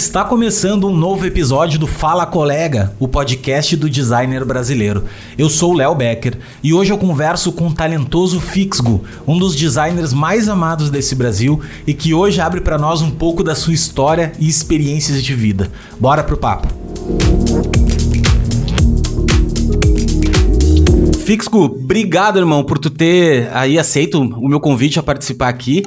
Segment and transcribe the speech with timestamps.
[0.00, 5.04] Está começando um novo episódio do Fala Colega, o podcast do designer brasileiro.
[5.36, 9.54] Eu sou o Léo Becker e hoje eu converso com o talentoso Fixgo, um dos
[9.54, 13.74] designers mais amados desse Brasil e que hoje abre para nós um pouco da sua
[13.74, 15.70] história e experiências de vida.
[16.00, 16.68] Bora pro papo.
[21.26, 25.84] Fixgo, obrigado, irmão, por tu ter aí aceito o meu convite a participar aqui.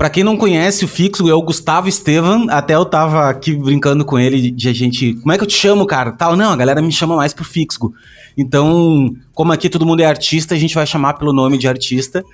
[0.00, 2.46] Para quem não conhece, o fixo é o Gustavo Estevam.
[2.48, 5.12] Até eu tava aqui brincando com ele de a gente.
[5.16, 6.10] Como é que eu te chamo, cara?
[6.10, 6.34] Tal.
[6.38, 7.92] Não, a galera me chama mais pro fixo.
[8.34, 12.24] Então, como aqui todo mundo é artista, a gente vai chamar pelo nome de artista.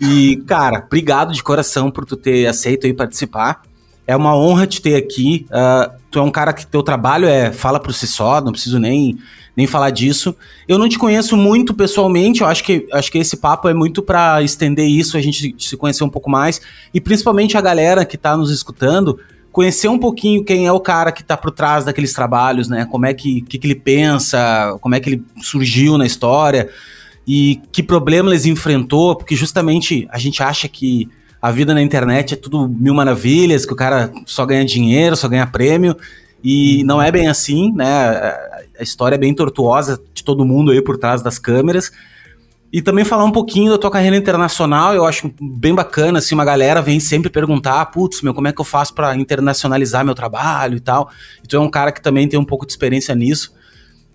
[0.00, 3.62] E, cara, obrigado de coração por tu ter aceito aí participar.
[4.06, 5.48] É uma honra te ter aqui.
[5.50, 8.78] Uh, tu é um cara que teu trabalho é fala por si só, não preciso
[8.78, 9.18] nem
[9.54, 10.34] nem falar disso.
[10.68, 14.02] Eu não te conheço muito pessoalmente, eu acho que, acho que esse papo é muito
[14.02, 16.60] para estender isso, a gente se conhecer um pouco mais,
[16.92, 19.18] e principalmente a galera que está nos escutando,
[19.50, 22.86] conhecer um pouquinho quem é o cara que está por trás daqueles trabalhos, né?
[22.90, 26.68] Como é que, que, que ele pensa, como é que ele surgiu na história,
[27.26, 31.08] e que problema eles enfrentou, porque justamente a gente acha que
[31.40, 35.28] a vida na internet é tudo mil maravilhas, que o cara só ganha dinheiro, só
[35.28, 35.96] ganha prêmio,
[36.42, 37.88] e não é bem assim, né?
[38.78, 41.90] A história é bem tortuosa de todo mundo aí por trás das câmeras.
[42.72, 46.44] E também falar um pouquinho da tua carreira internacional, eu acho bem bacana, assim, uma
[46.44, 50.76] galera vem sempre perguntar, putz, meu, como é que eu faço para internacionalizar meu trabalho
[50.76, 51.08] e tal.
[51.42, 53.54] E tu é um cara que também tem um pouco de experiência nisso.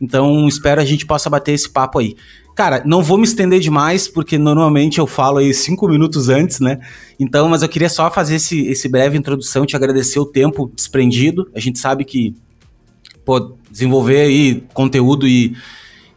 [0.02, 2.16] Então, espero a gente possa bater esse papo aí.
[2.56, 6.80] Cara, não vou me estender demais, porque normalmente eu falo aí cinco minutos antes, né?
[7.20, 11.50] Então, mas eu queria só fazer esse, esse breve introdução, te agradecer o tempo desprendido.
[11.56, 12.36] A gente sabe que,
[13.24, 15.56] pô, desenvolver aí conteúdo e,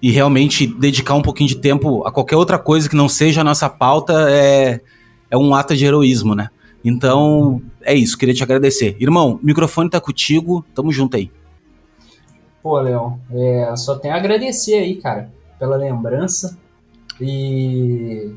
[0.02, 3.44] e realmente dedicar um pouquinho de tempo a qualquer outra coisa que não seja a
[3.44, 4.80] nossa pauta é,
[5.30, 6.48] é um ato de heroísmo, né?
[6.84, 8.96] Então, é isso, queria te agradecer.
[8.98, 11.30] Irmão, o microfone tá contigo, tamo junto aí.
[12.64, 15.30] Pô, Léo, é, só tenho a agradecer aí, cara
[15.64, 16.58] pela lembrança.
[17.20, 18.34] E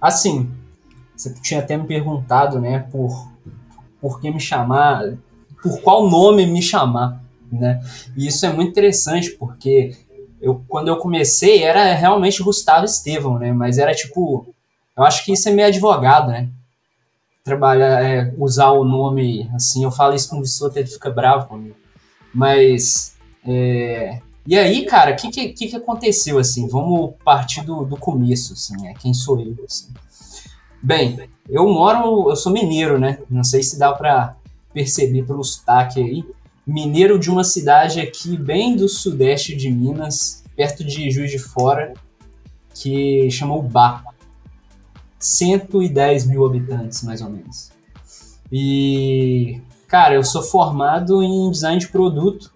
[0.00, 0.50] assim,
[1.14, 3.34] você tinha até me perguntado, né, por
[4.00, 5.16] por que me chamar,
[5.62, 7.80] por qual nome me chamar, né?
[8.16, 9.96] E isso é muito interessante porque
[10.40, 13.52] eu quando eu comecei era realmente Gustavo Estevão, né?
[13.52, 14.46] Mas era tipo,
[14.96, 16.48] eu acho que isso é meio advogado, né?
[17.42, 21.48] Trabalhar, é, usar o nome assim, eu falo isso com o Vissoto, ele fica bravo
[21.48, 21.76] comigo.
[22.34, 23.15] Mas
[23.46, 26.68] é, e aí, cara, o que, que, que, aconteceu, assim?
[26.68, 28.94] Vamos partir do, do começo, assim, né?
[29.00, 29.92] Quem sou eu, assim?
[30.80, 31.18] Bem,
[31.48, 33.18] eu moro, eu sou mineiro, né?
[33.28, 34.36] Não sei se dá para
[34.72, 36.24] perceber pelo sotaque aí.
[36.64, 41.94] Mineiro de uma cidade aqui bem do sudeste de Minas, perto de Juiz de Fora,
[42.72, 44.04] que chama Ubá.
[45.18, 47.70] 110 mil habitantes, mais ou menos.
[48.52, 52.55] E, cara, eu sou formado em design de produto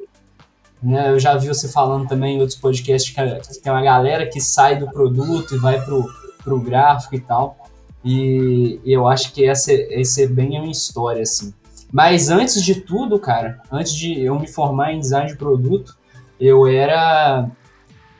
[0.82, 1.10] né?
[1.10, 4.78] Eu já vi você falando também em outros podcasts que tem uma galera que sai
[4.78, 6.08] do produto e vai pro,
[6.42, 7.56] pro gráfico e tal.
[8.04, 11.52] E, eu acho que essa, essa é bem a minha história, assim.
[11.92, 15.96] Mas antes de tudo, cara, antes de eu me formar em design de produto,
[16.38, 17.50] eu era.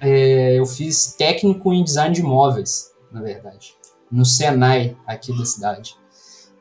[0.01, 3.75] É, eu fiz técnico em design de móveis, na verdade,
[4.11, 5.95] no Senai aqui da cidade.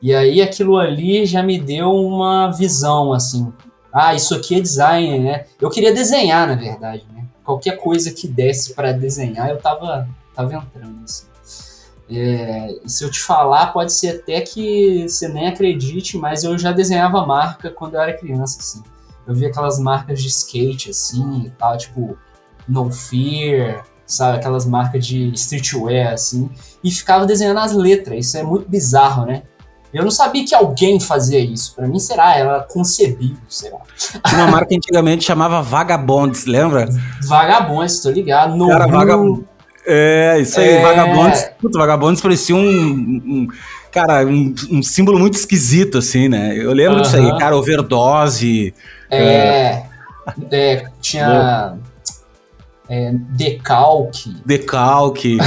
[0.00, 3.52] E aí aquilo ali já me deu uma visão, assim,
[3.92, 5.44] ah, isso aqui é design, né?
[5.60, 7.24] Eu queria desenhar, na verdade, né?
[7.44, 11.26] Qualquer coisa que desse para desenhar, eu tava, tava entrando, assim.
[12.12, 16.72] É, se eu te falar, pode ser até que você nem acredite, mas eu já
[16.72, 18.82] desenhava marca quando eu era criança, assim.
[19.26, 22.18] Eu via aquelas marcas de skate, assim, e tal, tipo,
[22.66, 24.38] No Fear, sabe?
[24.38, 26.50] Aquelas marcas de streetwear, assim.
[26.82, 28.26] E ficava desenhando as letras.
[28.26, 29.44] Isso é muito bizarro, né?
[29.92, 31.74] Eu não sabia que alguém fazia isso.
[31.74, 32.36] Para mim, será?
[32.36, 33.78] Era concebível, será?
[33.96, 36.88] Tinha uma marca que antigamente chamava Vagabonds, lembra?
[37.22, 38.56] Vagabonds, tô ligado.
[38.56, 39.44] No Cara, Vagabonds.
[39.86, 40.82] É, isso aí, é...
[40.82, 41.50] Vagabonds.
[41.60, 43.48] Puta, Vagabonds parecia um, um
[43.90, 46.56] cara, um, um, símbolo muito esquisito, assim, né?
[46.56, 47.02] Eu lembro uh -huh.
[47.02, 48.72] disso aí, cara, overdose.
[49.10, 49.86] É, é,
[50.52, 51.76] é tinha
[52.88, 54.36] é, decalque.
[54.44, 55.38] Decalque.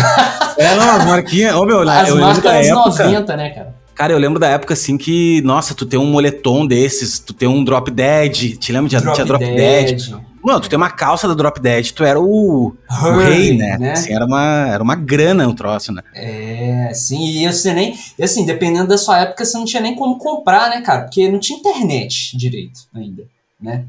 [0.58, 1.56] é, não, as marquinhas.
[1.56, 3.73] Ô, meu, as eu marcas anos época, 90, né, cara?
[3.96, 7.48] Cara, eu lembro da época assim que, nossa, tu tem um moletom desses, tu tem
[7.48, 9.98] um Drop Dead, te lembra de drop tinha Drop Dead?
[9.98, 10.24] Dead.
[10.44, 13.78] Mano, tu tem uma calça da Drop Dead, tu era o, o rei, né?
[13.78, 13.92] né?
[13.94, 16.02] Assim, era, uma, era uma grana o troço, né?
[16.14, 17.98] É, sim, e você nem.
[18.20, 21.04] E assim, dependendo da sua época, você não tinha nem como comprar, né, cara?
[21.04, 23.24] Porque não tinha internet direito ainda,
[23.62, 23.86] né?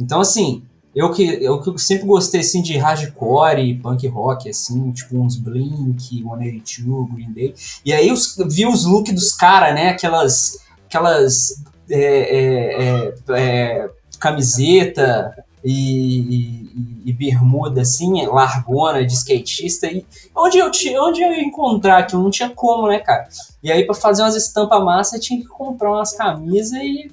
[0.00, 0.62] Então, assim,
[0.98, 6.24] eu que, eu que sempre gostei assim, de hardcore punk rock, assim, tipo uns Blink,
[6.24, 7.54] 182, Green Day.
[7.84, 9.90] E aí os, vi os looks dos caras, né?
[9.90, 10.58] Aquelas.
[10.88, 11.62] Aquelas.
[11.88, 15.32] É, é, é, é camiseta
[15.64, 19.86] e, e, e, bermuda, assim, largona de skatista.
[19.86, 20.04] E
[20.34, 20.66] onde eu,
[21.00, 23.28] onde eu ia encontrar que não tinha como, né, cara?
[23.62, 27.08] E aí, para fazer umas estampas massa, eu tinha que comprar umas camisas e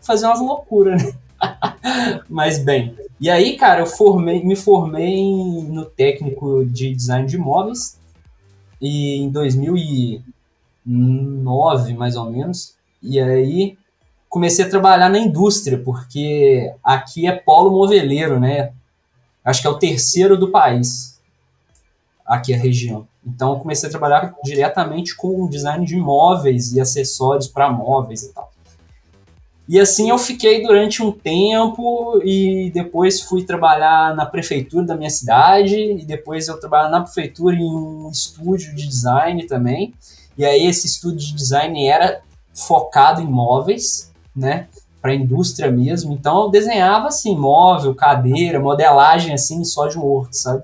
[0.00, 1.12] fazer umas loucuras, né?
[2.28, 2.94] Mas bem.
[3.18, 5.32] E aí, cara, eu formei, me formei
[5.64, 7.98] no técnico de design de imóveis
[8.80, 12.76] e em 2009, mais ou menos.
[13.02, 13.76] E aí
[14.28, 18.72] comecei a trabalhar na indústria, porque aqui é polo moveleiro, né?
[19.44, 21.18] Acho que é o terceiro do país,
[22.26, 23.08] aqui a região.
[23.24, 28.45] Então comecei a trabalhar diretamente com design de móveis e acessórios para móveis e tal.
[29.68, 35.10] E assim eu fiquei durante um tempo e depois fui trabalhar na prefeitura da minha
[35.10, 39.92] cidade e depois eu trabalhei na prefeitura em um estúdio de design também.
[40.38, 42.20] E aí esse estúdio de design era
[42.54, 44.68] focado em móveis, né,
[45.02, 46.12] para indústria mesmo.
[46.12, 50.62] Então eu desenhava assim, móvel, cadeira, modelagem assim só de Word, sabe?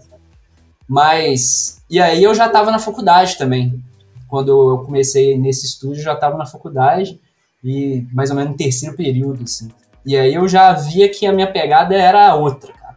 [0.87, 3.83] Mas e aí eu já estava na faculdade também.
[4.29, 7.21] Quando eu comecei nesse estúdio, já estava na faculdade
[7.63, 9.69] e mais ou menos no terceiro período, assim.
[10.05, 12.97] E aí eu já via que a minha pegada era outra, cara.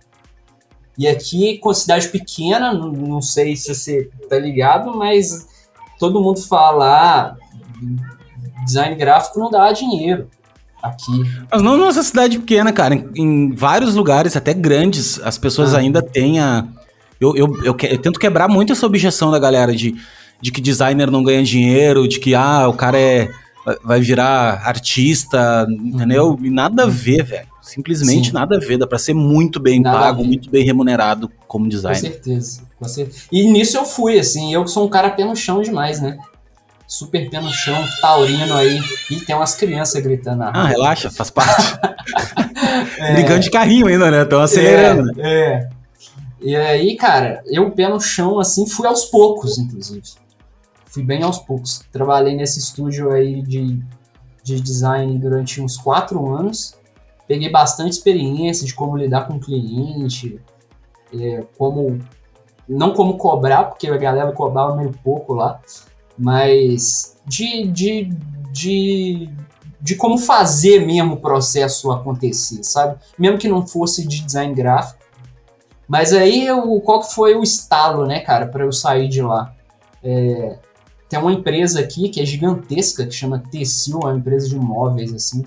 [0.97, 5.47] E aqui, com cidade pequena, não, não sei se você tá ligado, mas
[6.00, 7.35] todo mundo fala, ah,
[8.65, 10.27] design gráfico não dá dinheiro
[10.81, 11.23] aqui.
[11.51, 12.95] Mas não nossa cidade pequena, cara.
[12.95, 15.79] Em, em, vários lugares, até grandes, as pessoas ah.
[15.79, 16.68] ainda têm a.
[17.19, 19.95] Eu, eu, eu, eu, tento quebrar muito essa objeção da galera de,
[20.41, 23.29] de que designer não ganha dinheiro, de que ah, o cara é
[23.83, 26.38] vai virar artista, entendeu?
[26.41, 27.47] E nada a ver, velho.
[27.62, 28.33] Simplesmente Sim.
[28.33, 28.77] nada a ver.
[28.77, 32.00] Dá pra ser muito bem nada pago, muito bem remunerado como designer.
[32.00, 33.25] Com certeza, com certeza.
[33.31, 36.17] E nisso eu fui, assim, eu sou um cara pé no chão demais, né?
[36.88, 38.79] Super pé no chão, taurino aí.
[39.09, 41.79] E tem umas crianças gritando na Ah, relaxa, faz parte.
[43.00, 44.21] é, Brincando de carrinho ainda, né?
[44.21, 45.19] Estão acelerando.
[45.19, 45.69] É, é.
[46.39, 50.03] E aí, cara, eu pé no chão, assim, fui aos poucos, inclusive
[50.95, 51.83] fui bem aos poucos.
[51.92, 53.83] Trabalhei nesse estúdio aí de,
[54.42, 56.74] de design durante uns quatro anos.
[57.27, 60.39] Peguei bastante experiência de como lidar com o cliente,
[61.13, 62.00] é, como
[62.68, 65.59] não como cobrar, porque a galera cobrava meio pouco lá,
[66.18, 68.06] mas de, de,
[68.51, 69.30] de,
[69.81, 72.97] de como fazer mesmo o processo acontecer, sabe?
[73.19, 75.03] Mesmo que não fosse de design gráfico.
[75.88, 79.53] Mas aí, eu, qual que foi o estalo, né, cara, para eu sair de lá?
[80.03, 80.57] É,
[81.15, 85.13] tem uma empresa aqui que é gigantesca, que chama Tecil, é uma empresa de móveis,
[85.13, 85.45] assim.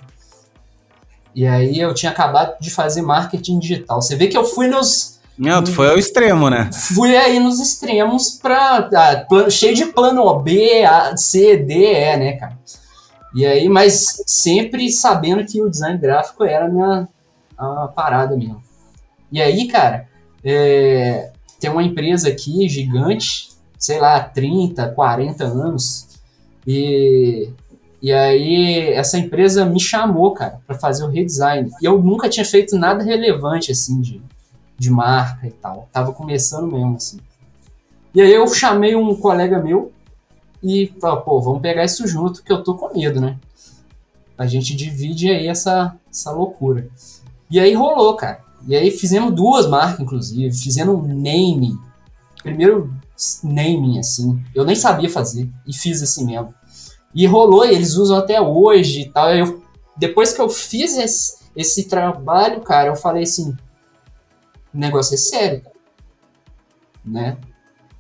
[1.35, 4.01] E aí eu tinha acabado de fazer marketing digital.
[4.01, 5.21] Você vê que eu fui nos.
[5.37, 6.71] Não, tu foi ao extremo, né?
[6.73, 8.89] Fui aí nos extremos pra.
[8.95, 12.59] Ah, cheio de plano B, A, C, D, E, né, cara?
[13.35, 17.09] E aí, mas sempre sabendo que o design gráfico era a minha
[17.59, 18.63] a parada mesmo.
[19.31, 20.09] E aí, cara,
[20.43, 21.31] é,
[21.61, 26.09] tem uma empresa aqui gigante sei lá, 30, 40 anos.
[26.67, 27.49] E,
[28.03, 31.71] e aí essa empresa me chamou, cara, para fazer o redesign.
[31.81, 34.21] E eu nunca tinha feito nada relevante, assim, de,
[34.77, 35.89] de marca e tal.
[35.93, 37.19] Tava começando mesmo, assim.
[38.15, 39.93] E aí eu chamei um colega meu
[40.63, 43.37] e falei, pô, vamos pegar isso junto, que eu tô com medo, né?
[44.37, 46.89] A gente divide aí essa, essa loucura.
[47.51, 48.41] E aí rolou, cara.
[48.67, 50.55] E aí fizemos duas marcas, inclusive.
[50.55, 51.79] Fizemos um name.
[52.43, 52.93] Primeiro
[53.43, 54.43] naming, assim.
[54.55, 56.55] Eu nem sabia fazer e fiz assim mesmo.
[57.15, 59.35] E rolou, e eles usam até hoje e tal.
[59.35, 59.63] Eu,
[59.97, 63.57] depois que eu fiz esse, esse trabalho, cara, eu falei assim:
[64.73, 65.63] o negócio é sério,
[67.05, 67.37] né?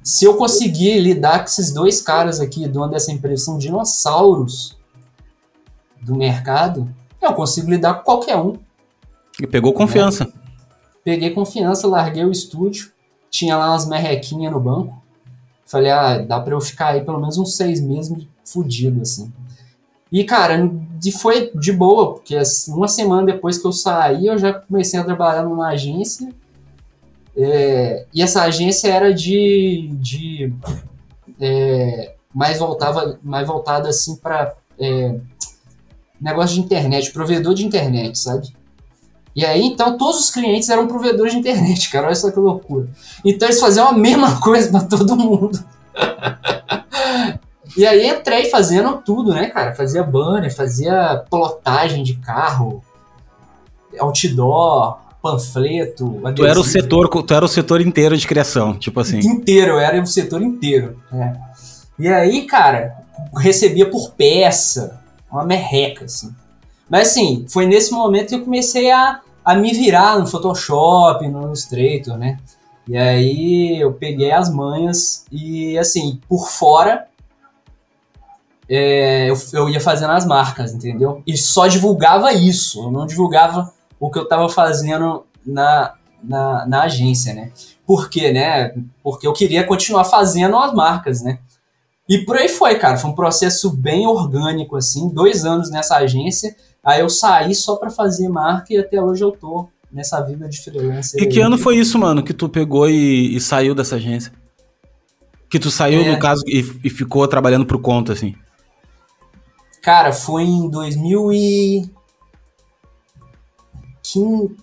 [0.02, 4.78] Se eu conseguir lidar com esses dois caras aqui, dono dessa empresa, são dinossauros
[6.00, 6.88] do mercado,
[7.20, 8.56] eu consigo lidar com qualquer um.
[9.40, 10.24] E pegou confiança.
[10.24, 10.32] Né?
[11.04, 12.92] Peguei confiança, larguei o estúdio,
[13.30, 15.02] tinha lá umas merrequinhas no banco.
[15.68, 19.30] Falei, ah, dá pra eu ficar aí pelo menos uns seis meses fudido, assim.
[20.10, 20.56] E, cara,
[20.98, 24.98] de, foi de boa, porque assim, uma semana depois que eu saí, eu já comecei
[24.98, 26.32] a trabalhar numa agência.
[27.36, 29.90] É, e essa agência era de.
[30.00, 30.54] de
[31.38, 35.20] é, mais, voltava, mais voltada assim para é,
[36.18, 38.48] negócio de internet, provedor de internet, sabe?
[39.38, 42.06] E aí, então, todos os clientes eram provedores de internet, cara.
[42.06, 42.88] Olha só que loucura.
[43.24, 45.64] Então, eles faziam a mesma coisa para todo mundo.
[47.76, 49.76] e aí, entrei fazendo tudo, né, cara?
[49.76, 52.82] Fazia banner, fazia plotagem de carro,
[54.00, 56.20] outdoor, panfleto.
[56.34, 59.20] Tu era, o setor, tu era o setor inteiro de criação, tipo assim.
[59.20, 61.00] Inteiro, eu era o setor inteiro.
[61.12, 61.32] É.
[61.96, 62.96] E aí, cara,
[63.36, 66.34] recebia por peça, uma merreca, assim.
[66.90, 71.44] Mas assim, foi nesse momento que eu comecei a a me virar no Photoshop, no
[71.44, 72.38] Illustrator, né?
[72.86, 77.06] E aí eu peguei as manhas e assim, por fora
[78.68, 81.22] é, eu, eu ia fazendo as marcas, entendeu?
[81.26, 86.82] E só divulgava isso, eu não divulgava o que eu tava fazendo na, na, na
[86.82, 87.50] agência, né?
[87.86, 88.74] Por quê, né?
[89.02, 91.38] Porque eu queria continuar fazendo as marcas, né?
[92.06, 92.98] E por aí foi, cara.
[92.98, 95.08] Foi um processo bem orgânico, assim.
[95.08, 96.54] Dois anos nessa agência.
[96.84, 100.62] Aí eu saí só para fazer marca e até hoje eu tô nessa vida de
[100.62, 101.22] freelancer.
[101.22, 104.32] E que ano foi isso, mano, que tu pegou e, e saiu dessa agência?
[105.48, 106.12] Que tu saiu, é.
[106.12, 108.34] no caso, e, e, ficou trabalhando por conta, assim?
[109.82, 111.90] Cara, foi em 2000 e...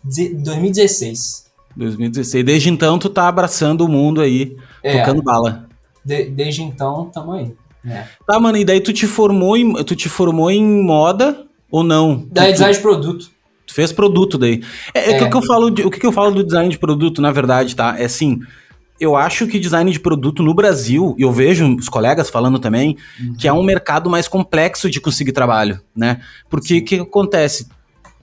[0.04, 1.46] 2016.
[1.76, 2.46] 2016.
[2.46, 5.68] Desde então, tu tá abraçando o mundo aí, é, tocando bala.
[6.04, 7.56] De, desde então, tamo aí.
[7.86, 8.06] É.
[8.26, 12.28] Tá, mano, e daí tu te formou em, tu te formou em moda ou não?
[12.32, 13.30] Da design de produto.
[13.66, 14.62] Tu fez produto daí.
[14.94, 15.18] É, é.
[15.18, 15.24] é.
[15.24, 17.76] O, que eu falo de, o que eu falo do design de produto, na verdade,
[17.76, 17.96] tá?
[17.98, 18.40] É assim,
[19.00, 22.98] eu acho que design de produto no Brasil, e eu vejo os colegas falando também,
[23.20, 23.36] uhum.
[23.38, 26.22] que é um mercado mais complexo de conseguir trabalho, né?
[26.50, 27.68] Porque o que acontece?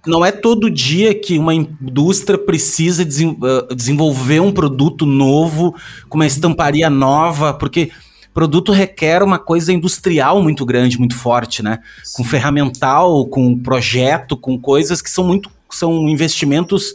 [0.06, 5.74] Não é todo dia que uma indústria precisa ah, desenvolver um produto novo,
[6.08, 7.90] com uma estamparia nova, porque
[8.32, 11.78] produto requer uma coisa industrial muito grande, muito forte, né?
[12.14, 15.50] Com ferramental, com projeto, com coisas que são muito.
[15.70, 16.94] são investimentos.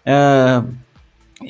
[0.00, 0.66] Uh,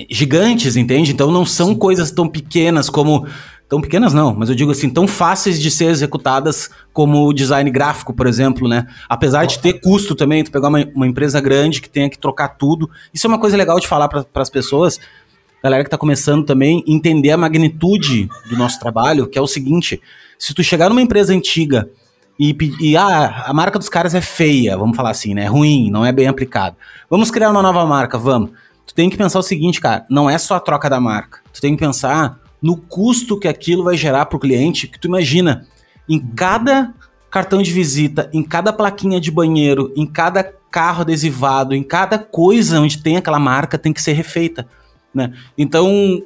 [0.09, 1.13] gigantes, entende?
[1.13, 3.27] Então não são coisas tão pequenas como
[3.69, 7.71] tão pequenas não, mas eu digo assim, tão fáceis de ser executadas como o design
[7.71, 8.85] gráfico, por exemplo, né?
[9.09, 12.49] Apesar de ter custo também, tu pegar uma, uma empresa grande que tenha que trocar
[12.49, 14.99] tudo, isso é uma coisa legal de falar para as pessoas,
[15.63, 20.01] galera que está começando também, entender a magnitude do nosso trabalho, que é o seguinte,
[20.39, 21.89] se tu chegar numa empresa antiga
[22.39, 25.45] e, e ah, a marca dos caras é feia, vamos falar assim, né?
[25.45, 26.77] É ruim, não é bem aplicado.
[27.11, 28.51] Vamos criar uma nova marca, vamos.
[28.87, 31.41] Tu tem que pensar o seguinte, cara, não é só a troca da marca.
[31.53, 35.07] Tu tem que pensar no custo que aquilo vai gerar para o cliente, que tu
[35.07, 35.67] imagina,
[36.09, 36.95] em cada
[37.31, 42.81] cartão de visita, em cada plaquinha de banheiro, em cada carro adesivado, em cada coisa
[42.81, 44.67] onde tem aquela marca tem que ser refeita,
[45.15, 45.33] né?
[45.57, 46.23] Então,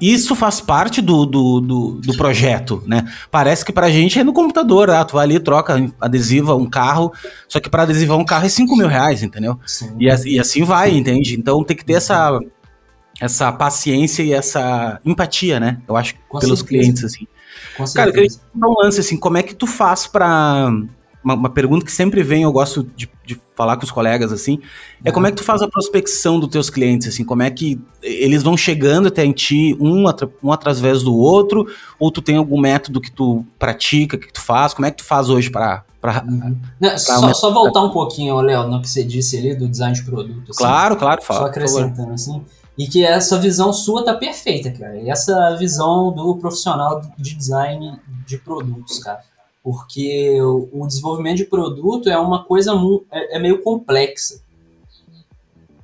[0.00, 3.10] isso faz parte do, do, do, do, projeto, né?
[3.30, 7.12] Parece que pra gente é no computador, ah, tu vai ali, troca, adesiva um carro,
[7.48, 9.58] só que para adesivar um carro é 5 mil reais, entendeu?
[9.98, 11.34] E, e, assim vai, entende?
[11.34, 12.38] Então tem que ter essa,
[13.20, 15.80] essa paciência e essa empatia, né?
[15.88, 16.82] Eu acho, Com pelos certeza.
[16.82, 17.26] clientes, assim.
[17.76, 20.70] Com Cara, eu queria dar um lance, assim, como é que tu faz pra
[21.28, 24.60] uma, uma, pergunta que sempre vem, eu gosto de, de, falar com os colegas, assim,
[25.04, 27.78] é como é que tu faz a prospecção dos teus clientes, assim, como é que
[28.02, 30.04] eles vão chegando até em ti, um,
[30.42, 31.66] um através do outro,
[31.98, 35.04] ou tu tem algum método que tu pratica, que tu faz, como é que tu
[35.04, 36.56] faz hoje para Uhum.
[36.96, 40.52] só, só, voltar um pouquinho, Léo, no que você disse ali do design de produto.
[40.52, 41.40] Assim, claro, claro, fala.
[41.40, 42.40] Só acrescentando assim.
[42.78, 44.96] E que essa visão sua tá perfeita, cara.
[44.96, 49.18] E essa visão do profissional de design de produtos, cara
[49.62, 52.72] porque o, desenvolvimento de produto é uma coisa
[53.10, 54.40] é, é meio complexa,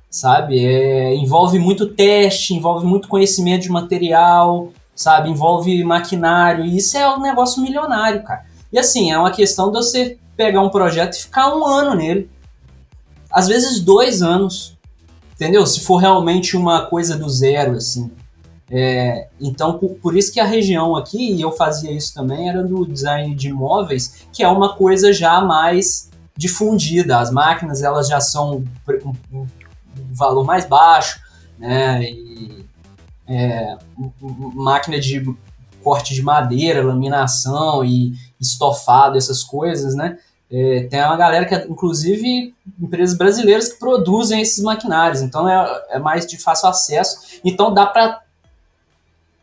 [0.09, 0.65] sabe?
[0.65, 5.29] É, envolve muito teste, envolve muito conhecimento de material, sabe?
[5.29, 8.45] Envolve maquinário, e isso é um negócio milionário, cara.
[8.71, 12.29] E assim, é uma questão de você pegar um projeto e ficar um ano nele.
[13.29, 14.77] Às vezes dois anos,
[15.33, 15.65] entendeu?
[15.65, 18.11] Se for realmente uma coisa do zero, assim.
[18.69, 22.63] É, então, por, por, isso que a região aqui, e eu fazia isso também, era
[22.63, 27.19] do design de imóveis, que é uma coisa já mais difundida.
[27.19, 29.47] As máquinas elas já são um, um
[30.11, 31.19] valor mais baixo,
[31.59, 32.03] né?
[32.03, 32.65] E,
[33.27, 33.77] é,
[34.53, 35.23] máquina de
[35.83, 40.17] corte de madeira, laminação e estofado, essas coisas, né?
[40.49, 45.83] É, tem uma galera que, é, inclusive, empresas brasileiras que produzem esses maquinários, então é,
[45.89, 47.39] é mais de fácil acesso.
[47.43, 48.21] Então dá para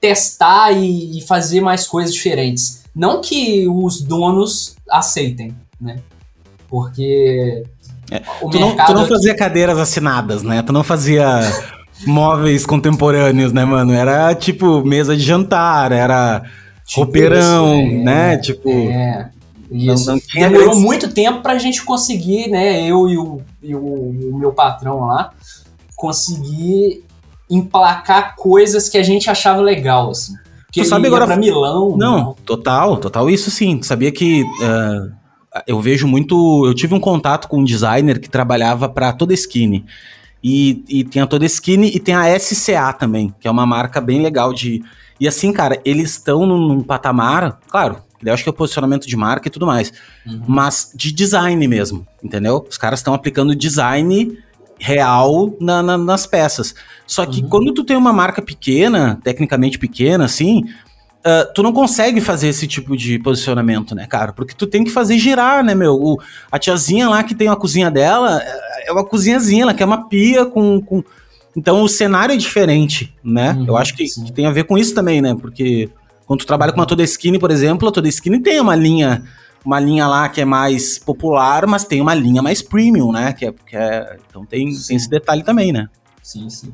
[0.03, 2.83] testar e, fazer mais coisas diferentes.
[2.93, 6.01] Não que os donos aceitem, né?
[6.69, 7.63] Porque
[8.11, 9.39] é, tu, não, tu não fazia aqui...
[9.39, 10.61] cadeiras assinadas, né?
[10.61, 11.41] Tu não fazia
[12.05, 13.93] móveis contemporâneos, né, mano?
[13.93, 16.43] Era tipo mesa de jantar, era
[16.85, 18.37] tipo roupeirão, isso, é, né?
[18.39, 18.71] Tipo.
[18.71, 19.31] É.
[19.71, 20.07] Isso.
[20.07, 20.81] Não, não Demorou esse...
[20.81, 22.83] muito tempo pra gente conseguir, né?
[22.83, 25.33] Eu e o, e o, o meu patrão lá,
[25.97, 27.05] conseguir
[27.55, 30.35] emplacar coisas que a gente achava legal, assim.
[30.73, 31.97] Que tu sabe agora pra Milão.
[31.99, 33.77] Não, não, total, total isso sim.
[33.77, 35.13] Tu sabia que uh,
[35.67, 36.65] eu vejo muito.
[36.67, 39.85] Eu tive um contato com um designer que trabalhava para toda Skinny.
[40.43, 44.01] E, e tem a toda Skinny e tem a SCA também, que é uma marca
[44.01, 44.83] bem legal de.
[45.21, 49.07] E assim, cara, eles estão num, num, patamar, claro, eu acho que é o posicionamento
[49.07, 49.93] de marca e tudo mais,
[50.27, 50.43] uhum.
[50.49, 52.67] mas de design mesmo, entendeu?
[52.69, 54.37] Os caras estão aplicando design
[54.83, 56.75] real na, na, nas peças.
[57.07, 57.49] Só que uhum.
[57.49, 60.65] quando tu tem uma marca pequena, tecnicamente pequena, assim,
[61.25, 64.33] Uh, tu não consegue fazer esse tipo de posicionamento, né, cara?
[64.33, 65.95] Porque tu tem que fazer girar, né, meu?
[65.95, 66.21] O,
[66.51, 70.09] a tiazinha lá que tem uma cozinha dela é, é uma cozinhazinha, ela quer uma
[70.09, 71.05] pia com, com.
[71.57, 73.53] Então o cenário é diferente, né?
[73.53, 75.37] Uhum, Eu acho que, que, tem a ver com isso também, né?
[75.41, 75.89] Porque
[76.27, 79.23] quando tu trabalha com uma Toda Skinny, por exemplo, a Toda Skinny tem uma linha
[79.65, 83.33] uma linha lá que é mais popular, mas tem uma linha mais premium, né?
[83.33, 85.89] Que é, que é então tem, tem esse detalhe também, né?
[86.23, 86.73] Sim, sim.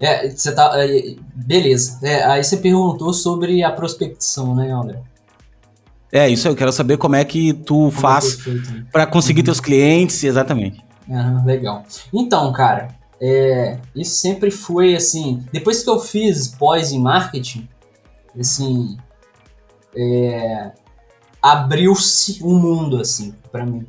[0.00, 0.72] É, você tá.
[0.74, 1.98] É, beleza.
[2.02, 5.00] É, aí você perguntou sobre a prospecção, né, André?
[6.10, 9.40] É, isso eu quero saber como é que tu como é faz é para conseguir
[9.40, 9.46] uhum.
[9.46, 10.82] teus clientes, exatamente.
[11.44, 11.84] Legal.
[12.12, 12.88] Então, cara,
[13.20, 15.44] é, isso sempre foi assim.
[15.52, 17.68] Depois que eu fiz pós em marketing,
[18.38, 18.96] assim,
[19.96, 20.70] é,
[21.42, 23.86] abriu-se um mundo assim para mim,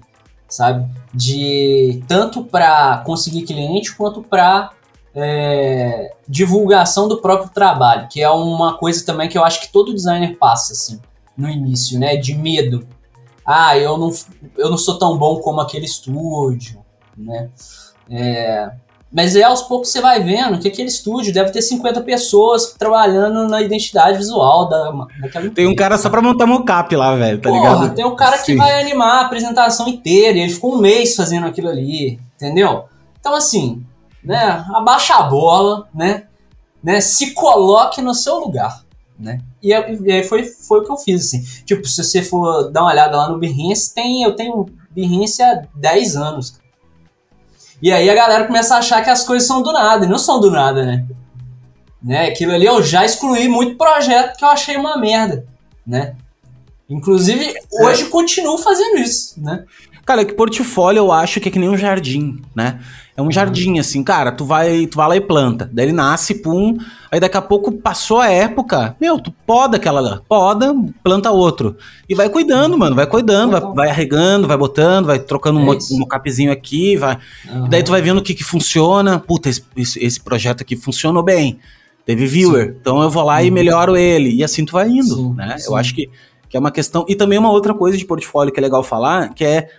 [0.48, 0.89] sabe?
[1.13, 4.72] De tanto para conseguir cliente quanto para
[5.13, 9.94] é, divulgação do próprio trabalho, que é uma coisa também que eu acho que todo
[9.94, 11.00] designer passa assim
[11.36, 12.15] no início, né?
[12.18, 12.88] De medo.
[13.46, 14.12] Ah, eu não,
[14.58, 16.84] eu não sou tão bom como aquele estúdio,
[17.18, 17.50] né?
[18.10, 18.72] É,
[19.11, 23.47] mas é aos poucos você vai vendo que aquele estúdio deve ter 50 pessoas trabalhando
[23.47, 25.55] na identidade visual da, daquela empresa.
[25.55, 27.95] Tem um cara só pra montar mocap lá, velho, tá Porra, ligado?
[27.95, 28.57] Tem um cara que Sim.
[28.57, 32.85] vai animar a apresentação inteira e ele ficou um mês fazendo aquilo ali, entendeu?
[33.19, 33.83] Então, assim,
[34.23, 36.23] né, abaixa a bola, né,
[36.83, 38.83] né, se coloque no seu lugar,
[39.19, 39.39] né?
[39.61, 41.43] E aí foi, foi o que eu fiz, assim.
[41.65, 45.63] Tipo, se você for dar uma olhada lá no Behance, tem, eu tenho Behance há
[45.75, 46.58] 10 anos,
[47.81, 50.17] e aí a galera começa a achar que as coisas são do nada, e não
[50.17, 51.05] são do nada, né?
[52.01, 52.27] né?
[52.27, 55.45] Aquilo ali eu já excluí muito projeto que eu achei uma merda,
[55.86, 56.15] né?
[56.89, 58.07] Inclusive, hoje é.
[58.07, 59.63] continuo fazendo isso, né?
[60.09, 62.79] Cara, é que portfólio eu acho que é que nem um jardim, né?
[63.15, 63.31] É um uhum.
[63.31, 65.69] jardim, assim, cara, tu vai, tu vai lá e planta.
[65.72, 66.79] Daí ele nasce, pum.
[67.11, 71.77] Aí daqui a pouco passou a época, meu, tu poda aquela, poda, planta outro.
[72.09, 76.01] E vai cuidando, mano, vai cuidando, vai, vai arregando, vai botando, vai trocando é um,
[76.01, 77.19] um capzinho aqui, vai.
[77.48, 77.69] Uhum.
[77.69, 79.19] daí tu vai vendo o que que funciona.
[79.19, 81.59] Puta, esse, esse projeto aqui funcionou bem.
[82.03, 82.77] Teve viewer, Sim.
[82.81, 83.45] então eu vou lá uhum.
[83.45, 84.33] e melhoro ele.
[84.33, 85.59] E assim tu vai indo, Sim, né?
[85.59, 85.67] Sim.
[85.69, 86.09] Eu acho que,
[86.50, 87.05] que é uma questão.
[87.07, 89.69] E também uma outra coisa de portfólio que é legal falar, que é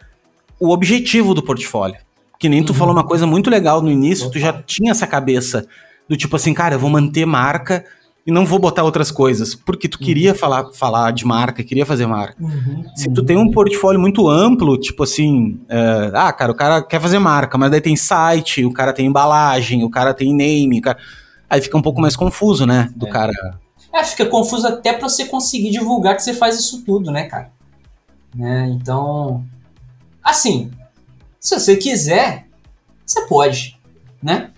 [0.60, 1.96] o objetivo do portfólio.
[2.38, 2.78] Que nem tu uhum.
[2.78, 5.66] falou uma coisa muito legal no início, tu já tinha essa cabeça
[6.08, 7.84] do tipo assim, cara, eu vou manter marca
[8.26, 10.04] e não vou botar outras coisas, porque tu uhum.
[10.04, 12.42] queria falar, falar de marca, queria fazer marca.
[12.42, 12.84] Uhum.
[12.94, 17.00] Se tu tem um portfólio muito amplo, tipo assim, uh, ah, cara, o cara quer
[17.00, 20.98] fazer marca, mas daí tem site, o cara tem embalagem, o cara tem name, cara...
[21.48, 23.10] aí fica um pouco mais confuso, né, do é.
[23.10, 23.32] cara...
[23.92, 27.50] É, fica confuso até pra você conseguir divulgar que você faz isso tudo, né, cara?
[28.34, 28.70] Né?
[28.72, 29.44] Então,
[30.22, 30.70] Assim,
[31.38, 32.46] se você quiser,
[33.04, 33.78] você pode,
[34.22, 34.50] né?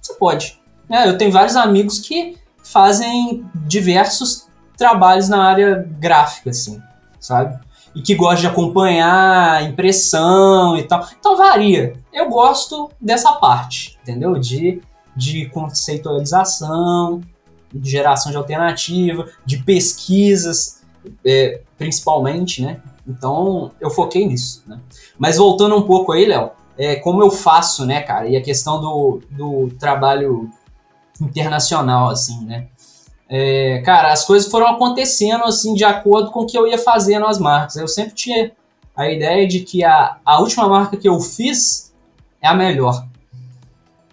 [0.00, 0.60] Você pode.
[0.88, 4.46] É, eu tenho vários amigos que fazem diversos
[4.76, 6.80] trabalhos na área gráfica, assim,
[7.20, 7.58] sabe?
[7.94, 11.06] E que gostam de acompanhar impressão e tal.
[11.18, 11.94] Então varia.
[12.12, 14.38] Eu gosto dessa parte, entendeu?
[14.38, 14.80] De,
[15.14, 17.20] de conceitualização,
[17.72, 20.82] de geração de alternativa, de pesquisas,
[21.24, 22.80] é, principalmente, né?
[23.06, 24.80] Então, eu foquei nisso, né?
[25.18, 28.28] Mas voltando um pouco aí, Léo, é, como eu faço, né, cara?
[28.28, 30.50] E a questão do, do trabalho
[31.20, 32.68] internacional, assim, né?
[33.28, 37.26] É, cara, as coisas foram acontecendo, assim, de acordo com o que eu ia fazendo
[37.26, 37.76] as marcas.
[37.76, 38.52] Eu sempre tinha
[38.94, 41.92] a ideia de que a, a última marca que eu fiz
[42.40, 43.06] é a melhor.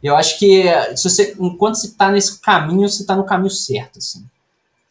[0.02, 0.63] Eu acho que
[0.95, 4.25] se você, enquanto você está nesse caminho, você está no caminho certo, assim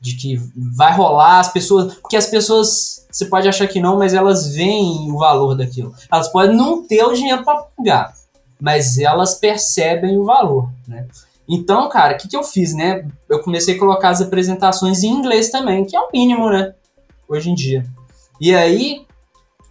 [0.00, 1.94] de que vai rolar, as pessoas.
[1.94, 5.94] Porque as pessoas, você pode achar que não, mas elas veem o valor daquilo.
[6.10, 8.14] Elas podem não ter o dinheiro para pagar,
[8.60, 11.06] mas elas percebem o valor, né?
[11.48, 13.06] Então, cara, o que, que eu fiz, né?
[13.28, 16.74] Eu comecei a colocar as apresentações em inglês também, que é o mínimo, né?
[17.26, 17.86] Hoje em dia.
[18.38, 19.06] E aí,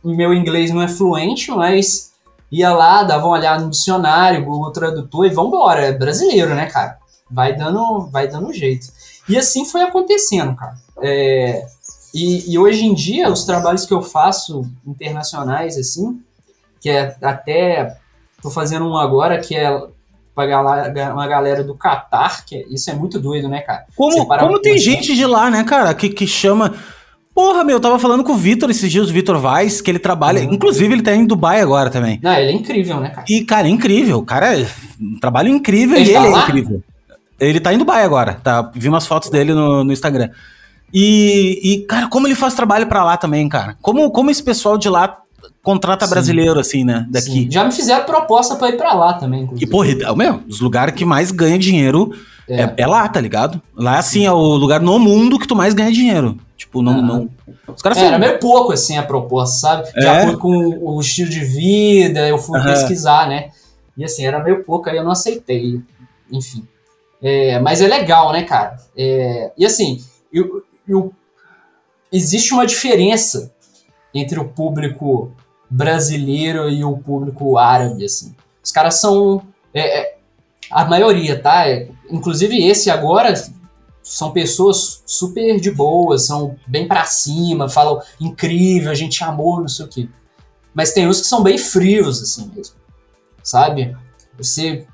[0.03, 2.11] meu inglês não é fluente, mas
[2.51, 5.85] ia lá, dava uma olhada no dicionário, Google Tradutor e vambora.
[5.85, 6.97] É brasileiro, né, cara?
[7.29, 8.87] Vai dando, vai dando jeito.
[9.27, 10.75] E assim foi acontecendo, cara.
[11.01, 11.65] É,
[12.13, 16.19] e, e, hoje em dia, os trabalhos que eu faço internacionais, assim,
[16.81, 17.95] que é até.
[18.41, 19.69] tô fazendo um agora que é
[20.33, 23.85] pra uma galera do Catar, que é, isso é muito doido, né, cara?
[23.95, 26.73] Como, como tem gente de lá, né, cara, que, que chama.
[27.33, 29.99] Porra, meu, eu tava falando com o Vitor esses dias, o Vitor Vaz, que ele
[29.99, 30.41] trabalha.
[30.41, 30.53] Uhum.
[30.53, 32.19] Inclusive, ele tá em Dubai agora também.
[32.23, 33.25] Não, ele é incrível, né, cara?
[33.29, 34.17] E, cara, é incrível.
[34.17, 34.67] O cara é
[34.99, 36.83] um trabalho incrível ele e tá ele é incrível.
[37.39, 38.71] Ele tá em Dubai agora, tá?
[38.73, 40.29] Vi umas fotos dele no, no Instagram.
[40.93, 43.77] E, e, cara, como ele faz trabalho para lá também, cara?
[43.81, 45.17] Como, como esse pessoal de lá
[45.61, 46.11] contrata Sim.
[46.11, 47.05] brasileiro, assim, né?
[47.09, 47.43] Daqui.
[47.43, 47.51] Sim.
[47.51, 49.43] Já me fizeram proposta pra ir pra lá também.
[49.43, 49.65] Inclusive.
[49.65, 52.13] E, porra, meu, os lugares que mais ganha dinheiro
[52.47, 52.63] é.
[52.63, 52.87] É, é.
[52.87, 53.61] lá, tá ligado?
[53.75, 56.37] Lá, assim, é o lugar no mundo que tu mais ganha dinheiro.
[56.55, 57.01] Tipo, não.
[57.01, 57.29] não...
[57.67, 58.09] Os caras é, são...
[58.09, 59.91] Era meio pouco, assim, a proposta, sabe?
[59.93, 60.09] De é?
[60.09, 63.49] acordo com o estilo de vida, eu fui pesquisar, né?
[63.97, 65.81] E assim, era meio pouco, aí eu não aceitei.
[66.31, 66.65] Enfim.
[67.21, 68.77] É, mas é legal, né, cara?
[68.95, 71.13] É, e assim, eu, eu,
[72.11, 73.51] existe uma diferença
[74.13, 75.31] entre o público
[75.69, 78.35] brasileiro e o público árabe, assim.
[78.63, 79.41] Os caras são.
[79.73, 80.17] É, é
[80.69, 81.63] a maioria, tá?
[82.09, 83.33] inclusive esse agora
[84.03, 89.67] são pessoas super de boa, são bem para cima, falam incrível, a gente amou, não
[89.67, 90.09] sei o quê.
[90.73, 92.75] Mas tem uns que são bem frios, assim mesmo.
[93.43, 93.95] Sabe?
[94.37, 94.85] Você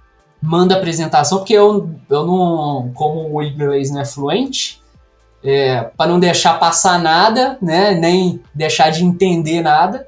[0.45, 4.83] manda apresentação, porque eu, eu não, como o inglês não é fluente,
[5.41, 10.05] é, para não deixar passar nada, né, nem deixar de entender nada,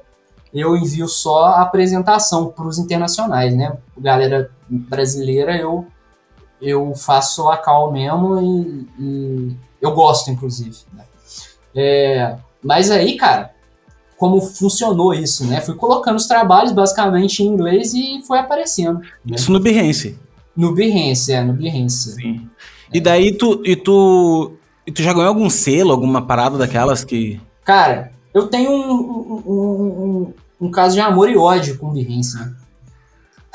[0.52, 3.76] eu envio só a apresentação para os internacionais, né?
[3.96, 5.86] Galera brasileira, eu
[6.60, 10.76] eu faço a cal mesmo e, e eu gosto, inclusive.
[10.92, 11.04] Né?
[11.74, 13.50] É, mas aí, cara,
[14.16, 15.60] como funcionou isso, né?
[15.60, 19.00] Fui colocando os trabalhos basicamente em inglês e foi aparecendo.
[19.24, 19.36] Né?
[19.36, 20.18] Isso no Behance.
[20.56, 22.14] No Behance, é, no Behance.
[22.14, 22.48] Sim.
[22.92, 22.96] É.
[22.96, 24.52] E daí tu, e tu,
[24.86, 27.40] e tu já ganhou algum selo, alguma parada daquelas que...
[27.64, 32.36] Cara, eu tenho um, um, um, um caso de amor e ódio com o Behance,
[32.36, 32.54] né?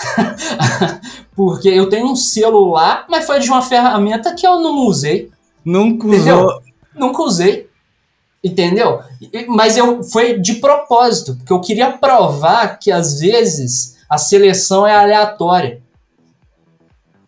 [1.35, 5.29] Porque eu tenho um celular, mas foi de uma ferramenta que eu não usei.
[5.63, 6.61] Nunca usou.
[6.95, 7.69] Nunca usei.
[8.43, 9.01] Entendeu?
[9.47, 14.95] Mas eu foi de propósito, porque eu queria provar que às vezes a seleção é
[14.95, 15.80] aleatória.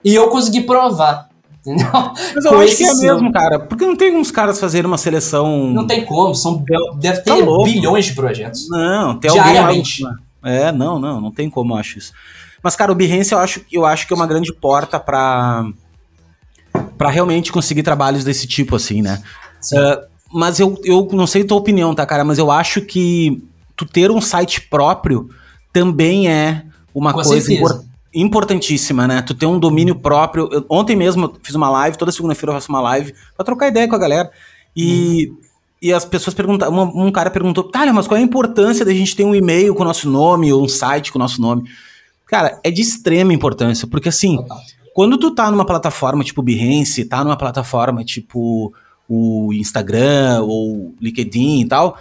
[0.04, 1.30] E eu consegui provar.
[1.66, 1.88] Entendeu?
[2.36, 3.60] Mas eu Com acho que é mesmo, cara.
[3.60, 5.68] Porque não tem uns caras fazerem uma seleção.
[5.68, 6.64] Não tem como, são,
[6.98, 7.64] deve tá ter louco.
[7.64, 8.68] bilhões de projetos.
[8.70, 10.04] Não, tem diariamente.
[10.04, 10.20] alguém.
[10.44, 12.12] É, não, não, não tem como, eu acho isso.
[12.62, 15.66] Mas, cara, o Behance eu acho, eu acho que é uma grande porta para
[16.98, 19.22] para realmente conseguir trabalhos desse tipo, assim, né?
[19.74, 22.24] Uh, mas eu, eu não sei a tua opinião, tá, cara?
[22.24, 23.44] Mas eu acho que
[23.76, 25.30] tu ter um site próprio
[25.72, 26.64] também é
[26.94, 29.22] uma Com coisa impor importantíssima, né?
[29.22, 30.50] Tu ter um domínio próprio.
[30.52, 33.68] Eu, ontem mesmo eu fiz uma live, toda segunda-feira eu faço uma live pra trocar
[33.68, 34.32] ideia com a galera.
[34.76, 35.38] E, uhum.
[35.82, 38.94] e as pessoas perguntaram, um, um cara perguntou, tá, mas qual é a importância da
[38.94, 41.64] gente ter um e-mail com o nosso nome ou um site com o nosso nome?
[42.26, 44.38] Cara, é de extrema importância, porque assim,
[44.94, 48.74] quando tu tá numa plataforma tipo Behance, tá numa plataforma tipo
[49.08, 51.98] o Instagram ou LinkedIn e tal,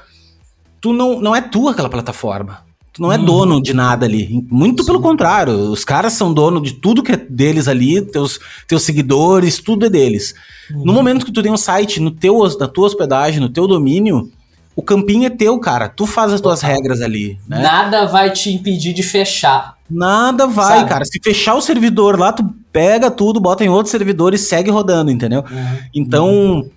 [0.80, 2.64] tu não, não é tua aquela plataforma.
[2.92, 3.24] Tu não é uhum.
[3.24, 4.44] dono de nada ali.
[4.50, 4.86] Muito Sim.
[4.86, 9.58] pelo contrário, os caras são dono de tudo que é deles ali, teus, teus seguidores,
[9.58, 10.34] tudo é deles.
[10.70, 10.84] Uhum.
[10.84, 14.30] No momento que tu tem um site no teu, na tua hospedagem, no teu domínio,
[14.76, 15.88] o campinho é teu, cara.
[15.88, 16.76] Tu faz as tuas Total.
[16.76, 17.38] regras ali.
[17.48, 17.62] Né?
[17.62, 19.74] Nada vai te impedir de fechar.
[19.88, 20.88] Nada vai, Sabe?
[20.88, 21.04] cara.
[21.06, 25.10] Se fechar o servidor lá, tu pega tudo, bota em outro servidor e segue rodando,
[25.10, 25.44] entendeu?
[25.50, 25.78] Uhum.
[25.94, 26.28] Então.
[26.28, 26.70] Uhum.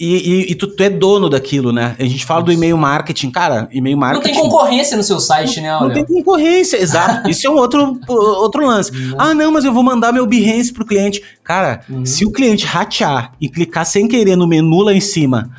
[0.00, 1.94] E, e, e tu, tu, é dono daquilo, né?
[1.98, 4.28] A gente fala do e-mail marketing, cara, e-mail marketing.
[4.28, 5.88] Não tem concorrência no seu site, né, Olha?
[5.88, 7.28] Não tem concorrência, exato.
[7.28, 8.90] Isso é um outro, outro lance.
[8.90, 9.14] Uhum.
[9.18, 11.22] Ah, não, mas eu vou mandar meu Behance pro cliente.
[11.44, 12.06] Cara, uhum.
[12.06, 15.50] se o cliente ratear e clicar sem querer no menu lá em cima,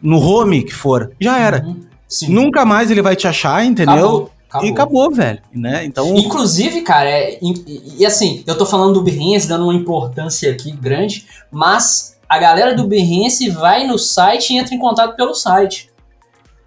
[0.00, 1.66] no home que for, já era.
[1.66, 1.80] Uhum.
[2.28, 3.94] Nunca mais ele vai te achar, entendeu?
[3.94, 4.30] Acabou.
[4.48, 4.68] Acabou.
[4.68, 5.84] E acabou, velho, né?
[5.84, 6.14] Então...
[6.16, 10.72] Inclusive, cara, é, e, e, assim, eu tô falando do Behance, dando uma importância aqui
[10.72, 15.90] grande, mas a galera do Behance vai no site e entra em contato pelo site.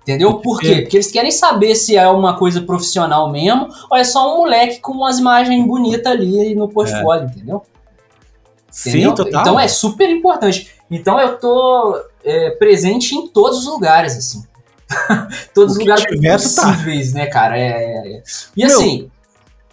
[0.02, 0.34] Entendeu?
[0.40, 0.82] Por quê?
[0.82, 4.82] Porque eles querem saber se é uma coisa profissional mesmo ou é só um moleque
[4.82, 7.28] com umas imagens bonitas ali no portfólio, é.
[7.28, 7.64] entendeu?
[8.86, 9.12] entendeu?
[9.12, 9.42] Sim, total.
[9.42, 10.70] Então é super importante.
[10.92, 14.44] Então eu tô é, presente em todos os lugares, assim.
[15.56, 16.68] Todos os lugares tiver, tá.
[16.68, 17.20] possíveis, tá.
[17.20, 17.58] né, cara?
[17.58, 18.24] É, é, é.
[18.56, 19.10] E Meu, assim,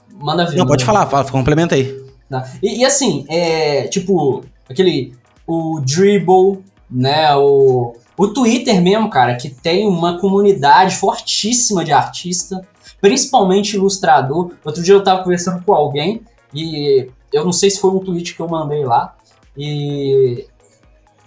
[0.09, 0.57] manda ver.
[0.57, 2.01] Não, pode falar, fala, complementa aí.
[2.31, 2.49] Tá.
[2.63, 5.13] E, e, assim, é, tipo, aquele,
[5.51, 12.65] o Dribble, né, o, o Twitter mesmo, cara, que tem uma comunidade fortíssima de artista,
[13.01, 14.53] principalmente ilustrador.
[14.65, 16.23] Outro dia eu tava conversando com alguém
[16.55, 19.17] e eu não sei se foi um tweet que eu mandei lá,
[19.57, 20.47] e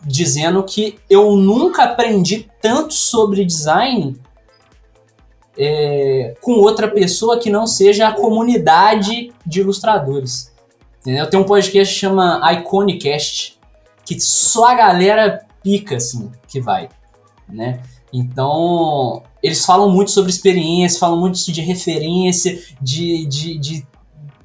[0.05, 4.17] dizendo que eu nunca aprendi tanto sobre design
[5.57, 10.53] é, com outra pessoa que não seja a comunidade de ilustradores.
[11.01, 11.29] Entendeu?
[11.29, 13.59] Tem um podcast que chama Iconicast,
[14.05, 16.89] que só a galera pica, assim, que vai,
[17.47, 17.79] né?
[18.11, 23.87] Então, eles falam muito sobre experiência, falam muito de referência, de, de, de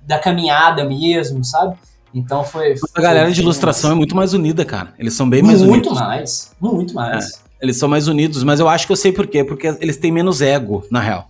[0.06, 1.76] da caminhada mesmo, sabe?
[2.14, 2.74] Então foi.
[2.94, 4.94] A galera de ilustração é muito mais unida, cara.
[4.98, 5.90] Eles são bem mais muito unidos.
[5.90, 6.52] Muito mais.
[6.58, 7.24] Muito mais.
[7.26, 9.44] É, eles são mais unidos, mas eu acho que eu sei por quê.
[9.44, 11.28] Porque eles têm menos ego, na real.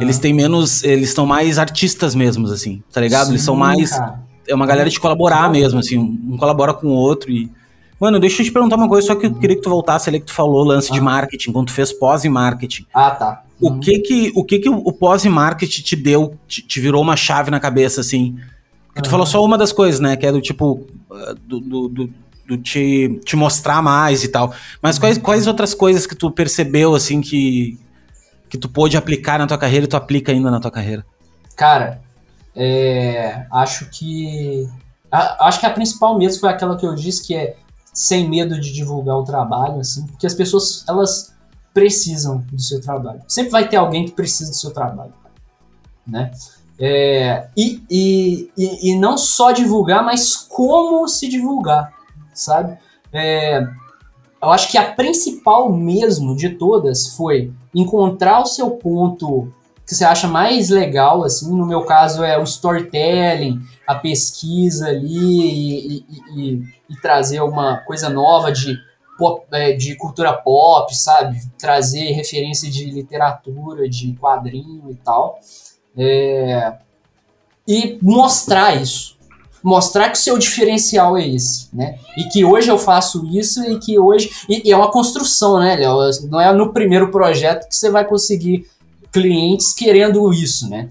[0.00, 0.84] Eles têm menos.
[0.84, 3.26] Eles estão mais artistas mesmos, assim, tá ligado?
[3.26, 3.90] Sim, eles são mais.
[3.90, 4.22] cara.
[4.48, 5.98] É uma galera de colaborar mesmo, assim.
[5.98, 7.50] Um colabora com o outro e.
[8.00, 10.18] Mano, deixa eu te perguntar uma coisa, só que eu queria que tu voltasse ali
[10.20, 11.02] que tu falou, lance de Ah.
[11.02, 12.84] marketing, quando tu fez pós e marketing.
[12.92, 13.42] Ah, tá.
[13.60, 17.00] O que que o, que que o pós e marketing te deu, te, te virou
[17.00, 18.36] uma chave na cabeça, assim?
[18.88, 20.16] Porque tu falou só uma das coisas, né?
[20.16, 22.10] Que é do tipo, uh, do, do, do-
[22.46, 24.52] do te, te mostrar mais e tal.
[24.82, 27.78] Mas quais, quais outras coisas que tu percebeu, assim, que,
[28.50, 31.06] que tu pôde aplicar na tua carreira e tu aplica ainda na tua carreira?
[31.56, 32.02] Cara,
[32.54, 34.68] é, acho que.
[35.10, 37.56] a- acho que a principal mesmo foi aquela que eu disse, que é
[37.92, 41.32] sem medo de divulgar o trabalho, assim, porque as pessoas, elas
[41.72, 43.22] precisam do seu trabalho.
[43.28, 45.12] Sempre vai ter alguém que precisa do seu trabalho,
[46.06, 46.30] né?
[46.78, 51.92] É, e, e, e, e não só divulgar, mas como se divulgar,
[52.32, 52.76] sabe?
[53.12, 53.64] É,
[54.42, 59.52] eu acho que a principal mesmo de todas foi encontrar o seu ponto
[59.86, 65.40] que você acha mais legal, assim, no meu caso é o storytelling, a pesquisa ali
[65.40, 68.76] e, e- e- e trazer uma coisa nova de,
[69.18, 71.38] pop- é, de cultura pop, sabe?
[71.58, 75.38] Trazer referência de literatura, de quadrinho e tal.
[75.96, 76.74] É,
[77.68, 79.14] e mostrar isso.
[79.62, 81.98] Mostrar que o seu diferencial é esse, né?
[82.18, 84.30] E que hoje eu faço isso e que hoje.
[84.46, 85.96] E, é uma construção, né, Léo?
[86.30, 88.66] Não é no primeiro projeto que você vai conseguir
[89.14, 90.88] clientes querendo isso, né?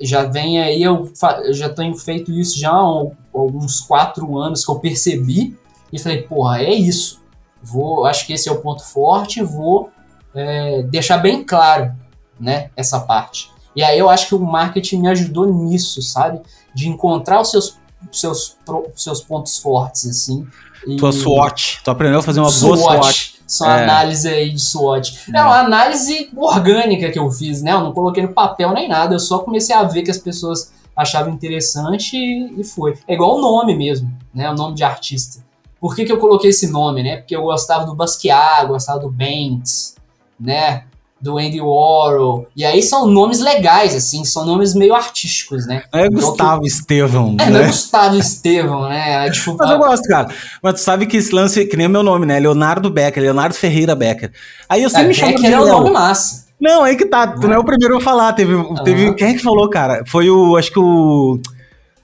[0.00, 1.12] Já vem aí, eu,
[1.44, 5.56] eu já tenho feito isso já há alguns quatro anos que eu percebi
[5.92, 7.20] e falei, porra, é isso.
[7.60, 9.90] Vou, acho que esse é o ponto forte, vou
[10.34, 11.92] é, deixar bem claro,
[12.38, 13.50] né, essa parte.
[13.74, 16.40] E aí eu acho que o marketing me ajudou nisso, sabe?
[16.72, 17.76] De encontrar os seus,
[18.12, 18.56] seus,
[18.94, 20.46] seus pontos fortes, assim.
[20.86, 20.96] E...
[20.96, 21.80] Tua SWOT.
[21.82, 23.34] Tu aprendeu a fazer uma boa SWOT.
[23.46, 23.82] Só É.
[23.82, 25.30] análise aí de SWOT.
[25.34, 27.72] É uma análise orgânica que eu fiz, né?
[27.72, 30.72] Eu não coloquei no papel nem nada, eu só comecei a ver que as pessoas
[30.96, 32.98] achavam interessante e, e foi.
[33.06, 34.50] É igual o nome mesmo, né?
[34.50, 35.42] O nome de artista.
[35.80, 37.16] Por que, que eu coloquei esse nome, né?
[37.18, 39.96] Porque eu gostava do Basquiat, gostava do Banks,
[40.40, 40.84] né?
[41.24, 42.46] Do Andy Warhol.
[42.54, 45.82] E aí são nomes legais, assim, são nomes meio artísticos, né?
[45.92, 47.66] Não é Então, Gustavo Estevão, É, não é né?
[47.66, 49.30] Gustavo Estevão, né?
[49.30, 50.28] Tipo, Mas eu gosto, cara.
[50.62, 52.38] Mas tu sabe que esse lance, que nem o meu nome, né?
[52.38, 54.30] Leonardo Becker, Leonardo Ferreira Becker.
[54.68, 55.78] Aí eu sempre é, me chamo é de que é um Léo.
[55.78, 56.44] nome massa.
[56.60, 57.26] Não, aí que tá.
[57.26, 58.32] Tu não é o primeiro a falar.
[58.34, 59.14] Teve, teve Aham.
[59.14, 60.04] quem é que falou, cara?
[60.06, 61.38] Foi o, acho que o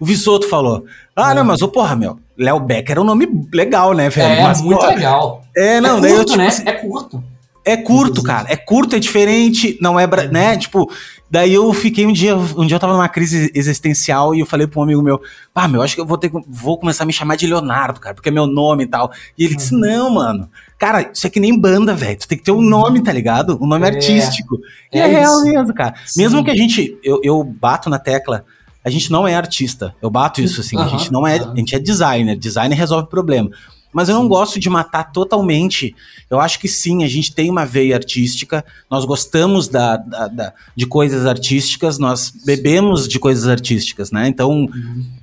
[0.00, 0.84] o Visoto falou.
[1.14, 4.32] Ah, não, mas, ô, porra, meu, Léo Becker é um nome legal, né, velho?
[4.32, 5.44] É, Mas, muito legal.
[5.54, 6.46] É, não, é daí eu, curto, tipo, né?
[6.46, 7.22] assim, É curto.
[7.70, 8.46] É curto, cara.
[8.50, 10.56] É curto, é diferente, não é, bra- né?
[10.56, 10.90] Tipo,
[11.30, 14.66] daí eu fiquei um dia, um dia eu tava numa crise existencial e eu falei
[14.66, 15.20] pra um amigo meu,
[15.54, 18.14] ah, meu, acho que eu vou ter vou começar a me chamar de Leonardo, cara,
[18.14, 19.10] porque é meu nome e tal.
[19.38, 20.48] E ele disse: "Não, mano.
[20.78, 22.18] Cara, isso é que nem banda, velho.
[22.18, 23.58] Tu tem que ter um nome, tá ligado?
[23.62, 23.88] Um nome É.
[23.90, 24.58] artístico.
[24.92, 25.94] E é, É real mesmo, cara.
[26.06, 26.22] Sim.
[26.22, 28.44] Mesmo que a gente eu, eu bato na tecla
[28.82, 29.94] a gente não é artista.
[30.00, 30.74] Eu bato isso assim.
[30.78, 31.38] A Aham, gente não é.
[31.38, 31.52] aham.
[31.52, 32.34] A gente é designer.
[32.34, 33.50] Designer resolve problema.
[33.92, 35.94] Mas eu não gosto de matar totalmente.
[36.30, 38.64] Eu acho que sim, a gente tem uma veia artística.
[38.90, 41.98] Nós gostamos da, da- da- de coisas artísticas.
[41.98, 44.28] Nós bebemos de coisas artísticas, né?
[44.28, 44.68] Então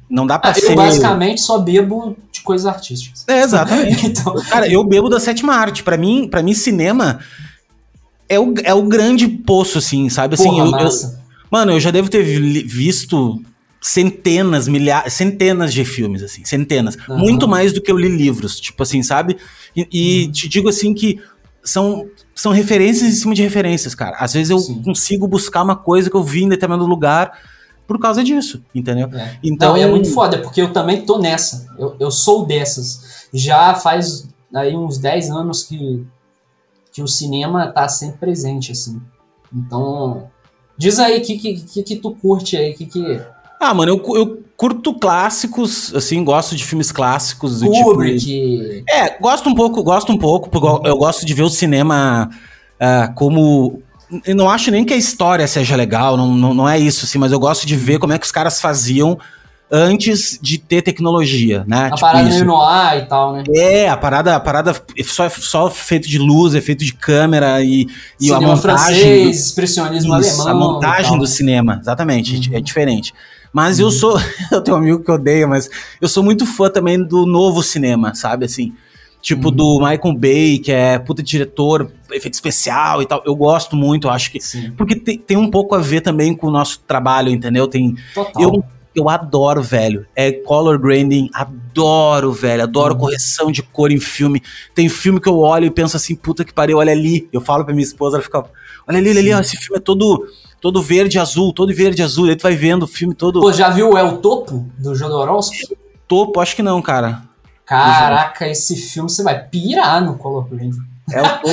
[0.09, 0.71] não dá pra Ah, ser.
[0.71, 3.23] eu basicamente só bebo de coisas artísticas.
[3.27, 4.05] É, exatamente.
[4.07, 5.81] então, Cara, eu bebo da sétima arte.
[5.83, 7.19] Pra mim, para mim cinema
[8.27, 10.33] é o, é o grande poço, assim, sabe?
[10.33, 10.91] Assim, porra, eu- eu.
[11.49, 13.41] Mano, eu já devo ter vi- visto
[13.87, 16.97] centenas, milhares, centenas de filmes, assim, centenas.
[17.09, 17.17] Aham.
[17.17, 19.37] Muito mais do que eu li livros, tipo assim, sabe?
[19.75, 19.87] E, Uhum.
[19.91, 21.19] e te digo assim que
[21.63, 24.17] são, são referências em cima de referências, cara.
[24.19, 24.81] Às vezes eu Sim.
[24.81, 27.39] consigo buscar uma coisa que eu vi em determinado lugar
[27.87, 29.09] por causa disso, entendeu?
[29.13, 29.37] É.
[29.43, 31.67] Então, Não, é muito foda, porque eu também tô nessa.
[31.77, 33.27] Eu, eu sou dessas.
[33.33, 36.05] Já faz aí uns 10 anos que,
[36.91, 39.01] que o cinema tá sempre presente, assim.
[39.53, 40.29] Então,
[40.77, 43.21] diz aí o que, que, que, que tu curte aí, que que...
[43.59, 47.59] Ah, mano, eu, eu curto clássicos, assim, gosto de filmes clássicos.
[47.59, 48.83] do tipo- Kubrick...
[48.89, 52.29] É, gosto um pouco, gosto um pouco, porque eu, gosto de ver o cinema
[52.79, 53.81] ah, como.
[54.25, 57.17] Eu não acho nem que a história seja legal, não, não, não é isso, assim,
[57.17, 59.17] mas eu gosto de ver como é que os caras faziam
[59.69, 61.89] antes de ter tecnologia, né?
[61.91, 63.43] a parada meio no ar e tal, né?
[63.53, 64.73] É, a parada, a parada
[65.05, 67.85] só, só feito de luz, efeito de câmera e,
[68.17, 68.61] e a montagem.
[68.61, 70.69] francês, expressionismo Isso, alemão.
[70.69, 72.55] a montagem do cinema, exatamente, Uhum.
[72.57, 73.13] é diferente.
[73.57, 74.19] Mas eu sou,
[74.51, 75.67] eu tenho um amigo que odeia, mas
[75.99, 78.71] eu sou muito fã também do novo cinema, sabe, assim,
[79.19, 79.55] tipo Uhum.
[79.55, 84.11] do Michael Bay, que é puta diretor, efeito especial e tal, eu gosto muito, eu
[84.11, 87.29] acho que, Sim, porque tem, tem um pouco a ver também com o nosso trabalho,
[87.31, 88.43] entendeu, tem, total.
[88.43, 91.29] eu, eu adoro, velho, é color grading.
[91.33, 92.63] Adoro, velho.
[92.63, 92.99] Adoro Uhum.
[92.99, 94.41] correção de cor em filme.
[94.73, 97.29] Tem filme que eu olho e penso assim, puta que pariu, olha ali.
[97.31, 98.39] Eu falo pra minha esposa, ela fica,
[98.87, 100.25] olha ali, olha ali, ó, esse filme é todo,
[100.61, 102.27] todo verde azul, todo verde azul.
[102.29, 105.77] Aí tu vai vendo o filme todo Pô, já viu o El Topo, do Jodorowsky?
[106.07, 106.39] topo.
[106.39, 107.23] Acho que não, cara.
[107.65, 110.71] Caraca, esse filme você vai pirar no Color Grading.
[111.11, 111.47] É o topo.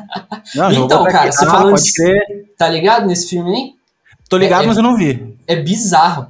[0.54, 2.22] Não, Então, cara, você Ah, falando pode crer.
[2.58, 3.72] Tá ligado nesse filme aí?
[4.28, 5.36] Tô ligado, É- mas eu não vi.
[5.46, 6.28] É bizarro.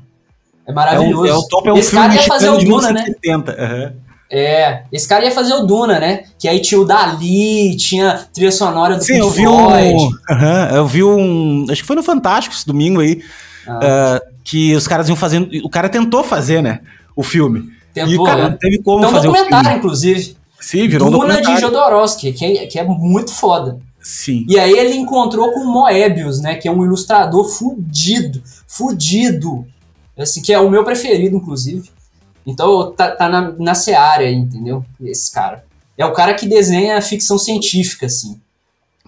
[0.67, 1.23] É É, maravilhoso.
[1.23, 3.05] um, é o topo é um Esse filme cara ia fazer o de Duna, né?
[3.23, 3.95] 1970.
[4.33, 6.23] É, esse cara ia fazer o Duna, né?
[6.39, 9.95] Que aí tinha o Dali, tinha trilha sonora do Sim, Pink eu vi Floyd.
[9.95, 10.11] um.
[10.31, 11.67] aham, eu vi um.
[11.69, 13.21] Acho que foi no Fantástico esse domingo aí.
[13.67, 13.81] Ah.
[13.83, 15.51] ah, que os caras iam fazendo.
[15.65, 16.79] O cara tentou fazer, né?
[17.17, 17.71] O filme.
[17.93, 18.51] Tentou, e, cara, né?
[18.51, 20.37] não teve como um fazer o documentário, inclusive.
[20.61, 21.61] Sim, virou um Duna de.
[21.61, 23.81] Jodorowsky, que é, que é muito foda.
[24.01, 24.47] Sim.
[24.49, 26.55] E aí ele encontrou com o Moebius, né?
[26.55, 29.67] Que é um ilustrador fudido, fudido.
[30.17, 31.91] Assim, que é o meu preferido, inclusive.
[32.47, 34.85] Então tá, tá na, na seara entendeu?
[35.01, 35.65] Esse cara.
[35.97, 38.41] É o cara que desenha ficção científica, assim.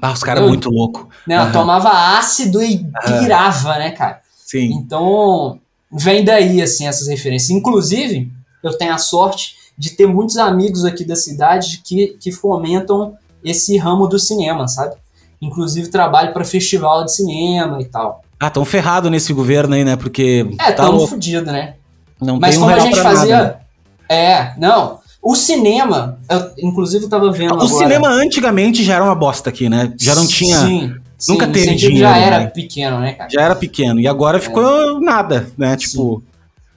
[0.01, 1.09] Ah, os caras muito louco.
[1.27, 1.37] Né?
[1.37, 1.53] Aham.
[1.53, 4.21] Tomava ácido e pirava, né, cara?
[4.45, 4.73] Sim.
[4.73, 5.59] Então,
[5.91, 7.51] vem daí, assim, essas referências.
[7.51, 8.31] Inclusive,
[8.63, 13.79] eu tenho a sorte de ter muitos amigos aqui da cidade que, que fomentam esse
[13.79, 14.97] ramo do cinema, sabe?
[15.41, 18.23] Inclusive, trabalho para festival de cinema e tal.
[18.39, 19.97] Ah, tão ferrado nesse governo aí, né?
[19.97, 20.47] Porque.
[20.59, 21.09] É, tá louco.
[21.09, 21.75] fudido, né?
[22.23, 23.37] Não Mas tem um como a gente fazia.
[23.37, 23.61] nada.
[24.09, 25.01] É, não.
[25.23, 27.53] O cinema, eu, inclusive eu tava vendo.
[27.53, 29.93] O agora- cinema antigamente já era uma bosta aqui, né?
[29.99, 30.59] Já não tinha.
[30.59, 30.95] Sim,
[31.29, 32.47] nunca sim, teve dinheiro, Já era né?
[32.47, 33.31] pequeno, né, cara?
[33.31, 34.01] Já era pequeno.
[34.01, 35.73] E agora ficou nada, né?
[35.73, 35.77] Sim.
[35.89, 36.23] Tipo.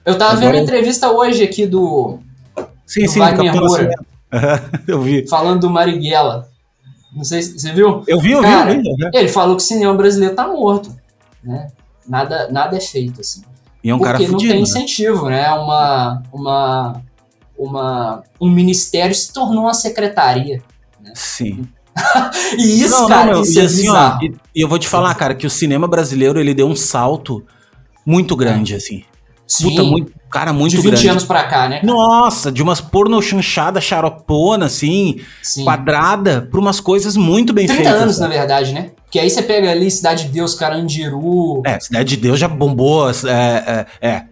[0.04, 2.18] Eu tava Agora- vendo a entrevista hoje aqui do.
[2.86, 3.90] Sim, Do sim, Wagner Capitão Moura.
[4.86, 5.26] Eu vi.
[5.26, 6.48] falando do Marighella.
[7.14, 8.04] Não sei se você viu?
[8.06, 9.10] Eu vi, eu vi, Cara, eu vi.
[9.12, 10.94] Ele falou que o cinema brasileiro tá morto,
[11.42, 11.68] né?
[12.06, 13.42] Nada, nada é feito, assim.
[13.86, 14.50] E é um porque cara não fudido.
[14.50, 14.62] tem né?
[14.64, 15.48] incentivo, né?
[15.52, 17.02] Uma, uma,
[17.56, 20.60] uma, um ministério se tornou uma secretaria.
[21.14, 21.68] Sim.
[22.58, 24.78] E isso, Não, não, cara, meu, isso e é assim, ó, e, e eu vou
[24.78, 27.42] te falar, cara, que o cinema brasileiro ele deu um salto
[28.04, 29.02] muito grande, assim.
[29.46, 31.08] Sim, Puta, muito, cara, muito de 20 grande.
[31.08, 31.80] anos pra cá, né?
[31.84, 35.62] Nossa, de umas porno chanchada xaropona, assim, Sim.
[35.64, 38.02] quadrada, pra umas coisas muito bem 30 feitas.
[38.02, 38.90] anos, na verdade, né?
[39.04, 41.62] Porque aí você pega ali Cidade de Deus, Carandiru.
[41.64, 43.08] É, Cidade de Deus já bombou.
[43.08, 44.22] É, é, é.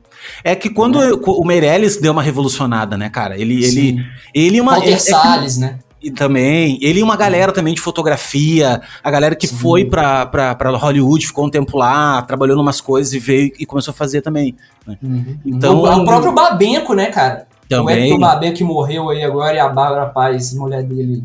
[0.43, 3.39] É que quando o Meirelles deu uma revolucionada, né, cara?
[3.39, 3.99] Ele, ele, Sim.
[4.35, 4.73] ele e uma.
[4.73, 5.79] Walter é- é Salles, né?
[6.05, 6.79] E também.
[6.81, 9.57] Ele e uma galera também de fotografia, a galera que Sim.
[9.57, 13.53] foi pra, pra, pra Hollywood, ficou um tempo lá, trabalhou em umas coisas e veio
[13.59, 14.57] e começou a fazer também.
[15.03, 15.39] Uhum.
[15.45, 17.47] Então- o, o próprio Babenco, né, cara?
[17.65, 18.05] O Também.
[18.05, 21.25] Hector Babenco que morreu aí agora e a Bárbara Paz, mulher dele,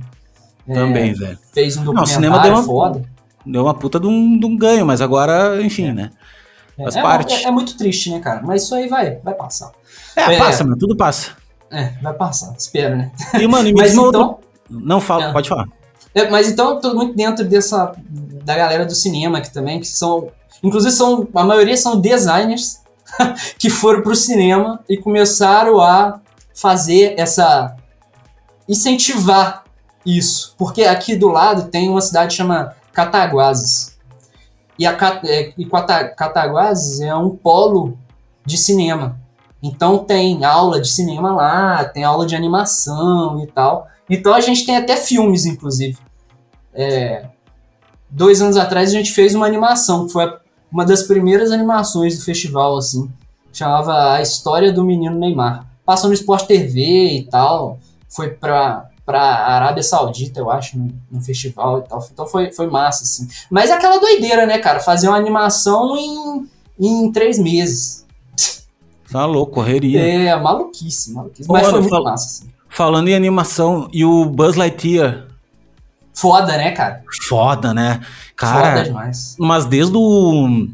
[0.68, 1.38] é, Também, velho.
[1.54, 3.02] fez um Não, o documentário cinema deu uma- foda.
[3.46, 6.12] Deu uma puta de um, de um ganho, mas agora, enfim, né?
[6.78, 7.34] É, Faz é- parte.
[7.34, 8.42] é- é muito triste, né, cara?
[8.44, 9.72] Mas isso aí vai, vai passar.
[10.16, 10.38] É, É.
[10.38, 11.32] passa, mano, tudo passa.
[11.72, 13.12] É, vai passar, espero, né?
[13.40, 14.40] E, mano, e Mas outra- então,
[14.70, 15.32] Não fala, É.
[15.34, 15.68] pode falar.
[16.14, 17.94] é, mas então eu tô muito dentro dessa
[18.44, 20.30] da galera do cinema aqui também, que são,
[20.64, 22.82] inclusive são a maioria são designers
[23.60, 26.20] que foram pro cinema e começaram a
[26.54, 27.76] fazer essa
[28.68, 29.64] incentivar
[30.06, 33.98] isso, porque aqui do lado tem uma cidade que chama Cataguases.
[34.78, 37.98] E a Ca- é, e Cata- Cataguases é um polo
[38.46, 39.20] de cinema.
[39.62, 43.88] Então tem aula de cinema lá, tem aula de animação e tal.
[44.10, 45.98] Então a gente tem até filmes, inclusive.
[46.74, 47.26] É,
[48.10, 50.34] dois anos atrás a gente fez uma animação, que foi
[50.72, 53.12] uma das primeiras animações do festival, assim.
[53.52, 55.68] Chamava A História do Menino Neymar.
[55.86, 57.80] Passou no Sport TV e tal.
[58.08, 62.08] Foi pra, pra Arábia Saudita, eu acho, no, no festival e tal.
[62.12, 63.28] Então foi, foi massa, assim.
[63.50, 64.80] Mas é aquela doideira, né, cara?
[64.80, 66.48] Fazer uma animação em,
[66.80, 68.06] em três meses.
[69.12, 70.00] Tá louco, correria.
[70.02, 71.50] É, maluquice, maluquice.
[71.50, 72.50] Ô, Mas foi muito fala- massa, assim.
[72.70, 75.26] Falando em animação, e o Buzz Lightyear,
[76.14, 77.02] Foda, né, cara?
[77.28, 77.94] foda, né?
[77.96, 78.04] Foda
[78.36, 79.36] Cara, demais.
[79.40, 80.68] mas desde o.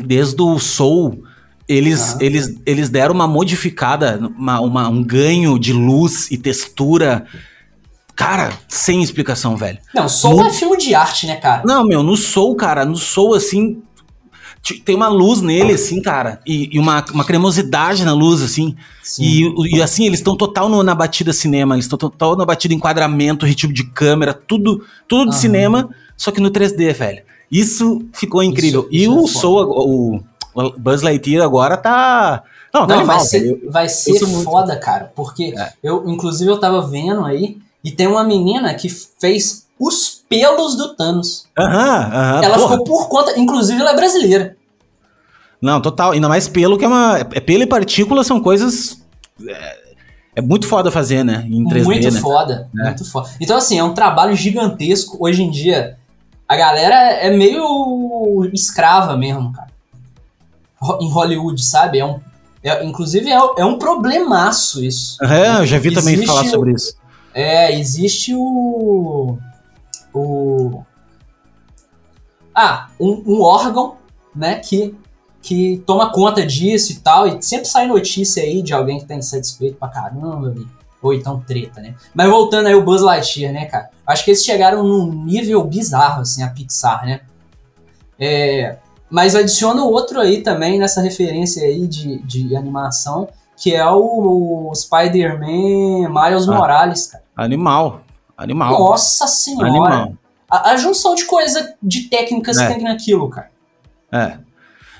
[0.00, 1.22] Desde o Soul,
[1.68, 2.18] eles, Ah.
[2.20, 7.24] eles, eles deram uma modificada, uma, uma- um ganho de luz e textura.
[8.16, 9.78] Cara, sem explicação, velho.
[9.94, 11.62] Não, Soul Muito- é filme de arte, né, cara?
[11.64, 13.82] Não, meu, no Soul, cara, no Soul, assim.
[14.84, 16.40] Tem uma luz nele, assim, cara.
[16.46, 18.76] E, e uma, uma cremosidade na luz, assim.
[19.02, 19.22] Sim.
[19.24, 22.72] E, e, assim, eles estão total no- na batida cinema, eles estão total na batida
[22.72, 27.22] enquadramento, ritmo de câmera, tudo, tudo de cinema, só que no 3D, velho.
[27.50, 28.88] Isso ficou incrível.
[28.90, 29.26] Isso- e isso é o.
[29.26, 30.16] Soul, o,
[30.54, 32.42] o Buzz Lightyear agora tá.
[32.72, 35.12] Não, tá Não, animal, vai ser, vai ser muito- foda, cara.
[35.14, 35.72] Porque É.
[35.82, 40.94] eu, inclusive, eu tava vendo aí e tem uma menina que fez os pelos do
[40.96, 41.46] Thanos.
[41.58, 42.42] Aham, aham.
[42.44, 42.70] ela porra.
[42.78, 43.38] ficou por conta.
[43.38, 44.56] Inclusive, ela é brasileira.
[45.60, 46.12] Não, total.
[46.12, 47.18] Ainda mais pelo que é uma.
[47.18, 49.00] É pelo e partícula são coisas.
[49.46, 49.76] É,
[50.36, 51.44] é muito foda fazer, né?
[51.48, 52.20] Em 3D, muito né?
[52.20, 52.84] foda, É.
[52.84, 53.28] muito foda.
[53.40, 55.16] Então, assim, é um trabalho gigantesco.
[55.20, 55.96] Hoje em dia,
[56.48, 59.68] a galera é meio escrava mesmo, cara.
[61.00, 62.00] Em Hollywood, sabe?
[62.00, 62.18] É um,
[62.64, 65.22] é- inclusive, é, é um problemaço isso.
[65.24, 66.96] É, eu já vi também Existe falar o- sobre isso.
[67.34, 69.38] É, existe o.
[70.14, 70.82] O.
[72.54, 73.96] Ah, um, um órgão,
[74.34, 74.94] né, que,
[75.40, 79.14] que toma conta disso e tal, e sempre sai notícia aí de alguém que tá
[79.14, 80.54] insatisfeito pra caramba,
[81.00, 81.94] ou então treta, né?
[82.14, 83.90] Mas voltando aí o Buzz Lightyear, né, cara?
[84.06, 87.20] Acho que eles chegaram num nível bizarro, assim, a Pixar, né?
[88.18, 88.76] É,
[89.10, 94.74] mas adiciona outro aí também nessa referência aí de, de animação, que é o, o
[94.74, 96.52] Spider-Man Miles Ah.
[96.54, 97.24] Morales, cara.
[97.36, 98.02] Animal.
[98.42, 98.78] Animal.
[98.78, 99.68] Nossa senhora!
[99.68, 100.14] Animal.
[100.50, 102.66] A, a junção de coisa, de técnicas É.
[102.68, 103.50] que tem naquilo, cara.
[104.12, 104.38] É.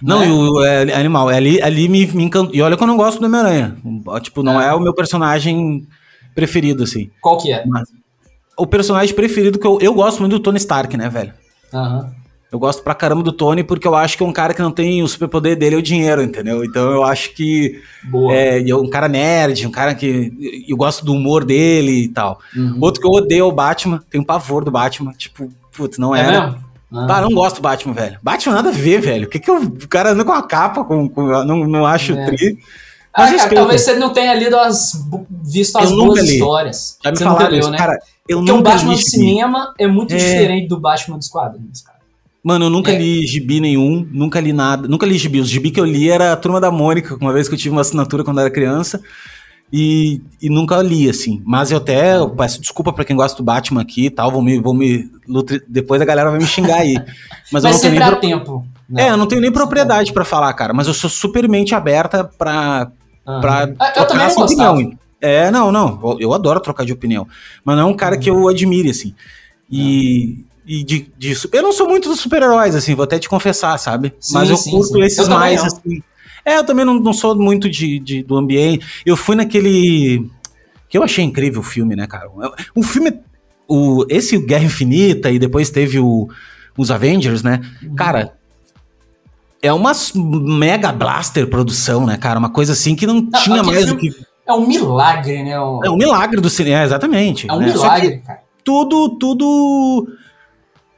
[0.01, 0.28] Não, Né?
[0.28, 2.55] e o é, animal, ali, ali me, me encantou.
[2.55, 3.76] E olha que eu não gosto do Homem-Aranha.
[4.22, 4.68] Tipo, não É.
[4.68, 4.72] é.
[4.74, 5.86] o meu personagem
[6.34, 7.11] preferido, assim.
[7.20, 7.64] Qual que é?
[8.57, 11.32] O personagem preferido que eu, eu gosto muito do Tony Stark, né, velho?
[11.72, 12.12] Aham.
[12.53, 14.70] Eu gosto pra caramba do Tony porque eu acho que é um cara que não
[14.70, 16.62] tem o superpoder dele é o dinheiro, entendeu?
[16.62, 18.34] Então eu acho que Boa.
[18.34, 22.38] é, é um cara nerd, um cara que eu gosto do humor dele e tal.
[22.55, 22.76] Uhum.
[22.78, 26.20] Outro que eu odeio é o Batman, tenho pavor do Batman, tipo, putz, não é
[26.20, 26.46] era.
[26.48, 26.64] mesmo?
[26.94, 27.07] Ah.
[27.09, 28.18] Ah, não gosto do Batman, velho.
[28.22, 29.26] Batman nada a ver, velho.
[29.26, 32.12] O que que eu, o cara anda com a capa, com, com- não, não acho
[32.12, 32.26] É.
[32.26, 32.59] tri.
[33.14, 33.61] Ah, Mas cara, respeito.
[33.61, 34.92] talvez você não tenha lido as,
[35.42, 36.34] visto as li.
[36.34, 36.98] histórias.
[37.03, 37.78] Já me você falaram leu, isso, né?
[37.78, 37.98] cara.
[38.28, 40.18] Eu Porque o Batman do cinema é muito É.
[40.18, 41.98] diferente do Batman dos quadrinhos, cara.
[42.45, 42.99] Mano, eu nunca É.
[42.99, 45.38] li gibi nenhum, nunca li nada, nunca li gibi.
[45.40, 47.70] Os gibi que eu li era a Turma da Mônica, uma vez que eu tive
[47.74, 49.01] uma assinatura quando eu era criança,
[49.72, 51.40] e, e nunca li, assim.
[51.47, 54.43] Mas eu até eu peço desculpa pra quem gosta do Batman aqui e tal, vão
[54.43, 55.09] me, vão me
[55.68, 56.95] depois a galera vai me xingar aí.
[57.53, 58.66] Mas, Mas, eu não tenho nem pro- tempo.
[58.97, 62.24] É, eu não tenho nem propriedade pra falar, cara, mas eu sou super mente aberta
[62.24, 62.90] pra,
[63.26, 63.40] Aham.
[63.40, 64.72] pra Ah, Eu trocar também não gostava.
[64.74, 64.99] opinião.
[65.20, 65.99] É, não, não.
[66.03, 67.26] eu- Eu adoro trocar de opinião.
[67.64, 69.14] Mas não é um cara que eu admire, assim.
[69.70, 73.77] E, e de, de Eu não sou muito dos super-heróis, assim, vou até te confessar,
[73.79, 74.13] sabe?
[74.21, 75.01] Sim, Mas eu sim, curto sim.
[75.01, 76.03] Eu esses também mais, assim.
[76.45, 78.85] É, eu também não, não sou muito de, de- do ambiente.
[79.07, 80.29] Eu fui naquele.
[80.89, 82.29] Que eu achei incrível o filme, né, cara?
[82.75, 83.13] O filme.
[83.69, 86.29] O, esse Guerra Infinita e depois teve o,
[86.77, 87.61] os Avengers, né?
[87.83, 87.95] Uhum.
[87.95, 88.35] Cara,
[89.63, 92.39] é uma mega blaster produção, né, cara?
[92.39, 94.27] Uma coisa assim que não, tinha mais filme- que.
[94.45, 95.59] É um milagre, né?
[95.61, 97.49] Um- É um milagre do cinema, é, exatamente.
[97.49, 97.67] É um né?
[97.73, 98.41] Milagre, cara.
[98.65, 100.09] tudo, tudo.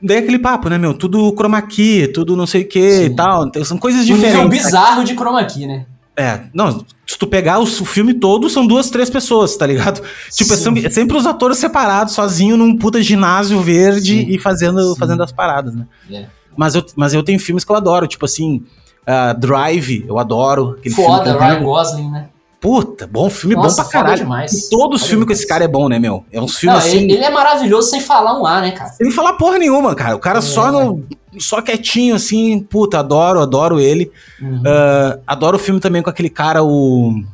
[0.06, 0.92] Daí aquele papo, né, meu?
[0.92, 3.04] Tudo chroma key, tudo não sei o que Sim.
[3.06, 3.46] e tal.
[3.46, 4.64] Então, são coisas Um nível diferentes.
[4.64, 5.86] bizarro de chroma key, né?
[6.16, 10.00] É, não, se tu pegar o, filme todo, são duas, três pessoas, tá ligado?
[10.30, 10.62] Tipo, é, Sim.
[10.62, 14.26] sempre- é sempre os atores separados, sozinho num puta ginásio verde Sim.
[14.28, 15.86] e fazendo, fazendo as paradas, né?
[16.12, 16.26] É.
[16.56, 18.62] Mas eu, mas eu tenho filmes que eu adoro, tipo assim,
[19.06, 20.76] ah, Drive, eu adoro.
[20.78, 22.28] Aquele Foda, filme Ryan Gosling, né?
[22.64, 24.22] Puta, bom filme, Nossa, bom pra caralho.
[24.22, 24.50] demais.
[24.52, 25.38] E todos os Foda filmes com demais.
[25.40, 26.24] esse cara é bom, né, meu?
[26.32, 26.96] É uns Não, filmes assim.
[26.96, 28.88] ele, ele é maravilhoso sem falar um A, né, cara?
[28.92, 30.16] Sem falar porra nenhuma, cara.
[30.16, 30.42] O cara É.
[30.42, 31.04] só no.
[31.38, 34.10] Só quietinho, assim, puta, adoro, adoro ele.
[34.40, 34.62] Uhum.
[34.66, 37.10] Ah, adoro o filme também com aquele cara, o.
[37.12, 37.26] Como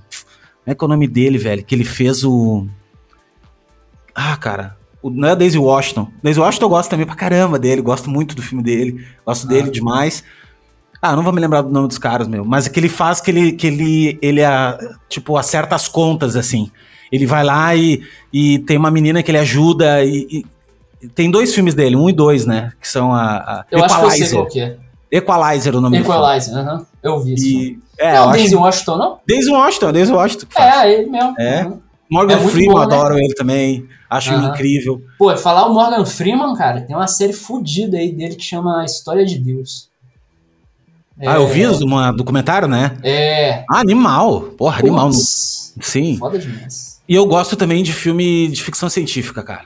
[0.67, 1.63] é que é o nome dele, velho?
[1.65, 2.67] Que ele fez o.
[4.15, 4.77] Ah, cara.
[5.03, 6.09] O, não é Daisy Washington.
[6.23, 9.69] Daisy Washington eu gosto também pra caramba dele, gosto muito do filme dele, gosto dele
[9.69, 9.73] Ah.
[9.73, 10.25] demais.
[11.03, 12.45] Ah, não vou me lembrar do nome dos caras, meu.
[12.45, 14.79] Mas é que ele faz que ele, que ele, ele ah,
[15.09, 16.71] tipo, acerta as contas, assim.
[17.11, 20.27] Ele vai lá e, e tem uma menina que ele ajuda e,
[21.03, 22.73] e- tem dois filmes dele, um e dois, né?
[22.79, 24.77] Que são a, a Eu acho que eu sei qual que é.
[25.11, 25.99] Equalizer, o nome.
[25.99, 26.87] Equalizer, aham.
[27.03, 27.47] Eu vi isso.
[27.47, 29.19] E, é, não, acho Denzel Washington, não?
[29.27, 30.85] Daisy Washington, Daisy Washington que faz.
[30.85, 31.35] É, ele mesmo.
[31.39, 31.65] É.
[31.65, 31.81] Uhum.
[32.11, 32.85] Morgan é Freeman, bom, né?
[32.85, 33.89] adoro ele também.
[34.09, 34.51] Acho ele Aham.
[34.51, 35.03] incrível.
[35.19, 38.85] Pô, falar o Morgan Freeman, cara, tem uma série fodida aí dele que chama A
[38.85, 39.90] História de Deus.
[41.27, 42.97] Ah, eu vi um documentário, né?
[43.03, 43.65] É.
[43.71, 44.41] Ah, animal.
[44.57, 45.11] Porra, animal.
[45.13, 46.17] Sim.
[46.19, 47.01] Foda demais.
[47.09, 49.65] E eu gosto também de filme de ficção científica, cara.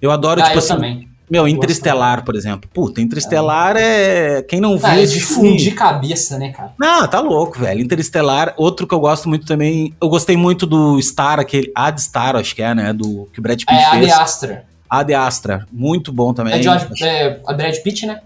[0.00, 0.68] Eu adoro, Ah, tipo eu assim.
[0.74, 1.08] também.
[1.30, 2.68] Meu, Interestelar, por exemplo.
[2.72, 4.42] Puta, Interestelar é.
[4.42, 6.72] Quem não viu Ah, é de fundir cabeça, né, cara?
[6.78, 7.80] Não, tá louco, velho.
[7.80, 9.94] Interestelar, outro que eu gosto muito também.
[10.00, 11.72] Eu gostei muito do Star, aquele.
[11.74, 12.92] Ad Star, acho que é, né?
[12.92, 14.06] Do que o Brad Pitt É a fez.
[14.06, 14.64] The Astra.
[14.88, 15.66] Ad Astra.
[15.72, 16.54] Muito bom também.
[16.54, 18.20] É, George, é Brad Pitt, né?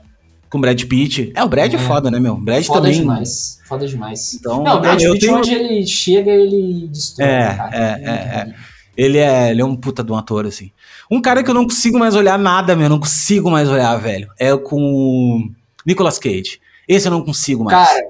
[0.50, 1.32] Com Brad Pitt.
[1.34, 1.78] É, o Brad é, É.
[1.78, 2.34] foda, né, meu?
[2.34, 3.00] O Brad Foda também.
[3.00, 3.58] demais.
[3.66, 4.34] Foda demais.
[4.34, 7.76] Então, Não, o Brad ah, Pitt, tenho- onde ele chega, ele destrói, É, cara.
[7.76, 8.54] é, é,
[8.96, 10.72] Ele é, ele é um puta de um ator, assim.
[11.10, 12.86] Um cara que eu não consigo mais olhar nada, meu.
[12.86, 14.28] eu Não consigo mais olhar, velho.
[14.38, 15.50] É com o
[15.86, 16.58] Nicolas Cage.
[16.88, 17.86] Esse eu não consigo mais.
[17.88, 18.00] Cara,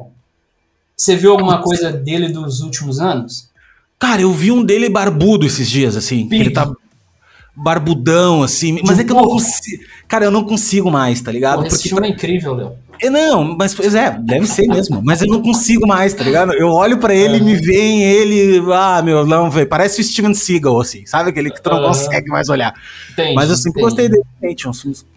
[0.96, 3.50] você viu alguma coisa dele dos últimos anos?
[3.98, 6.26] Cara, eu vi um dele barbudo esses dias, assim.
[6.26, 6.40] Big.
[6.42, 6.72] Ele tá
[7.58, 8.80] barbudão, assim.
[8.84, 9.82] Mas é que eu não consigo.
[10.06, 11.60] Cara, eu não consigo mais, tá ligado?
[11.60, 12.72] Pô, esse Porque filme é incrível, Léo.
[13.00, 15.00] É, não, mas pois é, deve ser mesmo.
[15.04, 16.52] Mas eu não consigo mais, tá ligado?
[16.52, 18.60] Eu olho pra ele e me vem ele.
[18.72, 19.68] Ah, meu, não, velho.
[19.68, 21.06] Parece o Steven Seagal, assim.
[21.06, 22.74] Sabe aquele que tu não consegue mais olhar.
[23.12, 24.68] Entendi, mas eu sempre gostei dele, gente.
[24.68, 24.72] Um,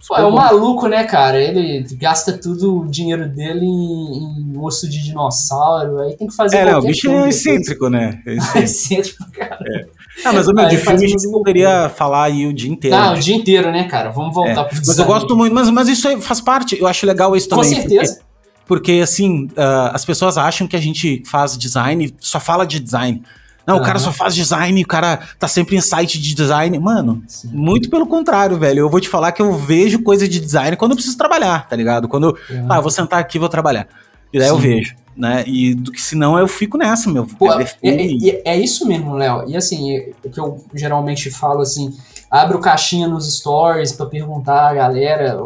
[0.07, 1.41] Pô, é um maluco, né, cara?
[1.41, 6.01] Ele gasta tudo o dinheiro dele em, em osso de dinossauro.
[6.01, 6.57] Aí tem que fazer.
[6.57, 8.21] É, não, o bicho é excêntrico, né?
[8.27, 9.57] É excêntrico, cara.
[9.67, 10.00] É.
[10.24, 12.95] Ah, mas o meu, de filme a gente poderia falar aí o dia inteiro.
[12.95, 14.09] Ah, o dia inteiro, né, cara?
[14.09, 14.64] Vamos voltar é.
[14.66, 17.64] pro Mas eu gosto muito, mas, mas isso faz parte, eu acho legal isso também.
[17.64, 18.16] Com certeza.
[18.16, 18.26] Porque,
[18.68, 23.24] porque assim, uh, as pessoas acham que a gente faz design, só fala de design.
[23.66, 23.82] Não, uhum.
[23.82, 26.78] o cara só faz design, o cara tá sempre em site de design.
[26.80, 27.49] Mano, Sim.
[27.53, 28.80] muito pelo contrário, velho.
[28.80, 31.76] Eu vou te falar que eu vejo coisa de design quando eu preciso trabalhar, tá
[31.76, 32.07] ligado?
[32.07, 32.68] Quando, uhum.
[32.68, 33.88] ah, eu vou sentar aqui e vou trabalhar.
[34.34, 34.53] E daí Sim.
[34.53, 35.43] eu vejo né?
[35.45, 37.26] E do que senão eu fico nessa, meu.
[37.26, 39.49] Pô, é, é, é, isso mesmo, Léo.
[39.49, 41.95] E assim, o que eu geralmente falo assim,
[42.30, 45.38] abre o caixinha nos stories para perguntar a galera,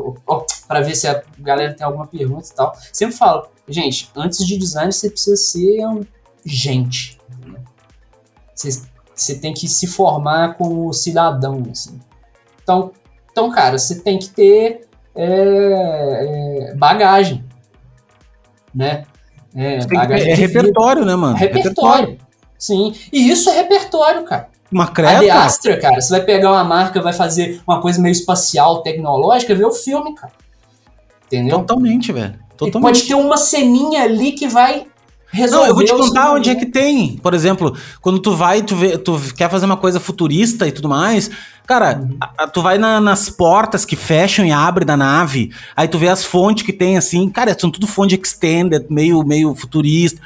[0.68, 2.76] para ver se a galera tem alguma pergunta e tal.
[2.94, 6.06] Sempre falo, gente, antes de design você precisa ser um
[6.46, 7.20] gente.
[8.54, 8.82] Você,
[9.14, 12.00] você tem que se formar como cidadão, assim.
[12.62, 12.92] Então,
[13.32, 17.44] então cara, você tem que ter é, é, bagagem,
[18.74, 19.06] né?
[19.56, 19.80] É,
[20.32, 21.36] é repertório, né, mano?
[21.36, 21.72] Repertório.
[21.72, 22.18] repertório.
[22.58, 22.94] Sim.
[23.12, 24.50] E isso é repertório, cara.
[24.72, 25.18] Uma creta.
[25.18, 28.82] A The Astra, cara, você vai pegar uma marca, vai fazer uma coisa meio espacial,
[28.82, 30.34] tecnológica, vê o filme, cara.
[31.28, 31.60] Entendeu?
[31.60, 32.36] Totalmente, velho.
[32.58, 32.76] Totalmente.
[32.76, 34.88] E pode ter uma ceninha ali que vai.
[35.50, 37.18] Não, eu vou te contar onde é que tem.
[37.18, 40.90] Por exemplo, quando tu vai, tu, vê, tu quer fazer uma coisa futurista e tudo
[40.90, 41.30] mais,
[41.66, 42.18] Cara, uhum.
[42.20, 46.08] a, tu vai na, nas portas que fecham e abrem da nave, aí tu vê
[46.08, 50.22] as fontes que tem assim, cara, são tudo fonte extended, meio, meio futurista.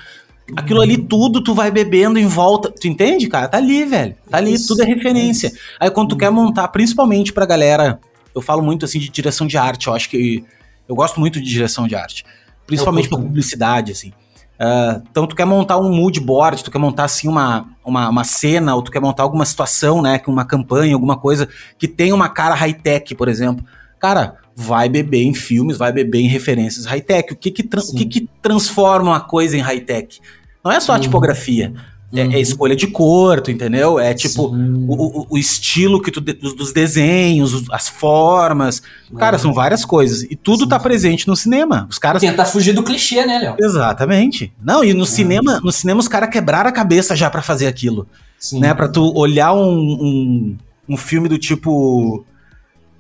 [0.56, 2.72] Aquilo ali tudo tu vai bebendo em volta.
[2.72, 3.48] Tu entende, cara?
[3.48, 4.16] Tá ali, velho.
[4.30, 4.68] Tá ali, Isso.
[4.68, 5.52] tudo é referência.
[5.80, 8.00] Aí quando tu quer montar, principalmente pra galera,
[8.36, 10.44] eu falo muito assim de direção de arte, eu acho que
[10.88, 12.26] eu gosto muito de direção de arte,
[12.66, 14.12] principalmente pra publicidade assim.
[14.60, 18.24] Uh, então tu quer montar um mood board, tu quer montar assim uma, uma, uma,
[18.26, 21.48] cena, ou tu quer montar alguma situação, né, uma campanha, alguma coisa
[21.78, 23.64] que tem uma cara high-tech, por exemplo.
[23.98, 27.32] Cara, vai beber em filmes, vai beber em referências high-tech.
[27.32, 30.20] O que que, o que que transforma uma coisa em high-tech?
[30.64, 31.02] Não é só a uhum.
[31.02, 31.74] tipografia.
[32.14, 32.32] É, é, uhum.
[32.38, 34.00] escolha de cor, tu entendeu?
[34.00, 38.82] É tipo o, o, o, estilo que tu dos, dos desenhos, as formas.
[39.16, 40.24] Cara, são várias coisas.
[40.24, 40.70] E tudo Sim.
[40.70, 41.88] tá presente no cinema.
[41.88, 42.20] Os caras.
[42.20, 43.56] Tentar fugir do clichê, né, Léo?
[43.60, 44.52] Exatamente.
[44.62, 48.08] Não, e no cinema, no cinema os caras quebraram a cabeça já para fazer aquilo.
[48.40, 48.60] Sim.
[48.60, 48.74] Né?
[48.74, 50.58] Pra tu olhar um, um,
[50.90, 52.26] um, filme do tipo.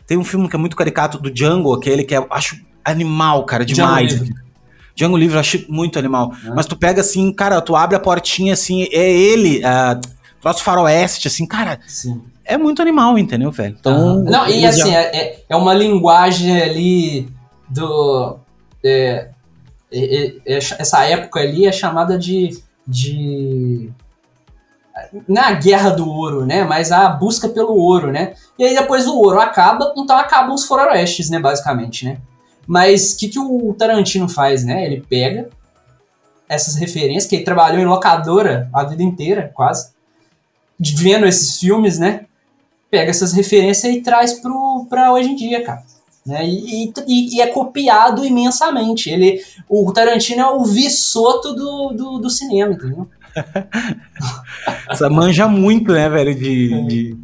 [0.05, 3.65] Tem um filme que é muito caricato do Django, aquele que é, acho animal, cara,
[3.65, 4.13] demais.
[4.13, 4.48] Django
[4.99, 6.33] Django Livre eu achei muito animal.
[6.45, 6.49] É.
[6.49, 9.97] Mas tu pega assim, cara, tu abre a portinha assim, é ele, uh,
[10.41, 11.79] troço faroeste, assim, cara.
[11.87, 12.21] Sim.
[12.43, 13.77] É muito animal, entendeu, velho?
[13.79, 14.21] Então.
[14.23, 17.29] Não, e assim, é, é, é uma linguagem ali
[17.69, 18.37] do.
[18.83, 19.29] É,
[19.89, 22.61] é, é, essa época ali é chamada de.
[22.85, 23.89] de
[25.29, 26.65] não é a guerra do ouro, né?
[26.65, 28.33] Mas a busca pelo ouro, né?
[28.57, 31.39] E aí depois o ouro acaba, então acabam os faroestes, né?
[31.39, 32.17] Basicamente, né?
[32.69, 34.85] Mas o que, que o Tarantino faz, né?
[34.85, 35.49] Ele pega
[36.47, 39.89] essas referências, que ele trabalhou em locadora a vida inteira, quase,
[40.79, 42.25] vendo esses filmes, né?
[42.91, 45.81] Pega essas referências e traz pro, pra hoje em dia, cara.
[46.23, 46.47] Né?
[46.47, 49.09] E, e, e é copiado imensamente.
[49.09, 53.07] Ele, o Tarantino é o Vissoto do, do, do cinema, entendeu?
[54.87, 56.81] Essa manja muito, né, velho, de, é.
[56.83, 57.17] de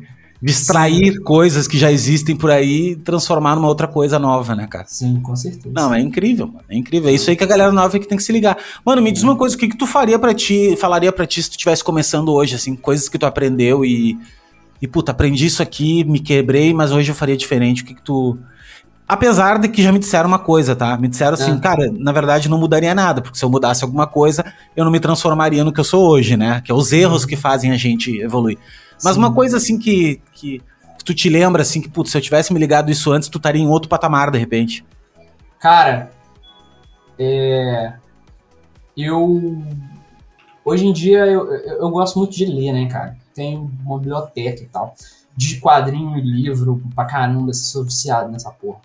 [0.52, 1.24] extrair Sim.
[1.24, 4.86] coisas que já existem por aí e transformar numa outra coisa nova, né, cara?
[4.88, 5.72] Sim, com certeza.
[5.74, 6.62] Não, é incrível, mano.
[6.70, 7.10] É incrível.
[7.10, 8.58] É isso aí que a galera nova que tem que se ligar.
[8.86, 11.42] Mano, me diz uma coisa, o que, que tu faria para ti, falaria para ti
[11.42, 14.18] se tu estivesse começando hoje, assim, coisas que tu aprendeu e.
[14.82, 17.82] E, puta, aprendi isso aqui, me quebrei, mas hoje eu faria diferente.
[17.82, 18.38] O que, que tu.
[19.08, 20.98] Apesar de que já me disseram uma coisa, tá?
[20.98, 21.60] Me disseram assim, é.
[21.60, 25.00] cara, na verdade não mudaria nada, porque se eu mudasse alguma coisa, eu não me
[25.00, 26.62] transformaria no que eu sou hoje, né?
[26.64, 28.58] Que é os erros que fazem a gente evoluir.
[29.04, 29.20] Mas Sim.
[29.20, 30.62] uma coisa assim que, que
[31.04, 33.62] tu te lembra, assim, que, putz, se eu tivesse me ligado isso antes, tu estaria
[33.62, 34.86] em outro patamar, de repente.
[35.60, 36.12] Cara,
[37.18, 37.94] é...
[38.98, 39.62] Eu...
[40.64, 43.16] Hoje em dia, eu, eu gosto muito de ler, né, cara?
[43.36, 44.96] Tenho uma biblioteca e tal.
[45.38, 48.80] De quadrinho e livro pra caramba, sou viciado nessa porra.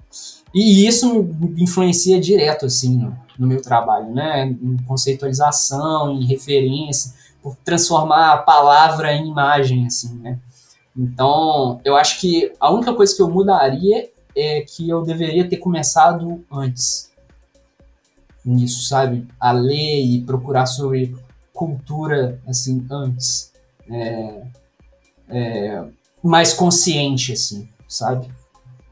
[0.52, 4.46] E isso influencia direto, assim, no, no meu trabalho, né?
[4.46, 10.38] Em conceitualização, em referência por transformar a palavra em imagem, assim, né?
[10.97, 15.57] Então, eu acho que a única coisa que eu mudaria é que eu deveria ter
[15.57, 17.11] começado antes
[18.45, 19.26] nisso, sabe?
[19.38, 21.14] A ler e procurar sobre
[21.53, 23.53] cultura, assim, antes.
[23.88, 24.43] É,
[25.28, 25.84] é,
[26.22, 28.30] mais consciente, assim, sabe?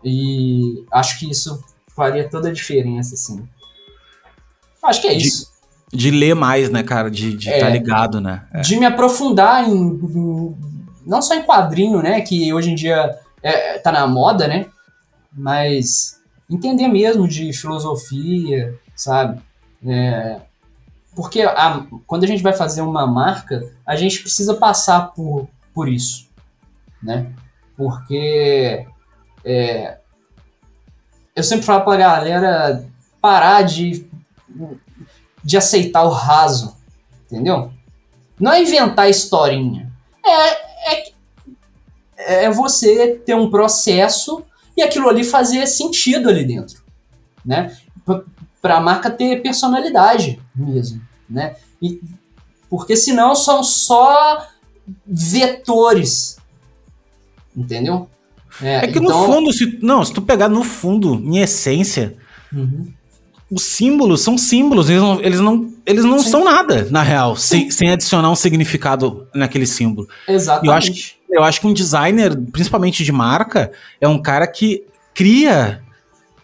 [0.05, 1.63] E acho que isso
[1.95, 3.47] faria toda a diferença, assim.
[4.83, 5.53] Acho que é isso.
[5.93, 7.11] De ler mais, né, cara?
[7.11, 8.45] De estar é, tá ligado, né?
[8.53, 8.61] É.
[8.61, 10.57] De me aprofundar em, em,
[11.07, 12.21] Não só em quadrinho, né?
[12.21, 14.67] Que hoje em dia é, tá na moda, né?
[15.33, 16.21] Mas
[16.51, 19.41] entender mesmo de filosofia, sabe?
[19.87, 20.41] É,
[21.15, 25.89] porque a, quando a gente vai fazer uma marca, a gente precisa passar por, por
[25.89, 26.29] isso,
[27.03, 27.33] né?
[27.77, 28.87] Porque
[29.45, 29.99] é,
[31.35, 32.87] eu sempre falo pra galera
[33.21, 34.09] parar de,
[35.49, 36.77] de aceitar o raso,
[37.25, 37.73] entendeu?
[38.39, 39.91] Não é inventar historinha.
[40.23, 41.15] É, é,
[42.45, 44.45] é você ter um processo
[44.77, 46.83] e aquilo ali fazer sentido ali dentro,
[47.43, 47.75] né?
[48.61, 51.57] Para a marca ter personalidade mesmo, né?
[51.81, 51.99] E,
[52.69, 54.47] porque senão são só
[55.07, 56.37] vetores,
[57.57, 58.07] entendeu?
[58.61, 59.27] É, é que então...
[59.27, 62.19] no fundo, se, não, se tu pegar no fundo, em essência,
[62.53, 62.93] uhum.
[63.51, 67.71] Os símbolos são símbolos, eles não, eles não, eles não são nada, na real, sem,
[67.71, 70.07] sem adicionar um significado naquele símbolo.
[70.29, 70.67] Exatamente.
[70.67, 74.85] Eu acho, eu acho que um designer, principalmente de marca, é um cara que
[75.15, 75.83] cria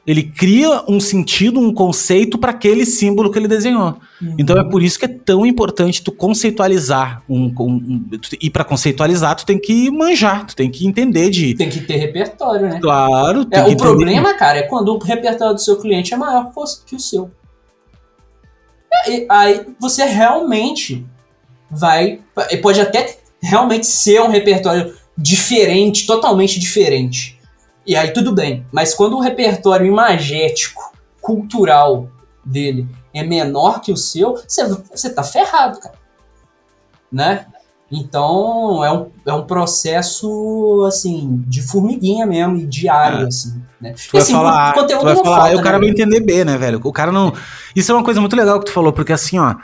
[0.07, 3.97] ele cria um sentido, um conceito para aquele símbolo que ele desenhou.
[4.21, 4.37] Uhum.
[4.39, 8.65] Então é por isso que é tão importante tu conceitualizar um, um, um e para
[8.65, 12.81] conceitualizar tu tem que manjar, tu tem que entender de tem que ter repertório, né?
[12.81, 13.47] Claro.
[13.51, 16.53] É, o problema, cara, é quando o repertório do seu cliente é maior
[16.87, 17.31] que o seu.
[19.29, 21.05] Aí você realmente
[21.71, 22.21] vai,
[22.63, 27.39] pode até realmente ser um repertório diferente, totalmente diferente.
[27.87, 28.67] E aí tudo bem.
[28.73, 32.09] Mas quando o repertório imagético, cultural
[32.45, 35.95] dele é menor que o seu, você tá ferrado, cara.
[37.11, 37.47] Né?
[37.91, 43.29] Então é um, é um processo assim de formiguinha mesmo e diário, é.
[43.29, 43.63] assim.
[43.81, 43.93] Né?
[43.93, 45.85] Tu vai assim, falar, o conteúdo tu vai falar, falta, o cara né?
[45.85, 46.81] vai entender bem, né, velho?
[46.83, 47.33] O cara não.
[47.75, 49.55] Isso é uma coisa muito legal que tu falou, porque assim, ó.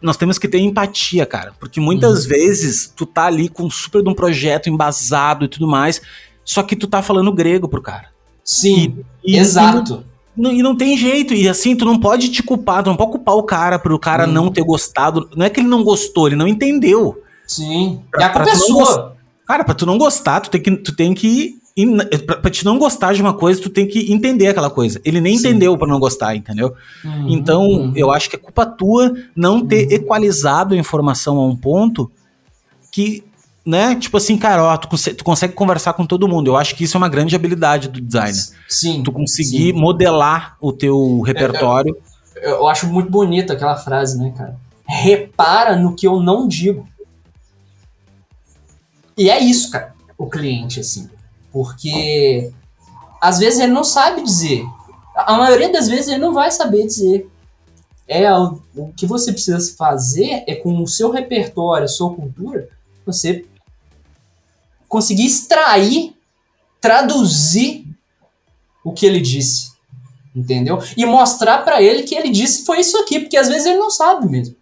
[0.00, 1.52] Nós temos que ter empatia, cara.
[1.60, 2.30] Porque muitas uhum.
[2.30, 6.02] vezes tu tá ali com super de um projeto embasado e tudo mais.
[6.44, 8.08] Só que tu tá falando grego pro cara.
[8.44, 10.04] Sim, e, exato.
[10.36, 12.96] E não, e não, tem jeito, e assim, tu não pode te culpar, tu não
[12.96, 14.32] pode culpar o cara pro cara hum.
[14.32, 15.28] não ter gostado.
[15.36, 17.22] Não é que ele não gostou, ele não entendeu.
[17.46, 19.16] Sim, pra, e a culpa é sua.
[19.46, 21.62] Cara, pra tu não gostar, tu tem que, tu tem que
[22.26, 25.00] pra, pra te não gostar de uma coisa, tu tem que entender aquela coisa.
[25.04, 25.48] Ele nem Sim.
[25.48, 26.74] entendeu para não gostar, entendeu?
[27.04, 27.92] Uhum, então, uhum.
[27.96, 29.92] eu acho que é culpa tua não ter uhum.
[29.92, 32.10] equalizado a informação a um ponto
[32.90, 33.24] que
[33.64, 33.94] né?
[33.94, 36.48] Tipo assim, cara, ó, tu, tu, consegue conversar com todo mundo.
[36.48, 38.42] Eu acho que isso é uma grande habilidade do designer.
[38.68, 39.02] Sim.
[39.02, 39.72] Tu conseguir sim.
[39.72, 41.96] modelar o teu repertório.
[42.36, 44.56] Eu, eu, eu, acho muito bonita aquela frase, né, cara?
[44.86, 46.86] Repara no que eu não digo.
[49.16, 51.08] E é isso, cara, o cliente, assim.
[51.52, 52.50] Porque
[53.20, 54.64] às vezes ele não sabe dizer.
[55.14, 57.30] A maioria das vezes ele não vai saber dizer.
[58.08, 62.68] É o, o que você precisa fazer é com o seu repertório, a sua cultura,
[63.06, 63.44] você
[64.92, 66.14] conseguir extrair,
[66.78, 67.86] traduzir
[68.84, 69.72] o que ele disse.
[70.36, 70.82] Entendeu?
[70.94, 73.90] E mostrar para ele que ele disse foi isso aqui, porque às vezes ele não
[73.90, 74.54] sabe mesmo,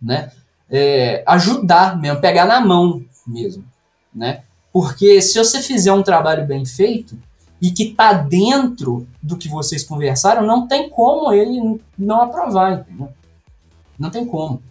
[0.00, 0.32] né?
[0.70, 3.64] É, ajudar mesmo, pegar na mão mesmo,
[4.14, 4.44] né?
[4.72, 7.18] Porque se você fizer um trabalho bem feito
[7.60, 13.10] e que tá dentro do que vocês conversaram, não tem como ele não aprovar, entendeu?
[13.98, 14.62] Não tem como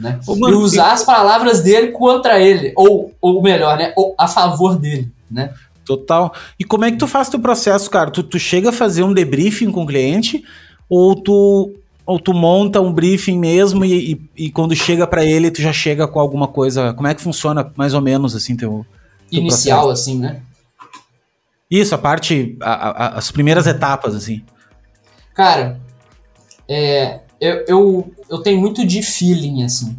[0.00, 0.18] né?
[0.26, 3.92] e usar as palavras dele contra ele, ou, ou melhor, né?
[3.96, 5.52] Ou a favor dele, né?
[5.84, 6.32] Total.
[6.58, 8.10] E como é que tu faz teu processo, cara?
[8.10, 10.42] Tu, tu chega a fazer um debriefing com o cliente,
[10.88, 11.74] ou tu,
[12.06, 15.72] ou tu monta um briefing mesmo e, e, e quando chega para ele tu já
[15.72, 16.94] chega com alguma coisa?
[16.94, 18.86] Como é que funciona mais ou menos assim teu,
[19.30, 20.10] teu inicial processo?
[20.10, 20.40] assim, né?
[21.70, 24.42] Isso, a parte, a, a, as primeiras etapas assim.
[25.34, 25.80] Cara,
[26.68, 29.96] é, eu, eu, eu tenho muito de feeling, assim.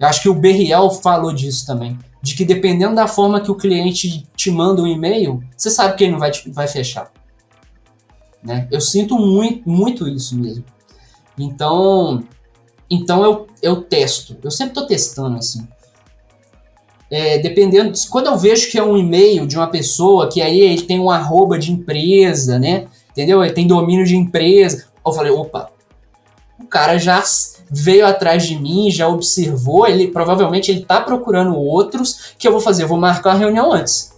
[0.00, 1.98] Eu acho que o Berriel falou disso também.
[2.22, 6.04] De que dependendo da forma que o cliente te manda um e-mail, você sabe que
[6.04, 7.12] ele não vai, vai fechar.
[8.42, 8.66] Né?
[8.70, 10.64] Eu sinto muito, muito isso mesmo.
[11.38, 12.24] Então,
[12.90, 14.36] então eu, eu testo.
[14.42, 15.66] Eu sempre estou testando assim.
[17.10, 20.82] É, dependendo, quando eu vejo que é um e-mail de uma pessoa que aí ele
[20.82, 22.86] tem um arroba de empresa, né?
[23.10, 23.44] Entendeu?
[23.44, 24.86] Ele tem domínio de empresa.
[25.04, 25.70] Eu falei, opa,
[26.72, 27.22] cara já
[27.70, 32.60] veio atrás de mim, já observou, ele provavelmente ele tá procurando outros que eu vou
[32.60, 34.12] fazer, eu vou marcar uma reunião antes.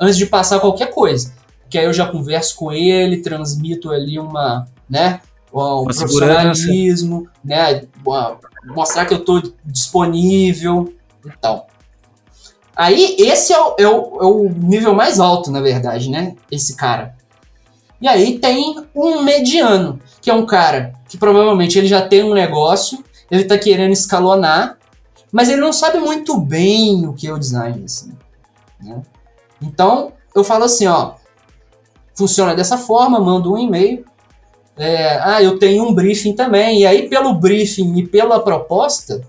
[0.00, 1.32] Antes de passar qualquer coisa.
[1.68, 5.20] Que aí eu já converso com ele, transmito ali uma, né,
[5.52, 10.92] um profissionalismo, né, uma, mostrar que eu tô disponível
[11.24, 11.68] e tal.
[12.74, 16.34] Aí, esse é o, é, o, é o nível mais alto, na verdade, né?
[16.50, 17.14] Esse cara.
[18.00, 22.32] E aí tem um mediano, que é um cara que provavelmente ele já tem um
[22.32, 24.78] negócio, ele está querendo escalonar,
[25.30, 28.14] mas ele não sabe muito bem o que é o design, assim,
[28.80, 29.02] né?
[29.60, 31.16] Então, eu falo assim, ó,
[32.14, 34.06] funciona dessa forma, mando um e-mail,
[34.74, 39.20] é, ah, eu tenho um briefing também, e aí pelo briefing e pela proposta,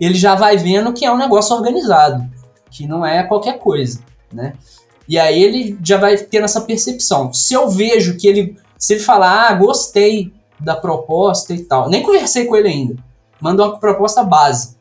[0.00, 2.28] ele já vai vendo que é um negócio organizado,
[2.68, 4.00] que não é qualquer coisa,
[4.32, 4.54] né?
[5.08, 7.32] E aí ele já vai tendo essa percepção.
[7.32, 12.02] Se eu vejo que ele, se ele falar, ah, gostei da proposta e tal, nem
[12.02, 12.96] conversei com ele ainda,
[13.40, 14.76] mandou uma proposta base.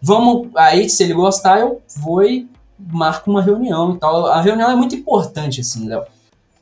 [0.00, 2.48] Vamos, aí se ele gostar, eu vou e
[2.78, 4.26] marco uma reunião e tal.
[4.26, 6.04] A reunião é muito importante, assim, Léo.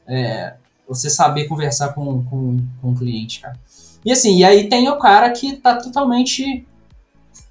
[0.07, 0.55] É,
[0.87, 3.59] você saber conversar com, com, com o cliente, cara.
[4.05, 6.67] E assim, e aí tem o cara que tá totalmente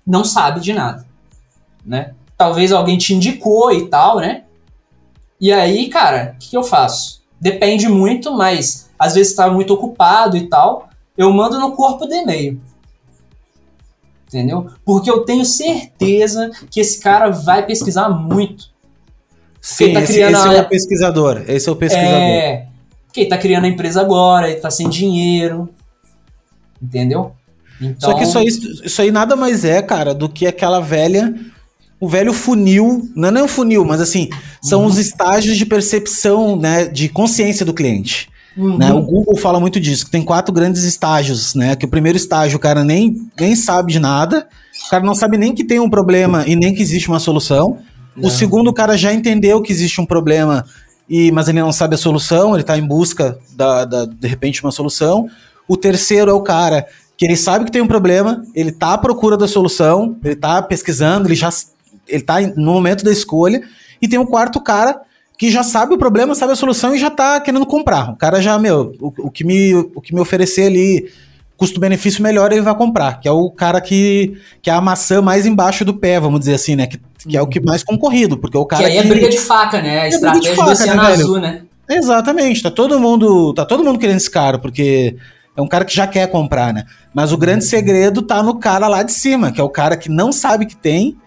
[0.05, 1.05] não sabe de nada,
[1.85, 2.13] né?
[2.35, 4.43] Talvez alguém te indicou e tal, né?
[5.39, 7.21] E aí, cara, o que, que eu faço?
[7.39, 10.89] Depende muito, mas às vezes está muito ocupado e tal.
[11.17, 12.61] Eu mando no corpo do e-mail.
[14.27, 14.67] Entendeu?
[14.85, 18.65] Porque eu tenho certeza que esse cara vai pesquisar muito.
[19.59, 20.53] Sim, tá esse, esse a...
[20.53, 21.43] é o pesquisador.
[21.47, 22.13] Esse é o pesquisador.
[22.13, 22.67] É,
[23.07, 25.69] porque ele tá criando a empresa agora, ele tá sem dinheiro.
[26.81, 27.33] Entendeu?
[27.81, 28.11] Então...
[28.11, 31.33] Só que isso aí, isso aí nada mais é, cara, do que aquela velha.
[31.99, 34.29] O velho funil, não é nem um funil, mas assim,
[34.61, 34.85] são uhum.
[34.85, 38.29] os estágios de percepção, né, de consciência do cliente.
[38.60, 38.78] Uhum.
[38.78, 38.91] Né?
[38.91, 41.78] O Google fala muito disso, que tem quatro grandes estágios, né?
[41.78, 44.49] Que o primeiro estágio o cara nem, nem sabe de nada,
[44.86, 47.78] o cara não sabe nem que tem um problema e nem que existe uma solução.
[48.14, 48.28] Não.
[48.28, 50.66] O segundo, o cara já entendeu que existe um problema,
[51.10, 54.62] e mas ele não sabe a solução, ele está em busca da, da, de repente,
[54.62, 55.28] uma solução.
[55.66, 56.86] O terceiro é o cara
[57.16, 60.62] que ele sabe que tem um problema, ele tá à procura da solução, ele tá
[60.62, 61.49] pesquisando, ele já
[62.07, 63.62] ele tá no momento da escolha,
[64.01, 64.99] e tem um quarto cara
[65.39, 68.11] que já sabe o problema, sabe a solução e já tá querendo comprar.
[68.11, 71.09] O cara já, meu, o, o que, me, o que me oferecer ali,
[71.55, 75.45] custo-benefício melhor, ele vai comprar, que é o cara que, que é a maçã mais
[75.45, 76.87] embaixo do pé, vamos dizer assim, né?
[76.87, 78.83] Que, que é o que mais concorrido, porque o cara.
[78.83, 80.01] Que aí é briga de faca, né?
[80.01, 81.61] A é estratégia faca, do Oceano né, Azul, né?
[81.89, 85.15] Exatamente, tá todo mundo, tá todo mundo querendo esse cara, porque
[85.55, 86.83] é um cara que já quer comprar, né?
[87.13, 90.09] Mas o grande segredo tá no cara lá de cima, que é o cara que
[90.09, 91.17] não sabe que tem,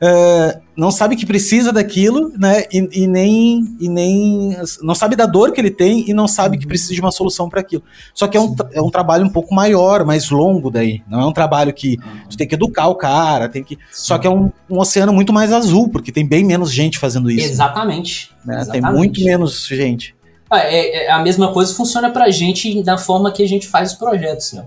[0.00, 2.64] uh, não sabe que precisa daquilo, né?
[2.70, 4.56] E, e, nem, e nem.
[4.82, 7.48] Não sabe da dor que ele tem e não sabe que precisa de uma solução
[7.48, 7.82] para aquilo.
[8.12, 11.02] Só que é um, é um trabalho um pouco maior, mais longo daí.
[11.08, 11.96] Não é um trabalho que
[12.28, 13.78] tu tem que educar o cara, tem que.
[13.90, 17.30] Só que é um, um oceano muito mais azul, porque tem bem menos gente fazendo
[17.30, 17.48] isso.
[17.48, 18.30] Exatamente.
[18.44, 18.60] Né?
[18.60, 18.84] Exatamente.
[18.84, 20.14] Tem muito menos gente.
[20.50, 23.92] Ah, é, é, a mesma coisa funciona pra gente da forma que a gente faz
[23.92, 24.52] os projetos.
[24.52, 24.64] Né?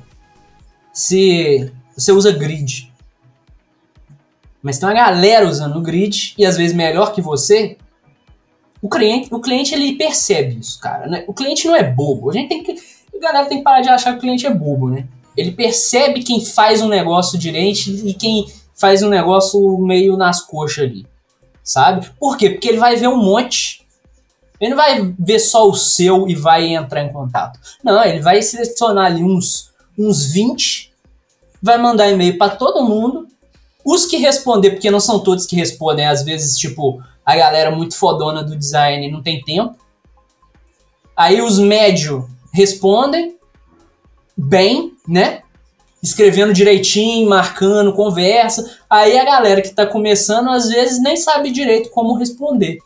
[0.92, 2.92] Se você usa grid,
[4.62, 7.78] mas tem uma galera usando o grid e às vezes melhor que você,
[8.82, 11.08] o cliente, o cliente ele percebe isso, cara.
[11.08, 11.24] Né?
[11.28, 12.30] O cliente não é bobo.
[12.30, 14.54] A gente tem que, a galera tem que parar de achar que o cliente é
[14.54, 15.08] bobo, né?
[15.38, 18.46] Ele percebe quem faz um negócio direito e quem
[18.76, 21.06] faz um negócio meio nas coxas ali,
[21.64, 22.10] sabe?
[22.20, 22.50] Por quê?
[22.50, 23.80] Porque ele vai ver um monte
[24.60, 27.60] ele não vai ver só o seu e vai entrar em contato.
[27.84, 30.94] Não, ele vai selecionar ali uns, uns 20,
[31.62, 33.28] vai mandar e-mail para todo mundo.
[33.90, 37.96] Os que responder, porque não são todos que respondem, às vezes, tipo, a galera muito
[37.96, 39.76] fodona do design não tem tempo.
[41.16, 43.38] Aí os médios respondem
[44.38, 45.42] bem, né?
[46.02, 48.78] Escrevendo direitinho, marcando, conversa.
[48.90, 52.80] Aí a galera que tá começando, às vezes, nem sabe direito como responder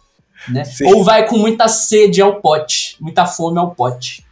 [0.50, 0.64] né?
[0.86, 4.26] Ou vai com muita sede ao pote, muita fome ao pote,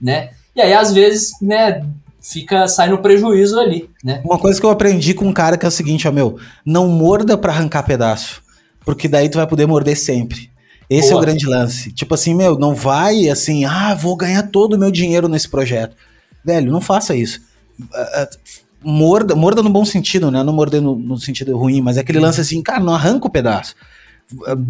[0.00, 0.30] né?
[0.54, 1.84] E aí, às vezes, né,
[2.26, 4.20] fica, sai no prejuízo ali, né?
[4.24, 6.88] Uma coisa que eu aprendi com um cara que é o seguinte, ó, meu, não
[6.88, 8.42] morda para arrancar pedaço,
[8.84, 10.50] porque daí tu vai poder morder sempre.
[10.88, 11.14] Esse Boa.
[11.14, 11.92] é o grande lance.
[11.92, 15.96] Tipo assim, meu, não vai assim, ah, vou ganhar todo o meu dinheiro nesse projeto.
[16.44, 17.40] Velho, não faça isso.
[18.82, 20.42] Morda, morda no bom sentido, né?
[20.42, 23.30] Não morder no, no sentido ruim, mas é aquele lance assim, cara, não arranca o
[23.30, 23.74] pedaço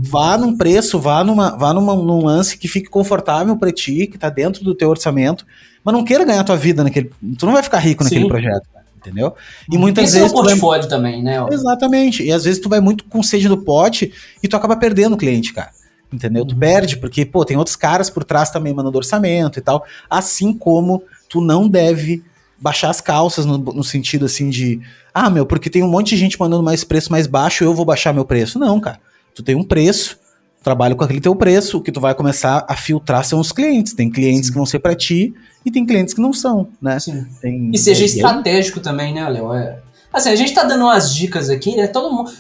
[0.03, 4.19] vá num preço, vá, numa, vá numa, num lance que fique confortável para ti, que
[4.19, 5.47] tá dentro do teu orçamento,
[5.83, 7.11] mas não queira ganhar tua vida naquele.
[7.39, 8.29] Tu não vai ficar rico naquele Sim.
[8.29, 9.35] projeto, entendeu?
[9.71, 10.33] E muitas Esse vezes.
[10.33, 10.91] É o portfólio vai...
[10.91, 11.45] também, né?
[11.51, 12.23] Exatamente.
[12.23, 15.19] E às vezes tu vai muito com sede do pote e tu acaba perdendo o
[15.19, 15.71] cliente, cara.
[16.13, 16.45] Entendeu?
[16.45, 16.61] Tu uhum.
[16.61, 19.85] perde, porque, pô, tem outros caras por trás também mandando orçamento e tal.
[20.09, 22.23] Assim como tu não deve
[22.59, 24.81] baixar as calças no, no, sentido assim de,
[25.13, 27.85] ah, meu, porque tem um monte de gente mandando mais preço mais baixo, eu vou
[27.85, 28.59] baixar meu preço.
[28.59, 28.99] Não, cara.
[29.37, 30.19] Tu tem um preço,
[30.63, 33.93] trabalha com aquele teu preço, o que tu vai começar a filtrar são os clientes.
[33.93, 34.53] Tem clientes Sim.
[34.53, 36.97] que vão ser para ti e tem clientes que não são, né?
[37.43, 38.83] Tem, e seja é, estratégico é...
[38.83, 39.53] também, né, Léo?
[39.53, 39.79] É...
[40.11, 41.87] Assim, a gente tá dando umas dicas aqui, né?
[41.87, 42.33] Todo mundo.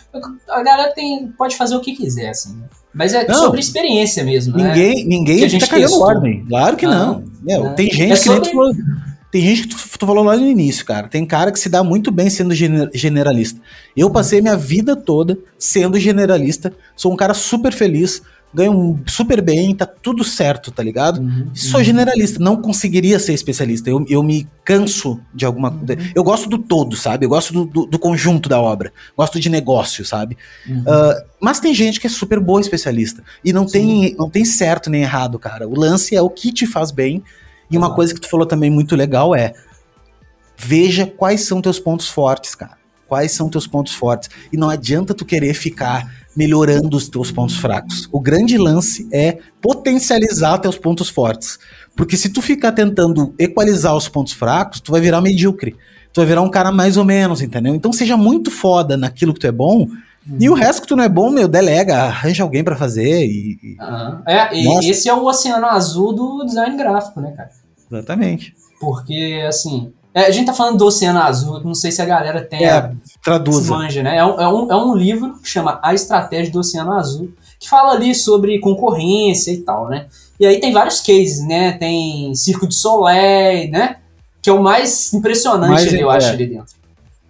[0.48, 2.56] A galera tem, pode fazer o que quiser, assim.
[2.94, 5.04] Mas é não, sobre experiência mesmo, ninguém, né?
[5.04, 6.46] Ninguém, ninguém tá cagando ordem.
[6.48, 7.20] Claro que não.
[7.20, 7.24] não.
[7.42, 8.54] Meu, Tem gente é que sobre...
[8.54, 8.86] nem
[9.36, 11.08] Tem gente que tu, tu falou lá no início, cara.
[11.08, 13.60] Tem cara que se dá muito bem sendo gener, generalista.
[13.94, 16.72] Eu passei minha vida toda sendo generalista.
[16.96, 18.22] Sou um cara super feliz
[18.54, 21.20] ganho super bem, tá tudo certo, tá ligado?
[21.20, 21.84] Uhum, Sou uhum.
[21.84, 23.90] generalista, não conseguiria ser especialista.
[23.90, 26.00] Eu, eu me canso de alguma coisa.
[26.00, 26.10] Uhum.
[26.14, 27.26] Eu gosto do todo, sabe?
[27.26, 28.94] Eu gosto do, do, do, conjunto da obra.
[29.14, 30.38] Gosto de negócio, sabe?
[30.66, 33.22] Uh, mas tem gente que é super boa especialista.
[33.44, 35.68] E não tem, não tem certo nem errado, cara.
[35.68, 37.22] O lance é o que te faz bem.
[37.70, 39.54] E uma coisa que tu falou também muito legal é
[40.56, 42.76] veja quais são teus pontos fortes, cara.
[43.08, 44.28] Quais são teus pontos fortes?
[44.52, 48.08] E não adianta tu querer ficar melhorando os teus pontos fracos.
[48.10, 51.58] O grande lance é potencializar teus pontos fortes.
[51.94, 55.76] Porque se tu ficar tentando equalizar os pontos fracos, tu vai virar medíocre.
[56.12, 57.74] Tu vai virar um cara mais ou menos, entendeu?
[57.74, 59.86] Então seja muito foda naquilo que tu é bom.
[60.28, 60.36] Uhum.
[60.40, 63.58] E o resto que tu não é bom, meu, delega, arranja alguém para fazer e.
[63.62, 63.76] e...
[63.80, 64.22] Uhum.
[64.26, 67.50] É, e esse é o oceano azul do design gráfico, né, cara?
[67.90, 68.54] Exatamente.
[68.80, 72.42] Porque, assim, é, a gente tá falando do Oceano Azul, não sei se a galera
[72.42, 72.64] tem.
[72.64, 72.90] É,
[73.22, 73.68] traduz.
[73.68, 74.16] Né?
[74.16, 77.68] É um, é, um, é um livro que chama A Estratégia do Oceano Azul, que
[77.68, 80.06] fala ali sobre concorrência e tal, né?
[80.40, 81.72] E aí tem vários cases, né?
[81.72, 83.96] Tem Circo de Soleil, né?
[84.40, 86.16] Que é o mais impressionante, mais, ali, eu é.
[86.16, 86.74] acho, ali dentro.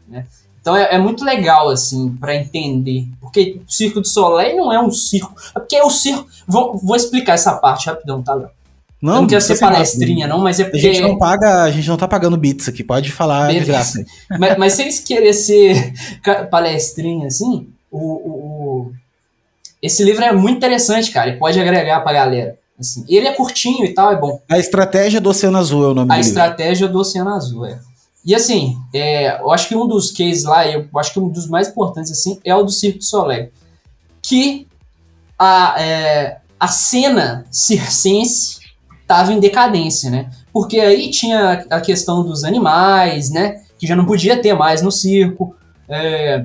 [0.09, 0.25] Né?
[0.67, 3.07] Então é, é, muito legal, assim, para entender.
[3.21, 5.33] Porque o Circo de Soleil não é um circo.
[5.55, 6.27] É porque é o circo.
[6.45, 8.51] Vou, vou explicar essa parte rapidão, tá, Léo?
[9.01, 10.79] Não, eu não quero ser palestrinha, não, mas é porque.
[10.79, 13.65] A gente não paga, a gente não tá pagando bits aqui, pode falar Beleza.
[13.65, 14.05] de graça.
[14.41, 15.93] mas, mas se eles querem ser
[16.51, 18.93] palestrinha, assim, o, o, o,
[19.81, 22.59] esse livro é muito interessante, cara, e pode agregar pra galera.
[22.77, 24.41] Assim, ele é curtinho e tal, é bom.
[24.51, 27.79] A Estratégia do Oceano Azul é o nome A Estratégia do Oceano Azul, é.
[28.27, 31.49] E assim, é, eu acho que um dos cases lá, eu acho que um dos
[31.49, 33.51] mais importantes, assim, é o do Circo de Soleil.
[34.21, 34.67] Que
[35.39, 38.59] a, é, a cena circense
[39.01, 40.29] estava em decadência, né?
[40.53, 43.63] Porque aí tinha a questão dos animais, né?
[43.79, 45.55] Que já não podia ter mais no circo.
[45.89, 46.45] É,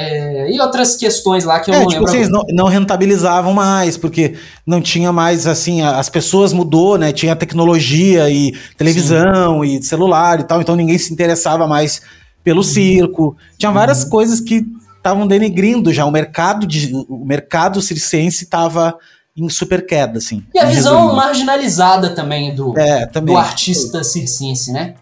[0.00, 2.12] é, e outras questões lá que eu é, não tipo, lembro.
[2.12, 7.12] Vocês não, não, rentabilizavam mais, porque não tinha mais, assim, as pessoas mudou, né?
[7.12, 9.78] Tinha tecnologia e televisão Sim.
[9.78, 12.00] e celular e tal, então ninguém se interessava mais
[12.44, 12.62] pelo uhum.
[12.62, 13.36] circo.
[13.58, 14.10] Tinha várias uhum.
[14.10, 14.64] coisas que
[14.96, 16.04] estavam denegrindo já.
[16.04, 18.96] O mercado, de, o mercado circense estava
[19.36, 20.44] em super queda, assim.
[20.54, 21.16] E a visão resumindo.
[21.16, 23.34] marginalizada também do, é, também.
[23.34, 24.94] do artista circense, né?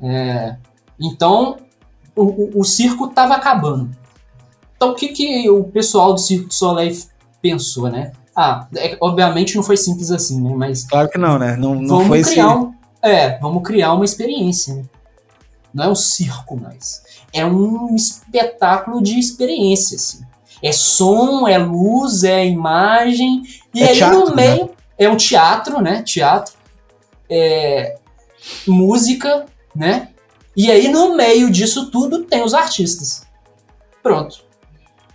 [0.00, 0.54] É,
[1.00, 1.56] então,
[2.14, 3.90] o, o, o circo estava acabando.
[4.78, 6.96] Então, o que, que o pessoal do Circo de Soleil
[7.42, 8.12] pensou, né?
[8.34, 10.54] Ah, é, obviamente não foi simples assim, né?
[10.54, 10.84] Mas.
[10.84, 11.56] Claro que não, né?
[11.56, 12.72] Não, não vamos foi criar um,
[13.02, 14.84] É, vamos criar uma experiência, né?
[15.74, 17.02] Não é um circo mais.
[17.32, 20.20] É um espetáculo de experiência, assim.
[20.62, 23.42] É som, é luz, é imagem.
[23.74, 24.70] E é aí teatro, no meio né?
[24.96, 26.02] é um teatro, né?
[26.02, 26.54] Teatro.
[27.28, 27.96] É,
[28.68, 30.10] música, né?
[30.56, 33.26] E aí no meio disso tudo tem os artistas.
[34.00, 34.47] Pronto.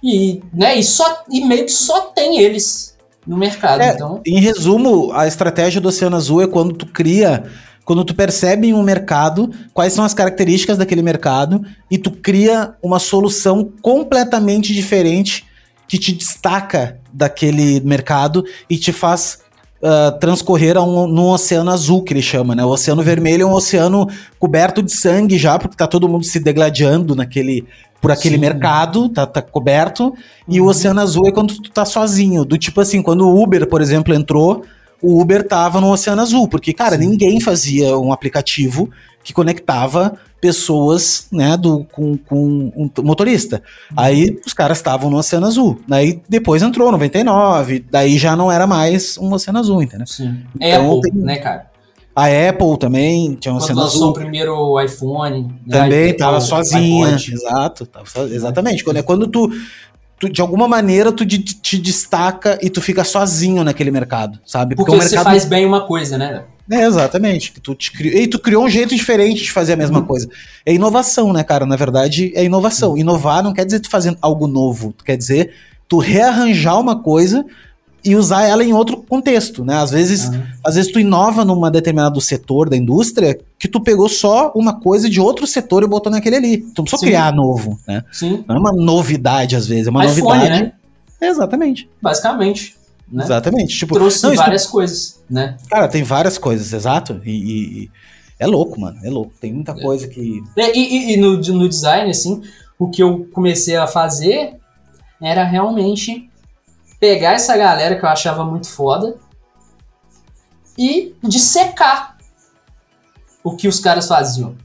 [0.03, 2.95] E, né, e, só, e meio que só tem eles
[3.25, 3.81] no mercado.
[3.81, 4.21] É, então...
[4.25, 7.45] Em resumo, a estratégia do Oceano Azul é quando tu cria
[7.85, 12.75] quando tu percebe em um mercado quais são as características daquele mercado e tu cria
[12.81, 15.45] uma solução completamente diferente
[15.87, 19.39] que te destaca daquele mercado e te faz
[19.81, 22.63] uh, transcorrer a um, num oceano azul, que ele chama, né?
[22.63, 24.07] O oceano vermelho é um oceano
[24.39, 27.65] coberto de sangue já, porque tá todo mundo se degladiando naquele
[28.03, 28.41] por aquele Sim.
[28.41, 30.13] mercado, tá, tá coberto, uhum.
[30.49, 30.69] e o uhum.
[30.69, 34.13] oceano azul é quando tu tá sozinho, do tipo assim, quando o Uber, por exemplo,
[34.13, 34.65] entrou,
[35.01, 37.07] o Uber tava no Oceano Azul, porque, cara, Sim.
[37.07, 38.89] ninguém fazia um aplicativo
[39.21, 43.61] que conectava pessoas, né, do, com, com um motorista.
[43.91, 43.97] Uhum.
[43.97, 45.79] Aí os caras estavam no Oceano Azul.
[45.87, 50.07] Daí depois entrou 99, daí já não era mais um Oceano Azul, entendeu?
[50.07, 50.41] Sim.
[50.55, 51.21] Então, Apple, tem...
[51.21, 51.72] né, cara?
[52.15, 55.43] A Apple também tinha um Quando lançou o primeiro iPhone.
[55.65, 57.15] Né, também né, tava sozinha.
[57.15, 58.21] Exato, tava so...
[58.21, 58.83] exatamente.
[58.83, 59.51] Quando, é quando tu
[60.19, 64.75] tu, de alguma maneira tu te, te, destaca e tu fica sozinho naquele mercado, sabe?
[64.75, 65.33] Porque, Porque você mercado...
[65.33, 66.43] faz bem uma coisa, né?
[66.71, 67.53] É, exatamente.
[67.61, 68.09] Tu te cri...
[68.09, 70.05] E tu criou um jeito diferente de fazer a mesma uhum.
[70.05, 70.29] coisa.
[70.65, 71.65] É inovação, né, cara?
[71.65, 72.91] Na verdade, é inovação.
[72.91, 72.97] Uhum.
[72.97, 74.93] Inovar não quer dizer tu fazer algo novo.
[75.03, 75.53] Quer dizer
[75.89, 77.45] tu rearranjar uma coisa
[78.03, 79.75] e usar ela em outro contexto, né?
[79.77, 80.43] Às vezes, uhum.
[80.63, 85.09] às vezes tu inova numa determinado setor da indústria que tu pegou só uma coisa
[85.09, 86.57] de outro setor e botou naquele ali.
[86.57, 88.03] Tu não precisa criar novo, né?
[88.11, 88.43] Sim.
[88.47, 90.63] Não é uma novidade às vezes, é uma iPhone, novidade.
[90.63, 90.73] Né?
[91.21, 91.89] exatamente.
[92.01, 92.75] Basicamente.
[93.09, 93.23] Né?
[93.23, 93.77] Exatamente.
[93.77, 94.71] Tipo, Trouxe não, várias isso...
[94.71, 95.57] coisas, né?
[95.69, 97.21] Cara, tem várias coisas, exato.
[97.23, 97.91] E, e, e,
[98.37, 98.99] é louco, mano.
[99.03, 99.31] É louco.
[99.39, 100.41] Tem muita coisa que.
[100.57, 102.41] É, e, e no, no design, assim,
[102.77, 104.55] o que eu comecei a fazer
[105.21, 106.29] era realmente
[107.03, 109.17] pegar essa galera que eu achava muito foda
[110.77, 112.17] e dissecar.
[113.43, 114.55] o que os caras faziam.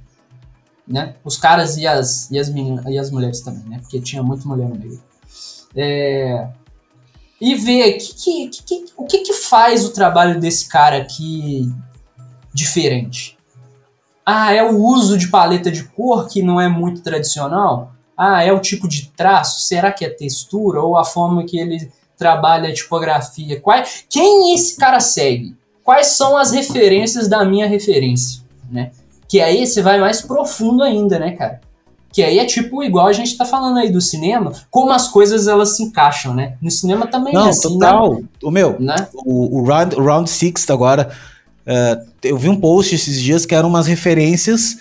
[0.87, 1.17] Né?
[1.25, 3.79] Os caras e as, e as, meninas, e as mulheres também, né?
[3.81, 5.03] Porque tinha muita mulher no meio.
[5.75, 6.49] É,
[7.41, 11.69] e ver que, que, que, o que, que faz o trabalho desse cara aqui
[12.55, 13.37] diferente.
[14.25, 17.93] Ah, é o uso de paleta de cor que não é muito tradicional?
[18.17, 19.63] Ah, é o tipo de traço?
[19.63, 20.81] Será que é textura?
[20.81, 23.61] Ou a forma que ele trabalha a tipografia?
[23.61, 25.57] Qual, quem esse cara segue?
[25.85, 28.43] Quais são as referências da minha referência?
[28.71, 28.91] Né?
[29.27, 31.61] Que aí você vai mais profundo ainda, né, cara?
[32.13, 35.47] Que aí é tipo igual a gente tá falando aí do cinema, como as coisas
[35.47, 36.57] elas se encaixam, né?
[36.61, 38.15] No cinema também Não, é assim, total.
[38.15, 38.25] Né?
[38.43, 38.97] O meu, Né?
[39.15, 41.11] o, o Round, o Round Six agora,
[41.65, 44.79] é, eu vi um post esses dias que eram umas referências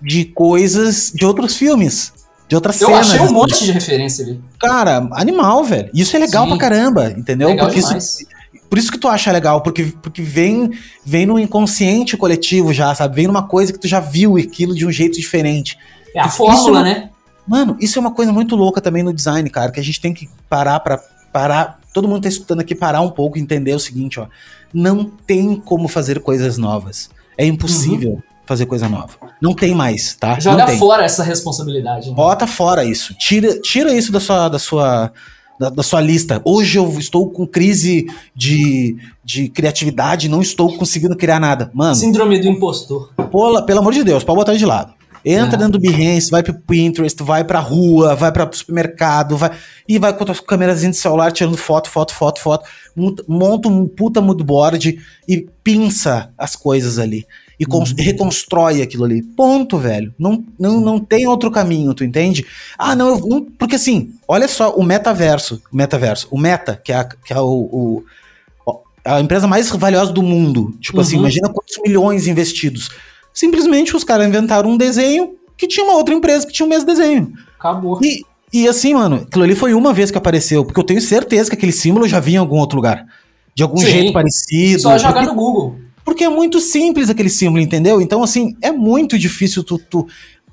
[0.00, 2.12] de coisas de outros filmes,
[2.48, 3.08] de outras Eu cenas.
[3.10, 4.40] achei um monte de referência ali.
[4.60, 5.90] Cara, animal, velho.
[5.92, 6.50] Isso é legal Sim.
[6.50, 7.48] pra caramba, entendeu?
[7.48, 8.24] Legal porque isso,
[8.68, 10.70] por isso que tu acha legal, porque, porque vem,
[11.04, 13.16] vem no inconsciente coletivo já, sabe?
[13.16, 15.76] Vem numa coisa que tu já viu aquilo de um jeito diferente.
[16.14, 17.10] É a Isso- fórmula, isso- né?
[17.46, 20.12] Mano, isso é uma coisa muito louca também no design, cara, que a gente tem
[20.12, 21.00] que parar pra
[21.32, 21.78] parar.
[21.92, 24.26] Todo mundo tá escutando aqui parar um pouco e entender o seguinte, ó.
[24.74, 27.08] Não tem como fazer coisas novas.
[27.38, 29.14] É impossível fazer coisa nova.
[29.40, 30.38] Não tem mais, tá?
[30.38, 32.08] Joga fora essa responsabilidade.
[32.10, 32.14] Né?
[32.14, 33.14] Bota fora isso.
[33.14, 35.12] Tira, tira isso da sua, da sua,
[35.58, 36.40] da, da sua lista.
[36.44, 41.70] Hoje eu estou com crise de, de criatividade, não estou conseguindo criar nada.
[41.74, 43.10] Mano, Síndrome do impostor.
[43.30, 44.94] Pô, pelo amor de Deus, pode botar de lado.
[45.28, 45.58] Entra Ah.
[45.58, 49.50] dentro do Behance, vai pro Pinterest, vai pra rua, vai pra supermercado, vai
[49.88, 52.64] e vai com as câmeras de celular tirando foto, foto, foto, foto.
[53.26, 57.26] Monta um puta moodboard e pinça as coisas ali.
[57.58, 57.84] E Uhum.
[57.98, 59.22] reconstrói aquilo ali.
[59.22, 60.12] Ponto, velho.
[60.18, 62.44] Não, não, não tem outro caminho, tu entende?
[62.78, 65.62] Ah, não, eu, não- porque assim, olha só o metaverso.
[65.72, 66.28] O metaverso.
[66.30, 68.04] O Meta, que é, a, que é o-
[68.66, 70.76] o, a empresa mais valiosa do mundo.
[70.80, 71.20] Tipo assim, Uhum.
[71.22, 72.90] imagina quantos milhões investidos.
[73.32, 76.86] Simplesmente os caras inventaram um desenho que tinha uma outra empresa que tinha o mesmo
[76.86, 77.32] desenho.
[77.58, 77.98] Acabou.
[78.02, 78.20] E,
[78.52, 81.56] e assim, mano, aquilo ali foi uma vez que apareceu, porque eu tenho certeza que
[81.56, 83.06] aquele símbolo já vi em algum outro lugar.
[83.54, 83.86] De algum Sim.
[83.86, 84.82] jeito parecido.
[84.82, 85.76] Só jogar porque, no Google.
[86.06, 88.00] Porque é muito simples aquele símbolo, entendeu?
[88.00, 90.06] Então, assim, é muito difícil tu, tu-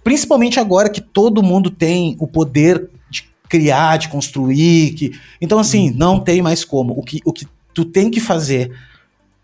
[0.04, 4.94] Principalmente agora que todo mundo tem o poder de criar, de construir.
[4.96, 5.96] Que, então, assim, Uhum.
[5.98, 6.92] não tem mais como.
[7.00, 8.70] O que, o que tu tem que fazer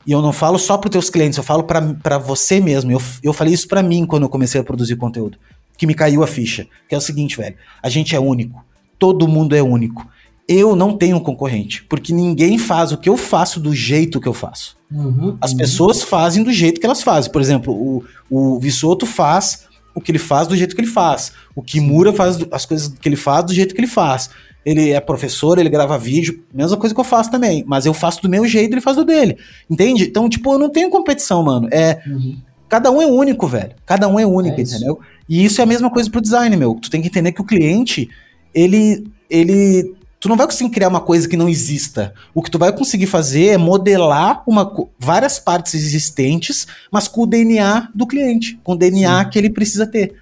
[0.06, 2.92] e eu não falo só para teus clientes, eu falo para você mesmo.
[2.92, 5.38] Eu, eu falei isso para mim quando eu comecei a produzir conteúdo.
[5.78, 6.68] Que me caiu a ficha.
[6.90, 7.56] Que é o seguinte, velho.
[7.82, 8.62] A gente é único.
[8.98, 10.06] Todo mundo é único.
[10.52, 11.84] Eu não tenho concorrente.
[11.88, 14.76] Porque ninguém faz o que eu faço do jeito que eu faço.
[14.92, 15.58] Uhum, As uhum.
[15.58, 17.32] pessoas fazem do jeito que elas fazem.
[17.32, 21.32] Por exemplo, o, o Vissoto faz o que ele faz do jeito que ele faz.
[21.56, 24.32] O Kimura faz as coisas que ele faz do jeito que ele faz.
[24.66, 27.64] Ele é professor, ele grava vídeo, mesma coisa que eu faço também.
[27.68, 29.38] Mas eu faço do meu jeito, ele faz do dele.
[29.70, 30.06] Entende?
[30.06, 31.68] Então, tipo, eu não tenho competição, mano.
[31.72, 32.38] É, Uhum.
[32.68, 33.72] cada um é único, velho.
[33.86, 35.00] Cada um é único, É entendeu?
[35.30, 36.74] E isso é a mesma coisa pro design, meu.
[36.76, 38.10] Tu tem que entender que o cliente,
[38.54, 39.06] ele.
[39.30, 42.14] ele tu não vai conseguir criar uma coisa que não exista.
[42.34, 47.28] O que tu vai conseguir fazer é modelar uma, várias partes existentes, mas com o
[47.28, 49.30] DNA do cliente, com o DNA Sim.
[49.30, 50.16] que ele precisa ter.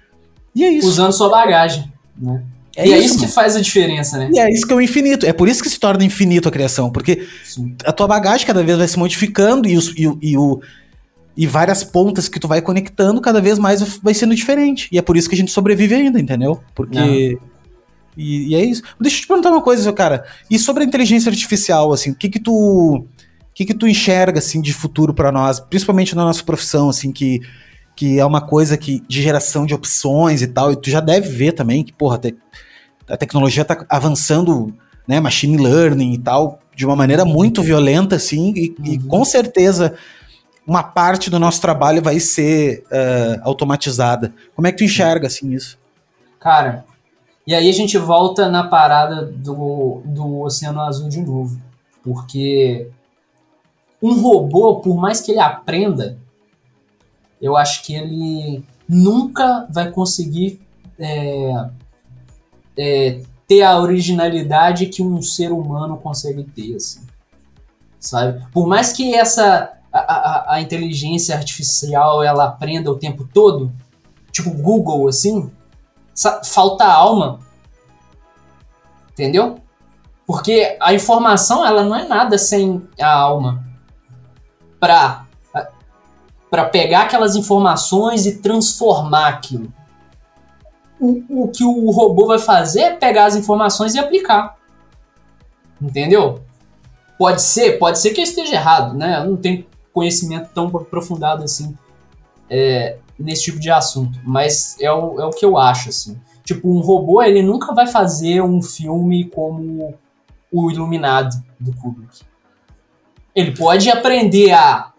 [0.54, 0.88] E é isso.
[0.88, 1.92] Usando sua bagagem.
[2.16, 2.42] Né?
[2.76, 3.32] é e é isso, isso que mano.
[3.32, 4.30] faz a diferença, né?
[4.32, 5.26] E é isso que é o infinito.
[5.26, 7.74] É por isso que se torna infinito a criação, porque Sim.
[7.84, 10.60] a tua bagagem cada vez vai se modificando e, os, e, e, o,
[11.36, 14.88] e várias pontas que tu vai conectando cada vez mais vai sendo diferente.
[14.92, 16.60] E é por isso que a gente sobrevive ainda, entendeu?
[16.72, 17.36] Porque.
[18.18, 18.82] E, e é isso.
[19.00, 20.24] Deixa eu te perguntar uma coisa, seu cara.
[20.50, 22.52] E sobre a inteligência artificial, assim, o que que tu.
[22.52, 23.06] O
[23.54, 27.40] que que tu enxerga, assim, de futuro pra nós, principalmente na nossa profissão, assim, que,
[27.96, 31.28] que é uma coisa que, de geração de opções e tal, e tu já deve
[31.28, 32.36] ver também que, porra, te-
[33.08, 34.72] a tecnologia tá avançando,
[35.08, 39.08] né, machine learning e tal, de uma maneira muito violenta, assim, e, e Uhum.
[39.08, 39.94] com certeza
[40.64, 44.32] uma parte do nosso trabalho vai ser eh, automatizada.
[44.54, 45.76] Como é que tu enxerga, assim, isso?
[46.38, 46.84] Cara,
[47.48, 51.58] e aí a gente volta na parada do, do Oceano Azul de novo.
[52.04, 52.90] Porque
[54.02, 56.18] um robô, por mais que ele aprenda,
[57.40, 60.60] eu acho que ele nunca vai conseguir
[60.98, 61.70] é,
[62.76, 67.00] é, ter a originalidade que um ser humano consegue ter, assim.
[67.98, 68.46] Sabe?
[68.52, 73.72] Por mais que essa a, a, a inteligência artificial ela aprenda o tempo todo,
[74.30, 75.50] tipo Google assim,
[76.44, 77.40] falta alma.
[79.12, 79.58] Entendeu?
[80.26, 83.64] Porque a informação ela não é nada sem a alma.
[84.78, 85.24] Pra,
[86.50, 89.72] pra pegar aquelas informações e transformar aquilo.
[91.00, 94.56] O, o que o robô vai fazer é pegar as informações e aplicar.
[95.80, 96.42] Entendeu?
[97.18, 99.20] Pode ser, pode ser que eu esteja errado, né?
[99.20, 101.76] Eu não tenho conhecimento tão aprofundado assim.
[102.48, 106.20] É, nesse tipo de assunto, mas é o, é o que eu acho, assim.
[106.44, 109.94] Tipo, um robô, ele nunca vai fazer um filme como
[110.50, 112.22] o Iluminado do Kubrick.
[113.34, 114.92] Ele pode aprender a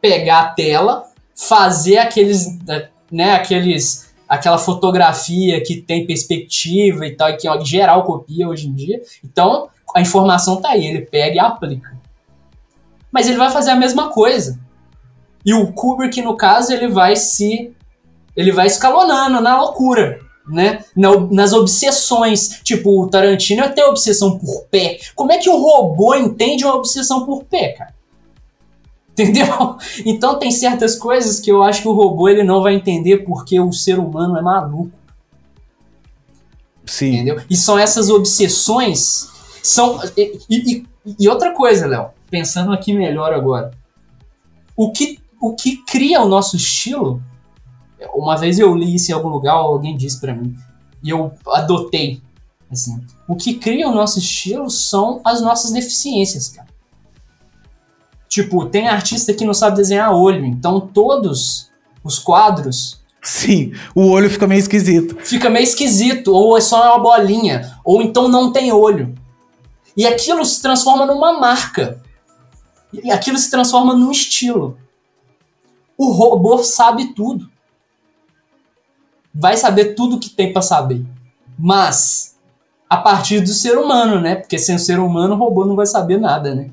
[0.00, 1.04] pegar a tela,
[1.34, 2.46] fazer aqueles,
[3.10, 8.68] né, aqueles, aquela fotografia que tem perspectiva e tal, e que ó, geral copia hoje
[8.68, 9.02] em dia.
[9.22, 11.96] Então, a informação tá aí, ele pega e aplica.
[13.12, 14.58] Mas ele vai fazer a mesma coisa.
[15.44, 17.72] E o Kubrick, no caso, ele vai se.
[18.36, 20.84] Ele vai escalonando na loucura, né?
[20.96, 22.60] Na, nas obsessões.
[22.62, 24.98] Tipo, o Tarantino tem obsessão por pé.
[25.14, 27.94] Como é que o robô entende uma obsessão por pé, cara?
[29.14, 29.76] Entendeu?
[30.04, 33.60] Então tem certas coisas que eu acho que o robô ele não vai entender porque
[33.60, 34.90] o ser humano é maluco.
[36.84, 37.14] Sim.
[37.14, 37.40] Entendeu?
[37.48, 39.28] E são essas obsessões.
[39.62, 40.00] São.
[40.16, 40.86] E, e,
[41.18, 43.70] e outra coisa, Léo, pensando aqui melhor agora.
[44.76, 47.22] O que o que cria o nosso estilo,
[48.14, 50.56] uma vez eu li isso em algum lugar, alguém disse para mim,
[51.02, 52.22] e eu adotei.
[52.72, 56.66] Assim, o que cria o nosso estilo são as nossas deficiências, cara.
[58.26, 61.70] Tipo, tem artista que não sabe desenhar olho, então todos
[62.02, 63.04] os quadros.
[63.22, 65.14] Sim, o olho fica meio esquisito.
[65.20, 69.14] Fica meio esquisito, ou é só uma bolinha, ou então não tem olho.
[69.94, 72.02] E aquilo se transforma numa marca.
[72.94, 74.78] E aquilo se transforma num estilo.
[75.96, 77.48] O robô sabe tudo.
[79.34, 81.04] Vai saber tudo que tem para saber.
[81.58, 82.36] Mas
[82.88, 84.36] a partir do ser humano, né?
[84.36, 86.70] Porque sem o ser humano, o robô não vai saber nada, né?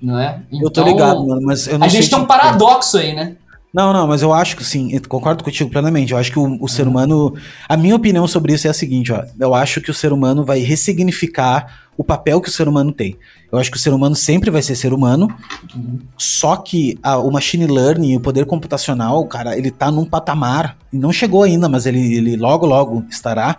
[0.00, 0.42] Não é?
[0.48, 3.14] Então, eu tô ligado, então, mano, mas eu não A gente tem um paradoxo aí,
[3.14, 3.36] né?
[3.72, 6.12] Não, não, mas eu acho que sim, concordo contigo plenamente.
[6.12, 7.34] Eu acho que o, o ser humano.
[7.68, 9.22] A minha opinião sobre isso é a seguinte, ó.
[9.38, 13.18] Eu acho que o ser humano vai ressignificar o papel que o ser humano tem.
[13.50, 15.28] Eu acho que o ser humano sempre vai ser ser humano,
[15.74, 15.98] uhum.
[16.16, 21.12] só que a, o machine learning, o poder computacional, cara, ele tá num patamar, não
[21.12, 23.58] chegou ainda, mas ele, ele logo, logo estará,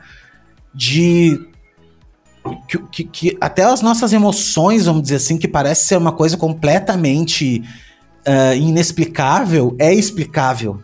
[0.73, 1.39] de.
[2.67, 6.37] Que, que, que até as nossas emoções, vamos dizer assim, que parece ser uma coisa
[6.37, 7.61] completamente
[8.25, 10.81] uh, inexplicável, é explicável.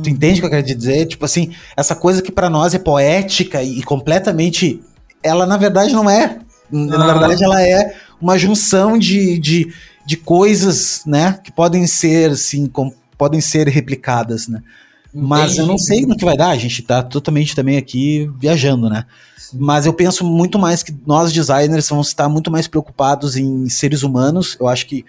[0.00, 1.06] Tu entende o que eu quero dizer?
[1.06, 4.80] Tipo assim, essa coisa que para nós é poética e, e completamente.
[5.22, 6.38] Ela na verdade não é.
[6.72, 9.72] Na verdade, ela é uma junção de, de,
[10.06, 11.38] de coisas, né?
[11.44, 14.62] Que podem ser, sim, com, podem ser replicadas, né?
[15.14, 18.88] Mas eu não sei no que vai dar, a gente tá totalmente também aqui viajando,
[18.88, 19.04] né?
[19.52, 24.02] Mas eu penso muito mais que nós designers vamos estar muito mais preocupados em seres
[24.02, 24.56] humanos.
[24.58, 25.04] Eu acho que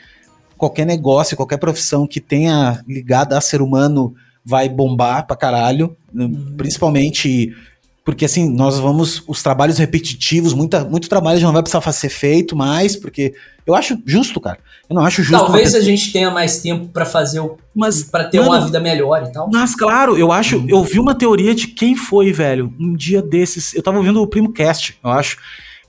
[0.58, 5.96] qualquer negócio, qualquer profissão que tenha ligada a ser humano vai bombar pra caralho.
[6.14, 6.56] Uhum.
[6.58, 7.56] Principalmente
[8.04, 9.24] porque assim, nós vamos.
[9.28, 13.34] Os trabalhos repetitivos, muita, muito trabalho já não vai precisar ser feito mais, porque
[13.66, 14.60] eu acho justo, cara.
[14.90, 15.46] Eu não acho justo.
[15.46, 17.58] Talvez a gente tenha mais tempo para fazer o.
[17.74, 18.04] Mas.
[18.04, 19.50] para ter mano, uma vida melhor e tal.
[19.52, 20.58] Mas, claro, eu acho.
[20.58, 20.66] Uhum.
[20.68, 23.74] Eu vi uma teoria de quem foi, velho, um dia desses.
[23.74, 25.38] Eu tava ouvindo o Primo Cast, eu acho.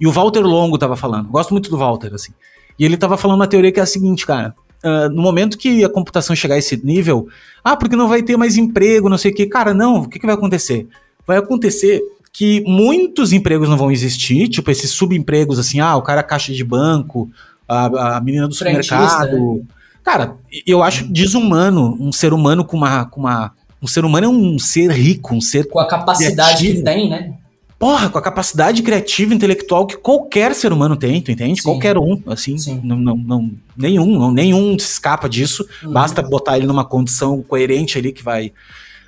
[0.01, 1.29] E o Walter Longo tava falando.
[1.29, 2.33] Gosto muito do Walter, assim.
[2.79, 4.55] E ele tava falando uma teoria que é a seguinte, cara.
[4.85, 7.27] Uh, no momento que a computação chegar a esse nível,
[7.63, 9.47] ah, porque não vai ter mais emprego, não sei o que.
[9.47, 10.87] Cara, não, o que, que vai acontecer?
[11.27, 12.03] Vai acontecer
[12.33, 16.65] que muitos empregos não vão existir, tipo esses subempregos assim, ah, o cara caixa de
[16.65, 17.31] banco,
[17.69, 19.55] a, a menina do supermercado.
[19.55, 19.63] Né?
[20.03, 23.53] Cara, eu acho desumano um ser humano com uma, com uma.
[23.81, 25.69] Um ser humano é um ser rico, um ser.
[25.69, 26.79] Com a capacidade criativo.
[26.79, 27.35] que tem, né?
[27.79, 31.61] Porra, com a capacidade criativa intelectual que qualquer ser humano tem, tu entende?
[31.61, 31.65] Sim.
[31.65, 35.67] Qualquer um, assim, não, não, não, nenhum, não, nenhum escapa disso.
[35.83, 35.93] Uhum.
[35.93, 38.53] Basta botar ele numa condição coerente ali que vai.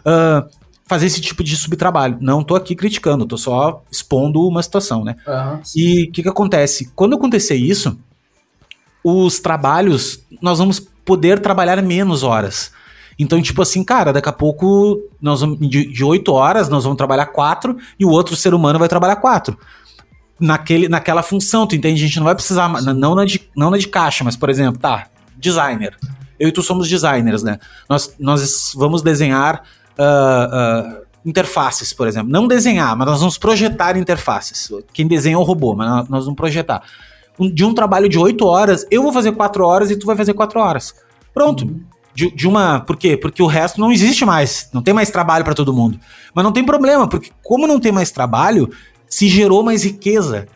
[0.01, 0.47] Uh,
[0.87, 2.19] fazer esse tipo de subtrabalho.
[2.21, 5.17] Não tô aqui criticando, tô só expondo uma situação, né?
[5.27, 6.91] Uhum, e o que que acontece?
[6.95, 7.99] Quando acontecer isso,
[9.05, 12.73] os trabalhos, nós vamos poder trabalhar menos horas.
[13.19, 16.99] Então, tipo assim, cara, daqui a pouco, nós vamos, de, de 8 horas, nós vamos
[16.99, 19.57] trabalhar 4 e o outro ser humano vai trabalhar 4.
[20.39, 22.03] Naquele, naquela função, tu entende?
[22.03, 24.79] A gente não vai precisar, não na, de, não na de caixa, mas, por exemplo,
[24.79, 25.07] tá,
[25.37, 25.97] designer.
[26.39, 27.59] Eu e tu somos designers, né?
[27.89, 29.63] Nós, nós vamos desenhar
[29.99, 32.31] uh, uh, interfaces, por exemplo.
[32.31, 34.71] Não desenhar, mas nós vamos projetar interfaces.
[34.93, 36.83] Quem desenha é o robô, mas nós vamos projetar.
[37.53, 40.33] De um trabalho de 8 horas, eu vou fazer 4 horas e tu vai fazer
[40.33, 40.95] 4 horas.
[41.35, 41.65] Pronto.
[41.65, 41.81] Uhum.
[42.15, 42.81] De, de, uma.
[42.81, 43.15] Por quê?
[43.15, 44.71] Porque o resto não existe mais.
[44.73, 46.01] Não tem mais trabalho para todo mundo.
[46.35, 48.71] Mas não tem problema, porque como não tem mais trabalho,
[49.07, 50.49] se gerou mais riqueza.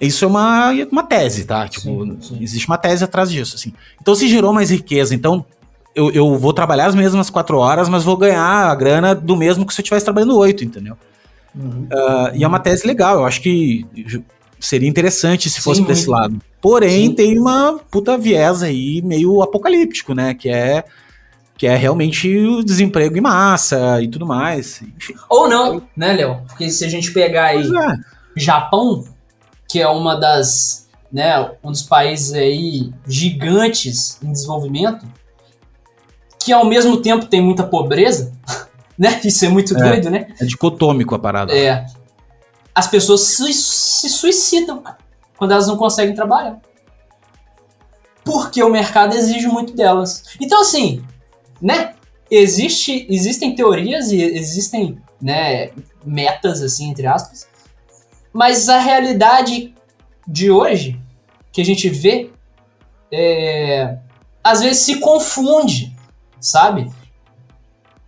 [0.00, 1.68] Isso é uma, uma tese, tá?
[1.68, 2.38] Tipo, sim, sim.
[2.40, 3.72] existe uma tese atrás disso, assim.
[4.00, 5.14] Então se gerou mais riqueza.
[5.14, 5.44] Então
[5.94, 9.66] eu, eu vou trabalhar as mesmas quatro horas, mas vou ganhar a grana do mesmo
[9.66, 10.96] que se eu estivesse trabalhando oito, entendeu?
[11.54, 11.88] Uhum.
[11.92, 13.84] Uh, e é uma tese legal, eu acho que
[14.58, 16.40] seria interessante se fosse Sim, pra esse lado.
[16.60, 17.14] Porém, Sim.
[17.14, 20.34] tem uma puta viés aí meio apocalíptico, né?
[20.34, 20.84] Que é
[21.56, 24.80] que é realmente o desemprego em massa e tudo mais.
[24.96, 25.14] Enfim.
[25.28, 26.40] Ou não, né, Léo?
[26.48, 27.96] Porque se a gente pegar aí É.
[28.34, 29.04] Japão,
[29.68, 35.04] que é uma das, né, um dos países aí gigantes em desenvolvimento,
[36.42, 38.32] que ao mesmo tempo tem muita pobreza,
[38.98, 39.20] né?
[39.24, 39.78] Isso é muito É.
[39.78, 40.26] doido, né?
[40.40, 41.52] É dicotômico a parada.
[41.56, 41.86] É.
[42.74, 44.82] As pessoas se, se suicidam
[45.36, 46.58] quando elas não conseguem trabalhar.
[48.24, 50.24] Porque o mercado exige muito delas.
[50.40, 51.02] Então, assim,
[51.60, 51.94] né?
[52.30, 55.70] Existe, existem teorias e existem né,
[56.04, 57.48] metas, assim, entre aspas.
[58.32, 59.74] Mas a realidade
[60.28, 61.00] de hoje,
[61.50, 62.30] que a gente vê,
[63.10, 63.96] é,
[64.44, 65.89] às vezes se confunde,
[66.40, 66.90] sabe?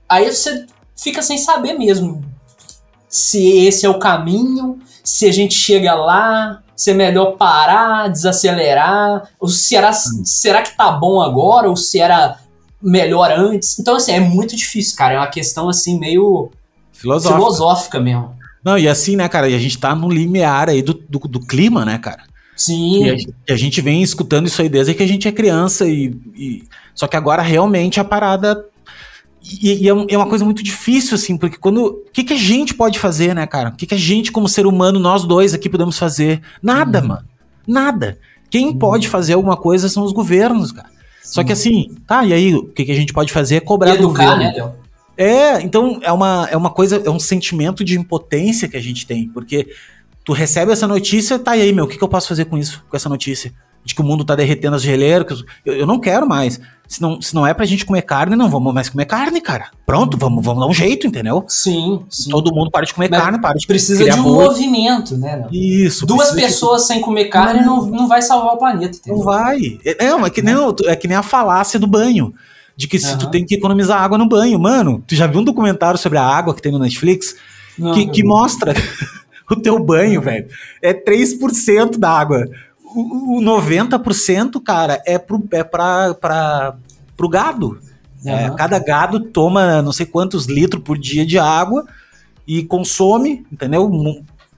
[0.09, 2.25] Aí você fica sem saber mesmo
[3.09, 9.29] se esse é o caminho, se a gente chega lá, se é melhor parar, desacelerar,
[9.39, 12.39] ou se era, será que tá bom agora, ou se era
[12.81, 13.79] melhor antes.
[13.79, 15.15] Então, assim, é muito difícil, cara.
[15.15, 16.51] É uma questão, assim, meio
[16.93, 17.41] Filosófico.
[17.41, 18.35] filosófica mesmo.
[18.65, 21.41] Não, e assim, né, cara, e a gente tá no limiar aí do, do, do
[21.41, 22.23] clima, né, cara?
[22.65, 23.05] Sim.
[23.07, 23.11] E
[23.53, 26.63] a, gente- vem escutando isso aí desde que a gente é criança e, e-
[26.95, 28.65] só que agora realmente a parada
[29.61, 32.39] e, e é, é uma coisa muito difícil assim, porque quando o que, que a
[32.39, 33.71] gente pode fazer, né, cara?
[33.71, 36.41] O que, que a gente como ser humano, nós dois aqui podemos fazer?
[36.63, 37.09] Nada, Uhum.
[37.09, 37.25] mano.
[37.67, 38.19] Nada.
[38.51, 40.91] Quem pode fazer alguma coisa são os governos, cara.
[41.25, 43.97] Só que assim, tá, e aí o que, que a gente pode fazer é cobrar
[43.97, 44.37] do governo.
[44.37, 44.73] né, Léo?
[45.17, 49.07] É, então é uma, é uma coisa, é um sentimento de impotência que a gente
[49.07, 49.69] tem, porque
[50.25, 52.85] tu recebe essa notícia, tá, aí, meu, o que, que eu posso fazer com isso,
[52.89, 53.53] com essa notícia?
[53.85, 56.61] De que o mundo tá derretendo as geleiras, eu, eu não quero mais.
[56.87, 59.71] Se não, se não é pra gente comer carne, não vamos mais comer carne, cara.
[59.85, 61.45] Pronto, vamos, vamos dar um jeito, entendeu?
[61.49, 62.31] Sim, sim.
[62.31, 64.45] Todo mundo para de comer Mas carne, para de Precisa de um boi.
[64.45, 65.47] movimento, né?
[65.51, 66.07] Isso.
[66.07, 69.19] Duas precisa de- pessoas sem comer carne não, não vai salvar o planeta, entendeu?
[69.19, 69.59] Não vai.
[69.85, 70.55] É, é, é que nem,
[70.87, 72.33] é que nem a falácia do banho.
[72.77, 73.19] De que se Aham.
[73.19, 74.59] tu tem que economizar água no banho.
[74.61, 77.35] Mano, tu já viu um documentário sobre a água que tem no Netflix?
[77.79, 78.75] Não, que, que mostra
[79.51, 80.49] o teu banho, velho.
[80.81, 82.45] É 3% da água.
[82.95, 86.75] O, o 90%, cara, é pro, é pra, pra,
[87.17, 87.79] pro gado.
[88.25, 91.85] É, cada gado toma não sei quantos litros por dia de água
[92.47, 93.91] e consome, entendeu?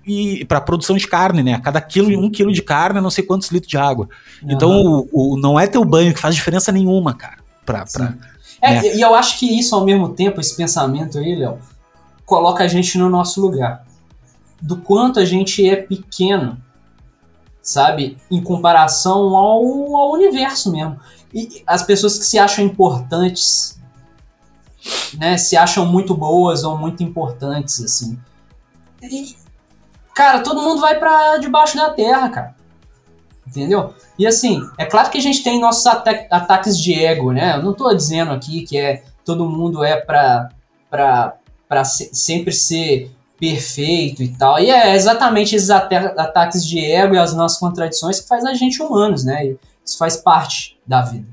[0.06, 1.58] E para produção de carne, né?
[1.64, 4.06] Cada quilo, um quilo de carne, é não sei quantos litros de água.
[4.42, 5.04] Então, Aham.
[5.12, 7.38] o, o- não é teu banho que faz diferença nenhuma, cara.
[7.64, 8.14] Pra, pra-.
[8.60, 11.56] É, E eu acho que isso, ao mesmo tempo, esse pensamento aí, Léo,
[12.26, 13.82] coloca a gente no nosso lugar.
[14.60, 16.56] Do quanto a gente é pequeno,
[17.62, 18.16] sabe?
[18.30, 20.98] Em comparação ao, ao universo mesmo.
[21.32, 23.80] E as pessoas que se acham importantes,
[25.18, 25.36] né?
[25.36, 28.18] Se acham muito boas ou muito importantes, assim.
[29.02, 29.36] E,
[30.14, 32.54] cara, todo mundo vai pra debaixo da terra, cara.
[33.46, 33.94] Entendeu?
[34.18, 37.56] E assim, é claro que a gente tem nossos ata- ataques de ego, né?
[37.56, 40.48] Eu não tô dizendo aqui que é todo mundo é pra
[41.84, 44.58] se- sempre ser perfeito e tal.
[44.58, 48.54] E é exatamente esses ata- ataques de ego e as nossas contradições que faz a
[48.54, 49.46] gente humanos, né?
[49.46, 51.26] E isso faz parte da vida.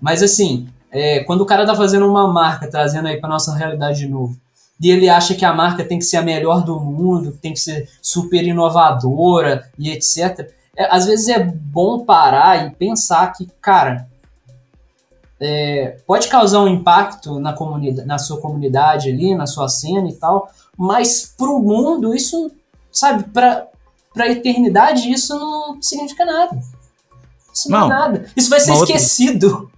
[0.00, 4.00] Mas assim, é, quando o cara tá fazendo uma marca, trazendo aí pra nossa realidade
[4.00, 4.36] de novo,
[4.80, 7.60] e ele acha que a marca tem que ser a melhor do mundo, tem que
[7.60, 10.50] ser super inovadora e etc.
[10.76, 14.08] É, às vezes é bom parar e pensar que, cara,
[15.42, 20.14] é, pode causar um impacto na, comunidade, na sua comunidade ali, na sua cena e
[20.14, 20.48] tal,
[20.78, 22.50] mas pro mundo isso,
[22.92, 23.66] sabe, pra,
[24.14, 26.58] pra eternidade isso não significa nada.
[27.52, 27.86] Isso não, Não.
[27.86, 28.26] é nada.
[28.36, 29.70] Isso vai ser Uma outra- esquecido.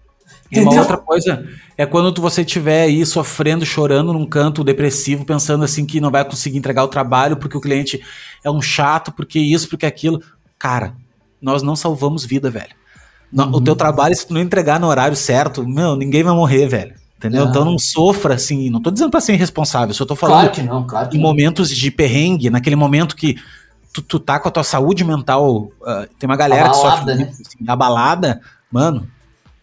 [0.53, 1.45] E uma outra coisa
[1.77, 6.11] é quando tu- você estiver aí sofrendo, chorando num canto depressivo, pensando assim que não
[6.11, 8.01] vai conseguir entregar o trabalho porque o cliente
[8.45, 10.23] é um chato, porque isso, porque aquilo.
[10.57, 10.95] Cara,
[11.43, 12.70] nós não salvamos vida, velho.
[13.35, 13.65] No- O Uhum.
[13.65, 16.94] teu trabalho, se tu não entregar no horário certo, meu, ninguém vai morrer, velho.
[17.19, 17.44] Entendeu?
[17.44, 17.48] Ah.
[17.48, 18.70] Então não sofra assim.
[18.70, 21.20] Não tô dizendo pra ser irresponsável, só tô falando Claro que não, claro que em
[21.20, 21.27] não.
[21.28, 23.36] momentos de perrengue, naquele momento que
[23.93, 27.15] tu, tu tá com a tua saúde mental, ah, tem uma galera que Abalada, sofre
[27.24, 27.31] né?
[27.32, 28.40] assim, abalada,
[28.70, 29.09] mano,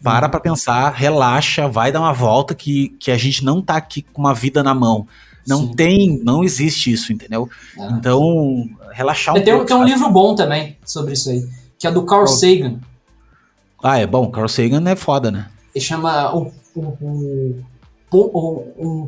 [0.03, 4.01] para pra pensar, relaxa, vai dar uma volta que, que a gente não tá aqui
[4.01, 5.05] com uma vida na mão.
[5.47, 5.73] Não Sim.
[5.75, 7.47] tem, não existe isso, entendeu?
[7.77, 7.87] É.
[7.91, 9.67] Então, relaxar um Tem, um- pouco.
[9.67, 9.91] tem um sabe?
[9.91, 12.25] livro bom também sobre isso aí, que é do Carl?
[12.27, 12.79] Sagan.
[13.83, 15.47] Ah, é bom, Carl Sagan é foda, né?
[15.73, 17.37] Ele chama o, o,
[18.11, 19.07] o, um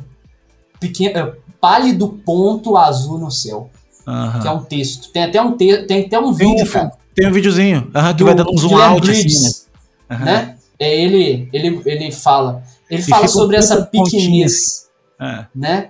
[0.79, 3.69] pequeno, é, pálido ponto azul no céu,
[4.07, 4.39] Aham.
[4.41, 5.11] que é um texto.
[5.11, 6.91] Tem até um, te, tem até um Tem vídeo, cara.
[7.15, 9.49] tem um videozinho aham, que vai dando um zoom out, assim, né?
[10.15, 10.25] Aham.
[10.25, 10.55] né?
[10.79, 12.63] É ele, ele, ele fala.
[12.89, 14.87] Ele E fala um sobre essa pequenez,
[15.21, 15.45] É.
[15.55, 15.89] né?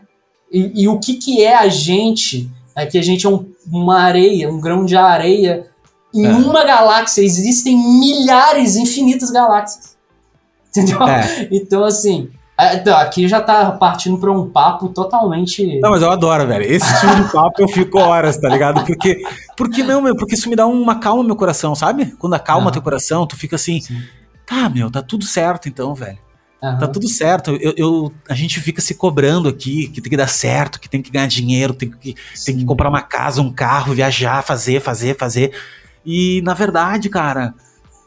[0.51, 2.49] E, e o que, que é a gente?
[2.75, 5.67] É que a gente é um- uma areia, um grão de areia
[6.13, 6.29] em É.
[6.29, 7.21] uma galáxia.
[7.21, 9.95] Existem milhares, infinitas galáxias.
[10.69, 11.03] Entendeu?
[11.03, 11.47] É.
[11.51, 15.79] Então, assim, É, então, aqui já tá partindo pra um papo totalmente.
[15.79, 16.63] Não, mas eu adoro, velho.
[16.63, 18.85] Esse tipo de papo eu fico horas, tá ligado?
[18.85, 19.23] Porque.
[19.57, 20.15] Porque não, meu?
[20.15, 22.15] Porque isso me dá uma calma no meu coração, sabe?
[22.19, 23.81] Quando acalma teu coração, tu fica assim.
[23.81, 23.99] Sim.
[24.45, 26.19] Tá, meu, tá tudo certo então, velho.
[26.61, 26.77] Uhum.
[26.77, 27.57] Tá tudo certo.
[27.59, 31.01] Eu, eu, a gente fica se cobrando aqui que tem que dar certo, que tem
[31.01, 32.15] que ganhar dinheiro, tem que,
[32.45, 35.51] tem que comprar uma casa, um carro, viajar, fazer, fazer, fazer.
[36.05, 37.53] E na verdade, cara,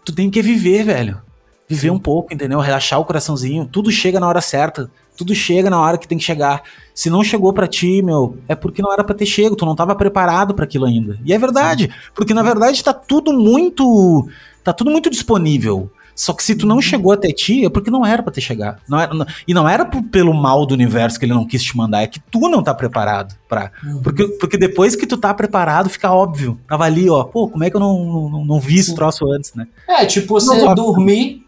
[0.05, 1.21] tu tem que viver, velho.
[1.69, 1.95] Viver Sim.
[1.95, 2.61] um pouco, entendeu?
[2.61, 3.67] Relaxar o coraçãozinho.
[3.67, 4.91] Tudo chega na hora certa.
[5.17, 6.63] Tudo chega na hora que tem que chegar.
[6.95, 9.57] Se não chegou para ti, meu, é porque não era para ter chego.
[9.57, 11.19] Tu não tava preparado para aquilo ainda.
[11.25, 14.29] E é verdade, porque na verdade tá tudo muito,
[14.63, 15.91] tá tudo muito disponível.
[16.17, 18.81] Só que se tu não chegou até ti, é porque não era para ter chegado.
[18.89, 21.77] Não era, não, e não era pelo mal do universo que ele não quis te
[21.77, 23.71] mandar, é que tu não tá preparado para.
[23.85, 24.01] Uhum.
[24.01, 26.59] Porque, porque depois que tu tá preparado, fica óbvio.
[26.67, 29.53] Tava ali, ó, pô, como é que eu não, não, não vi esse troço antes,
[29.53, 29.69] né?
[29.87, 31.47] É, tipo, você não, dormir,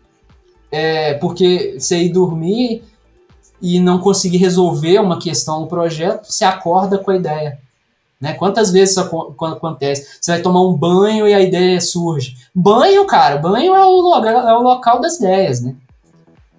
[0.71, 2.83] é, porque você ir dormir
[3.63, 7.59] e não conseguir resolver uma questão no projeto, você acorda com a ideia.
[8.21, 8.33] Né?
[8.35, 10.19] Quantas vezes isso acontece?
[10.21, 12.37] Você vai tomar um banho e a ideia surge.
[12.55, 15.75] Banho, cara, banho é o, lugar, é o local das ideias, né?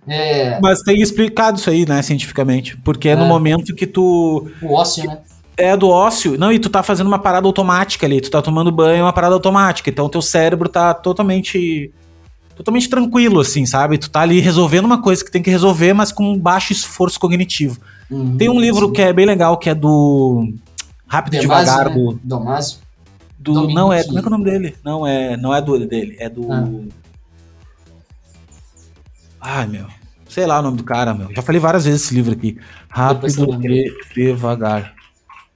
[0.08, 0.60] É...
[0.62, 2.78] Mas tem explicado isso aí, né, cientificamente.
[2.78, 4.50] Porque é, é no momento que tu.
[4.62, 5.20] O ócio, né?
[5.58, 6.38] É do ócio.
[6.38, 8.22] Não, e tu tá fazendo uma parada automática ali.
[8.22, 9.90] Tu tá tomando banho, é uma parada automática.
[9.90, 11.92] Então o teu cérebro tá totalmente.
[12.56, 13.98] Totalmente tranquilo, assim, sabe?
[13.98, 17.78] Tu tá ali resolvendo uma coisa que tem que resolver, mas com baixo esforço cognitivo.
[18.12, 18.94] Uhum, tem um livro sim.
[18.94, 20.52] que é bem legal, que é do
[21.10, 21.96] Rápido e Devagar né?
[21.96, 22.20] do.
[22.24, 22.78] Domásio?
[23.38, 24.76] Do, não é, como é que é o nome dele?
[24.84, 26.68] Não é, não é do dele, é do ah.
[29.42, 29.88] Ai, meu.
[30.28, 31.34] Sei lá o nome do cara, meu.
[31.34, 32.60] Já falei várias vezes esse livro aqui.
[32.90, 34.94] Rápido e devagar.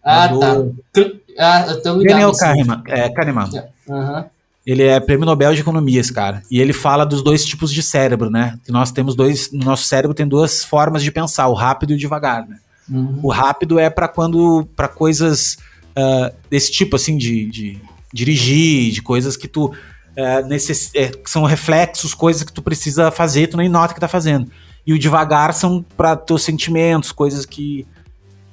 [0.04, 1.12] Ah, é tá.
[1.38, 2.14] Ah, eu tô ligado.
[2.14, 2.84] Daniel Kahneman.
[2.88, 3.50] É, Kahneman.
[3.88, 4.26] Uhum.
[4.66, 6.42] Ele é prêmio Nobel de Economia, esse cara.
[6.50, 8.58] E ele fala dos dois tipos de cérebro, né?
[8.64, 9.52] Que nós temos dois.
[9.52, 12.58] No nosso cérebro tem duas formas de pensar, o rápido e o devagar, né?
[12.94, 13.20] Uhum.
[13.24, 15.58] O rápido é para quando para coisas
[15.98, 17.82] uh, desse tipo assim de, de,
[18.14, 23.10] dirigir, de coisas que tu uh, necess, é, que são reflexos, coisas que tu precisa
[23.10, 24.50] fazer, tu nem nota que tá fazendo.
[24.86, 27.88] E o devagar são para teus sentimentos, coisas que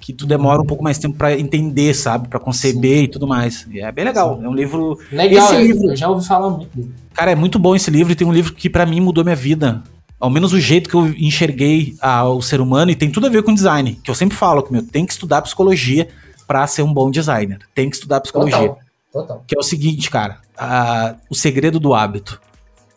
[0.01, 3.05] que tu demora um pouco mais tempo para entender, sabe, para conceber Sim.
[3.05, 3.67] e tudo mais.
[3.71, 4.39] E é bem legal.
[4.39, 4.47] Sim.
[4.47, 4.99] É um livro.
[5.13, 5.45] Legal.
[5.45, 6.91] Esse livro, eu já ouvi falar muito.
[7.13, 8.11] Cara, é muito bom esse livro.
[8.11, 9.83] E tem um livro que para mim mudou minha vida
[10.21, 13.43] ao menos o jeito que eu enxerguei o ser humano, e tem tudo a ver
[13.43, 16.09] com design, que eu sempre falo que meu, tem que estudar psicologia
[16.47, 17.61] para ser um bom designer.
[17.75, 18.59] Tem que estudar psicologia.
[18.59, 18.79] Total,
[19.11, 19.45] total.
[19.47, 22.41] Que é o seguinte, cara, a, O Segredo do Hábito.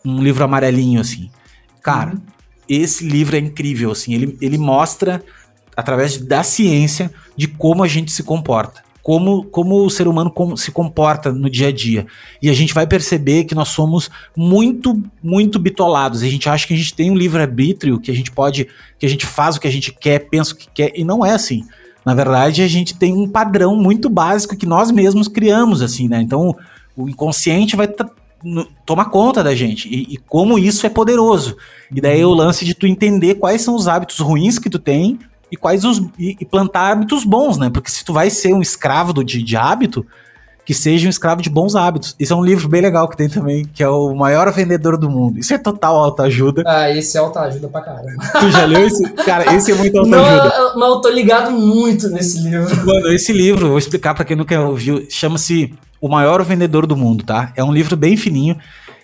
[0.04, 1.30] Um livro amarelinho, assim.
[1.82, 2.20] Cara, uhum.
[2.68, 4.12] esse livro é incrível, assim.
[4.12, 5.24] Ele, ele mostra,
[5.74, 10.72] através da ciência, de como a gente se comporta como, como o ser humano se
[10.72, 12.06] comporta no dia a dia.
[12.40, 16.22] E a gente vai perceber que nós somos muito, muito bitolados.
[16.22, 18.66] A gente acha que a gente tem um livre-arbítrio, que a gente pode,
[18.98, 21.24] que a gente faz o que a gente quer, pensa o que quer, e não
[21.24, 21.66] é assim.
[22.02, 26.22] Na verdade, a gente tem um padrão muito básico que nós mesmos criamos, assim, né?
[26.22, 26.56] Então,
[26.96, 27.88] o inconsciente vai
[28.86, 29.86] tomar conta da gente.
[29.86, 31.58] E, e, como isso é poderoso.
[31.94, 35.18] E daí o lance de tu entender quais são os hábitos ruins que tu tem
[35.54, 37.70] e quais os e, e, plantar hábitos bons, né?
[37.70, 40.04] Porque se tu vai ser um escravo do, de, de hábito,
[40.64, 42.16] que seja um escravo de bons hábitos.
[42.18, 45.08] Isso é um livro bem legal que tem também, que é o maior vendedor do
[45.08, 45.38] mundo.
[45.38, 46.64] Isso é total autoajuda.
[46.66, 48.24] Ah, esse é autoajuda pra caramba.
[48.40, 49.08] Tu já leu esse?
[49.10, 50.58] Cara, esse é muito autoajuda.
[50.58, 52.84] Não, mas eu tô ligado muito nesse livro.
[52.84, 57.24] Mano, esse livro, vou explicar para quem nunca ouviu, chama-se O Maior Vendedor do Mundo,
[57.24, 57.52] tá?
[57.54, 58.58] É um livro bem fininho,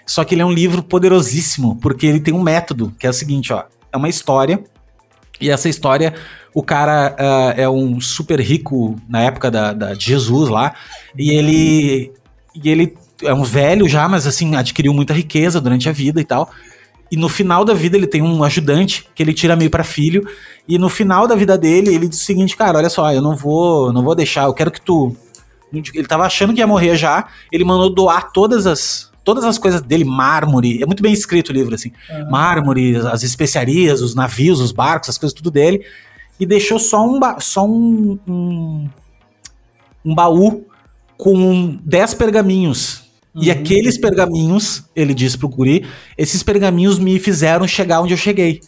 [0.05, 3.15] só que ele é um livro poderosíssimo, porque ele tem um método, que é o
[3.15, 3.65] seguinte, ó.
[3.93, 4.65] É uma história
[5.41, 6.15] e essa história,
[6.55, 10.75] o cara uh, é um super rico na época da, da, de Jesus lá,
[11.17, 12.13] e ele,
[12.55, 16.25] e ele é um velho já, mas assim, adquiriu muita riqueza durante a vida e
[16.25, 16.51] tal.
[17.11, 20.27] E no final da vida ele tem um ajudante que ele tira meio para filho.
[20.69, 23.35] E no final da vida dele, ele diz o seguinte, cara, olha só, eu não
[23.35, 25.17] vou, não vou deixar, eu quero que tu.
[25.73, 27.27] Ele tava achando que ia morrer já.
[27.51, 31.53] Ele mandou doar todas as todas as coisas dele, mármore, é muito bem escrito o
[31.53, 31.93] livro, assim.
[32.11, 32.31] Uhum.
[32.33, 35.87] Mármore, as especiarias, os navios, os barcos, as coisas tudo dele.
[36.41, 38.89] E deixou só um, só um, um,
[40.05, 40.65] um baú
[41.17, 43.03] com 10 pergaminhos.
[43.33, 43.45] Uhum.
[43.45, 45.87] E aqueles pergaminhos, ele disse pro Guri,
[46.19, 48.61] esses pergaminhos me fizeram chegar onde eu cheguei.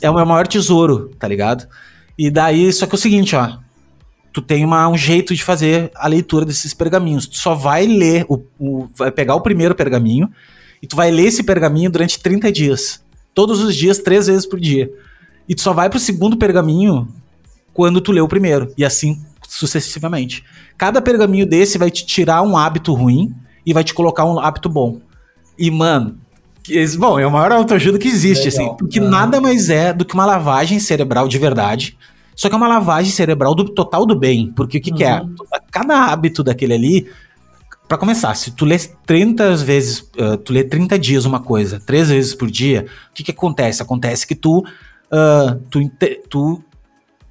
[0.00, 1.68] É o meu maior tesouro, tá ligado?
[2.16, 3.58] E daí, só que é o seguinte, ó
[4.32, 7.26] tu tem uma, um jeito de fazer a leitura desses pergaminhos.
[7.26, 10.30] Tu só vai ler, o, o, vai pegar o primeiro pergaminho
[10.82, 13.02] e tu vai ler esse pergaminho durante 30 dias.
[13.34, 14.90] Todos os dias, três vezes por dia.
[15.48, 17.08] E tu só vai pro segundo pergaminho
[17.72, 18.72] quando tu lê o primeiro.
[18.76, 20.44] E assim sucessivamente.
[20.78, 23.34] Cada pergaminho desse vai te tirar um hábito ruim
[23.66, 25.00] e vai te colocar um hábito bom.
[25.58, 26.16] E, mano,
[26.98, 28.66] Bom, é o maior autoajuda que existe, Legal.
[28.66, 28.76] assim.
[28.76, 31.96] Porque nada mais é do que uma lavagem cerebral de verdade.
[32.34, 34.52] Só que é uma lavagem cerebral do total do bem.
[34.54, 34.96] Porque o que, uhum.
[34.96, 35.20] que é?
[35.20, 35.34] Uhum.
[35.70, 37.06] Cada hábito daquele ali.
[37.88, 42.08] Para começar, se tu lê 30 vezes, uh, tu lê 30 dias uma coisa, três
[42.08, 43.82] vezes por dia, o que, que acontece?
[43.82, 45.90] Acontece que tu, uh, tu,
[46.28, 46.64] tu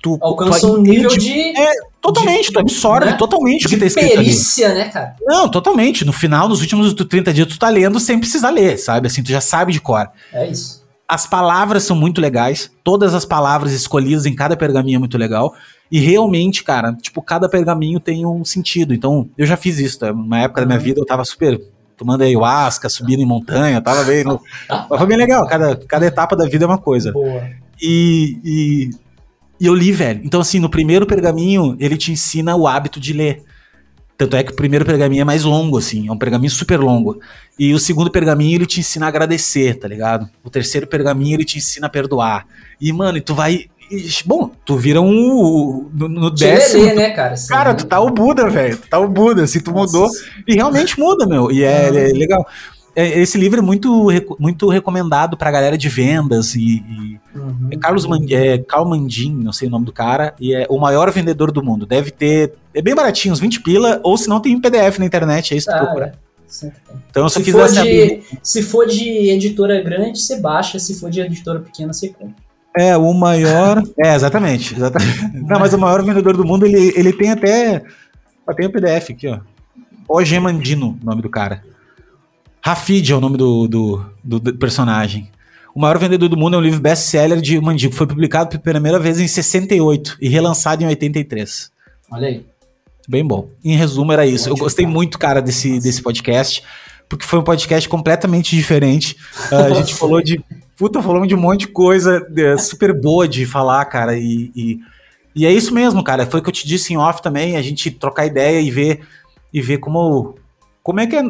[0.02, 1.72] tu alcança tu, um nível de, é,
[2.02, 3.14] totalmente, de, tu absorve né?
[3.14, 4.80] totalmente o que tá escrito perícia, ali.
[4.80, 5.16] né, cara?
[5.22, 6.06] Não, totalmente.
[6.06, 9.08] No final, nos últimos 30 dias, tu tá lendo sem precisar ler, sabe?
[9.08, 10.10] Assim, tu já sabe de cor.
[10.34, 10.84] É isso.
[11.10, 15.56] As palavras são muito legais, todas as palavras escolhidas em cada pergaminho é muito legal.
[15.91, 18.94] E realmente, cara, tipo, cada pergaminho tem um sentido.
[18.94, 20.11] Então, eu já fiz isso, tá?
[20.11, 20.68] Uma época uhum.
[20.68, 21.60] da minha vida eu tava super
[21.98, 24.23] tomando ayahuasca, subindo em montanha, tava bem.
[24.23, 24.40] No...
[24.69, 27.11] Mas foi bem legal, cada, cada etapa da vida é uma coisa.
[27.11, 27.49] Boa.
[27.81, 28.90] E, e
[29.60, 30.22] e eu li, velho.
[30.23, 33.44] Então, assim, no primeiro pergaminho, ele te ensina o hábito de ler.
[34.20, 37.22] Tanto é que o primeiro pergaminho é mais longo, assim, é um pergaminho super longo.
[37.58, 40.30] E o segundo pergaminho, ele te ensina a agradecer, tá ligado?
[40.44, 42.46] O terceiro pergaminho, ele te ensina a perdoar.
[42.82, 43.68] E, mano, e tu vai.
[44.26, 45.90] Bom, tu vira um.
[45.94, 46.84] No, no décimo.
[46.84, 47.38] Ler, né, cara?
[47.38, 48.76] Sim, cara, tu tá o Buda, velho.
[48.76, 49.98] Tu tá o Buda, assim, tu Nossa.
[49.98, 50.12] mudou.
[50.46, 51.50] E realmente muda, meu.
[51.50, 52.46] E é, é legal.
[53.00, 56.84] É, esse livro é muito, muito recomendado pra galera de vendas e.
[56.86, 57.70] e uhum.
[57.72, 60.78] é Carlos Man, é, Carl Mandin, não sei o nome do cara, e é o
[60.78, 61.86] maior vendedor do mundo.
[61.86, 62.56] Deve ter.
[62.74, 65.68] É bem baratinho, uns 20 pila, ou se não tem PDF na internet, é isso
[65.68, 66.14] que ah, procura.
[66.62, 66.72] É.
[67.10, 68.20] Então, se, se quiser for saber...
[68.20, 72.36] de, Se for de editora grande, você baixa, se for de editora pequena, você compra.
[72.78, 73.82] É, o maior.
[73.98, 74.76] é, exatamente.
[74.76, 75.38] exatamente.
[75.38, 77.82] Não, mas o maior vendedor do mundo, ele, ele tem até.
[78.58, 79.40] Tem o PDF aqui, ó.
[80.06, 81.69] O Mandino, o nome do cara.
[82.61, 85.30] Rafid é o nome do, do, do, personagem.
[85.73, 87.95] O maior vendedor do mundo é um livro best-seller de Mandico.
[87.95, 91.72] Foi publicado pela primeira vez em 68 e relançado em 83.
[92.11, 92.45] Olha aí.
[93.07, 93.49] Bem bom.
[93.64, 94.49] Em resumo, era isso.
[94.49, 96.64] Eu gostei muito, cara, desse, desse podcast,
[97.07, 99.15] porque foi um podcast completamente diferente.
[99.52, 100.44] Uh, a gente falou de.
[100.77, 104.18] Puta, falamos de um monte de coisa é, super boa de falar, cara.
[104.18, 104.80] E, e,
[105.36, 106.26] e, é isso mesmo, cara.
[106.26, 109.02] Foi o que eu te disse em off também, a gente trocar ideia e ver,
[109.52, 110.36] e ver como,
[110.84, 111.23] como é que é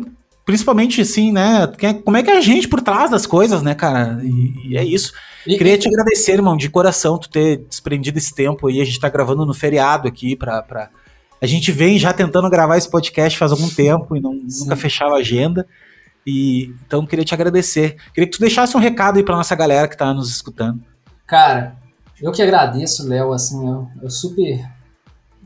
[0.49, 1.71] principalmente assim, né?
[2.03, 4.19] Como é que é a gente por trás das coisas, né, cara?
[4.23, 5.13] E, e é isso.
[5.45, 8.81] E, Queria te agradecer, irmão, de coração, tu ter desprendido esse tempo aí.
[8.81, 10.63] A gente tá gravando no feriado aqui pra.
[10.63, 10.89] pra...
[11.39, 15.17] A gente vem já tentando gravar esse podcast faz algum tempo e não, nunca fechava
[15.17, 15.67] a agenda.
[16.26, 17.97] E então queria te agradecer.
[18.11, 20.81] Queria que tu deixasse um recado aí pra nossa galera que tá nos escutando.
[21.27, 21.76] Cara,
[22.19, 24.67] eu que agradeço, Léo, assim, eu, eu super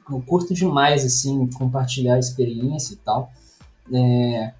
[0.09, 3.33] eu curto demais, assim, compartilhar a experiência e tal.
[3.93, 4.53] É,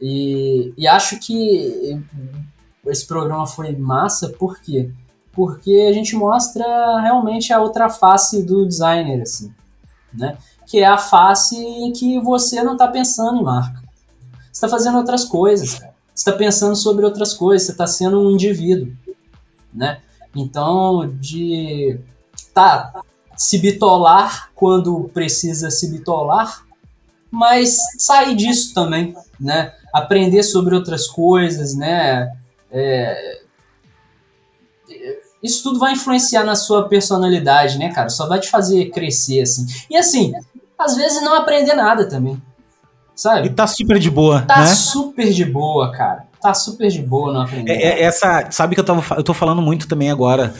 [0.00, 2.00] e, e acho que
[2.86, 4.90] esse programa foi massa, por quê?
[5.32, 6.64] Porque a gente mostra
[7.00, 9.52] realmente a outra face do designer, assim,
[10.12, 10.38] né?
[10.66, 13.82] Que é a face em que você não está pensando em marca.
[14.52, 15.94] Você está fazendo outras coisas, cara.
[16.14, 18.90] Você está pensando sobre outras coisas, você está sendo um indivíduo,
[19.72, 20.00] né?
[20.34, 22.00] Então, de
[22.54, 23.02] tá,
[23.36, 26.64] se bitolar quando precisa se bitolar,
[27.30, 29.74] mas sair disso também, né?
[29.96, 32.30] Aprender sobre outras coisas, né?
[32.70, 33.40] É,
[35.42, 38.08] isso tudo vai influenciar na sua personalidade, né, cara?
[38.08, 39.66] Só vai te fazer crescer, assim.
[39.88, 40.32] E assim,
[40.78, 42.40] às vezes não aprender nada também.
[43.14, 43.48] Sabe?
[43.48, 44.66] E tá super de boa, tá né?
[44.66, 46.26] super de boa, cara.
[46.40, 47.72] Tá super de boa não aprender.
[47.72, 50.52] É, é, essa, sabe que eu, tava, eu tô falando muito também agora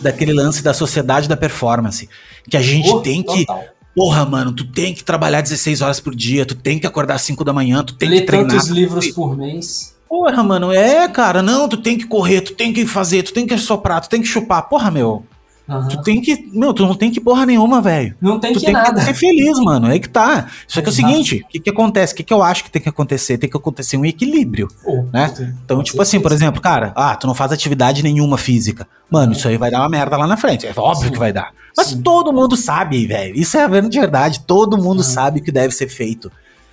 [0.00, 2.08] daquele lance da sociedade da performance.
[2.48, 3.64] Que a gente oh, tem que total.
[3.94, 7.22] Porra, mano, tu tem que trabalhar 16 horas por dia, tu tem que acordar às
[7.22, 8.50] 5 da manhã, tu tem Lê que treinar.
[8.50, 9.94] tantos livros por mês.
[10.08, 13.46] Porra, mano, é, cara, não, tu tem que correr, tu tem que fazer, tu tem
[13.46, 14.68] que soprar, tu tem que chupar.
[14.68, 15.24] Porra, meu.
[15.66, 15.88] Uhum.
[15.88, 16.50] Tu tem que.
[16.52, 18.14] Meu, tu não tem que porra nenhuma, velho.
[18.20, 19.00] Não tem tu que tem nada.
[19.00, 19.90] que ser feliz, mano.
[19.90, 20.46] É que tá.
[20.68, 22.12] Só que é o seguinte: o que, que acontece?
[22.12, 23.38] O que, que eu acho que tem que acontecer?
[23.38, 24.68] Tem que acontecer um equilíbrio.
[24.84, 25.32] Oh, né?
[25.64, 28.86] Então, tipo assim, por exemplo, cara, ah, tu não faz atividade nenhuma física.
[29.10, 30.66] Mano, isso aí vai dar uma merda lá na frente.
[30.66, 31.12] É óbvio Sim.
[31.12, 31.50] que vai dar.
[31.74, 32.02] Mas Sim.
[32.02, 33.34] todo mundo sabe, velho.
[33.34, 34.40] Isso é a verdade.
[34.40, 35.04] Todo mundo uhum.
[35.04, 36.30] sabe o que deve ser feito.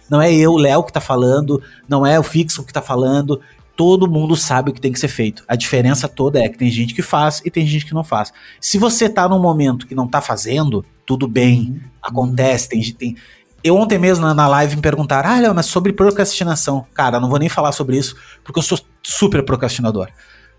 [0.10, 3.40] Não é eu, Léo, que tá falando, não é o Fixo que tá falando.
[3.82, 5.44] Todo mundo sabe o que tem que ser feito.
[5.48, 8.32] A diferença toda é que tem gente que faz e tem gente que não faz.
[8.60, 11.80] Se você tá num momento que não tá fazendo, tudo bem, uhum.
[12.00, 13.16] acontece, tem, tem.
[13.64, 16.86] Eu ontem mesmo na live me perguntaram, ah, Léo, mas sobre procrastinação.
[16.94, 20.10] Cara, não vou nem falar sobre isso, porque eu sou super procrastinador.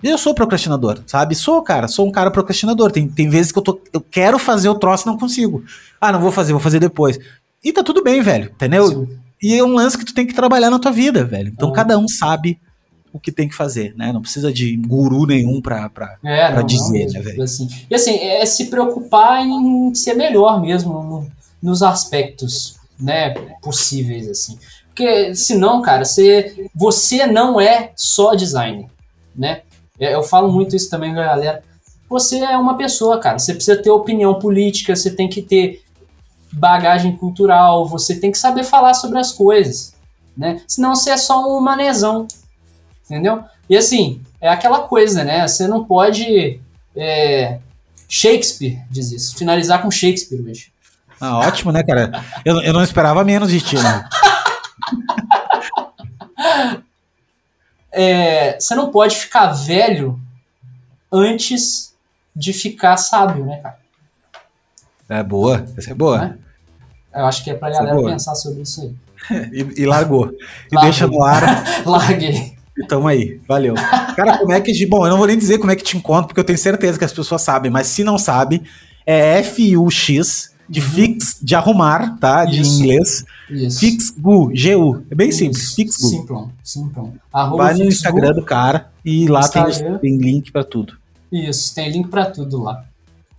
[0.02, 1.36] Eu sou procrastinador, sabe?
[1.36, 2.90] Sou, cara, sou um cara procrastinador.
[2.90, 5.62] Tem, tem vezes que eu, tô, eu quero fazer o troço e não consigo.
[6.00, 7.20] Ah, não vou fazer, vou fazer depois.
[7.62, 8.88] E tá tudo bem, velho, entendeu?
[8.88, 9.08] Sim.
[9.40, 11.52] E é um lance que tu tem que trabalhar na tua vida, velho.
[11.54, 11.72] Então ah.
[11.72, 12.60] cada um sabe
[13.12, 14.12] o que tem que fazer, né?
[14.12, 17.42] Não precisa de guru nenhum pra, pra, é, pra não, dizer, não, né, velho?
[17.42, 17.68] Assim.
[17.90, 21.30] E assim, é se preocupar em ser melhor mesmo no,
[21.62, 23.30] nos aspectos, né,
[23.60, 24.58] possíveis, assim.
[24.88, 28.86] Porque senão, cara, você, você não é só designer,
[29.34, 29.62] né?
[29.98, 31.62] É, eu falo muito isso também galera.
[32.08, 33.38] Você é uma pessoa, cara.
[33.38, 35.82] Você precisa ter opinião política, você tem que ter
[36.52, 39.94] bagagem cultural, você tem que saber falar sobre as coisas,
[40.36, 40.60] né?
[40.66, 42.26] Senão você é só um manezão,
[43.12, 43.44] entendeu?
[43.68, 45.46] E assim, é aquela coisa, né?
[45.46, 46.58] Você não pode.
[46.96, 47.58] É,
[48.08, 49.36] Shakespeare diz isso.
[49.36, 50.72] Finalizar com Shakespeare hoje.
[51.20, 52.24] Ah, ótimo, né, cara?
[52.44, 54.08] Eu, eu não esperava menos de ti, né?
[57.92, 60.18] é, você não pode ficar velho
[61.12, 61.94] antes
[62.34, 63.78] de ficar sábio, né, cara?
[65.08, 66.18] É boa, essa é boa.
[66.18, 66.38] Né?
[67.14, 68.94] Eu acho que é pra essa é galera é pensar sobre isso aí.
[69.52, 70.32] e, e, largou.
[70.72, 71.42] E deixa no ar.
[71.86, 72.56] Larguei.
[72.76, 73.74] E tamo aí, valeu.
[73.74, 74.86] Cara, como é que.
[74.86, 76.98] Bom, eu não vou nem dizer como é que te encontro, porque eu tenho certeza
[76.98, 78.62] que as pessoas sabem, mas se não sabe,
[79.06, 80.86] é F-U-X de uhum.
[80.86, 82.46] fix, de arrumar, tá?
[82.46, 82.80] De Isso.
[82.80, 83.24] inglês.
[83.50, 83.78] Isso.
[83.78, 85.04] Fixgu, G-U.
[85.10, 85.38] É bem Isso.
[85.38, 86.08] simples, Fixgu.
[86.08, 87.14] Simplão, simplão.
[87.30, 89.64] Vai no Instagram do cara e lá tem,
[90.00, 90.94] tem, link para tudo.
[91.30, 92.84] Isso, tem link para tudo lá.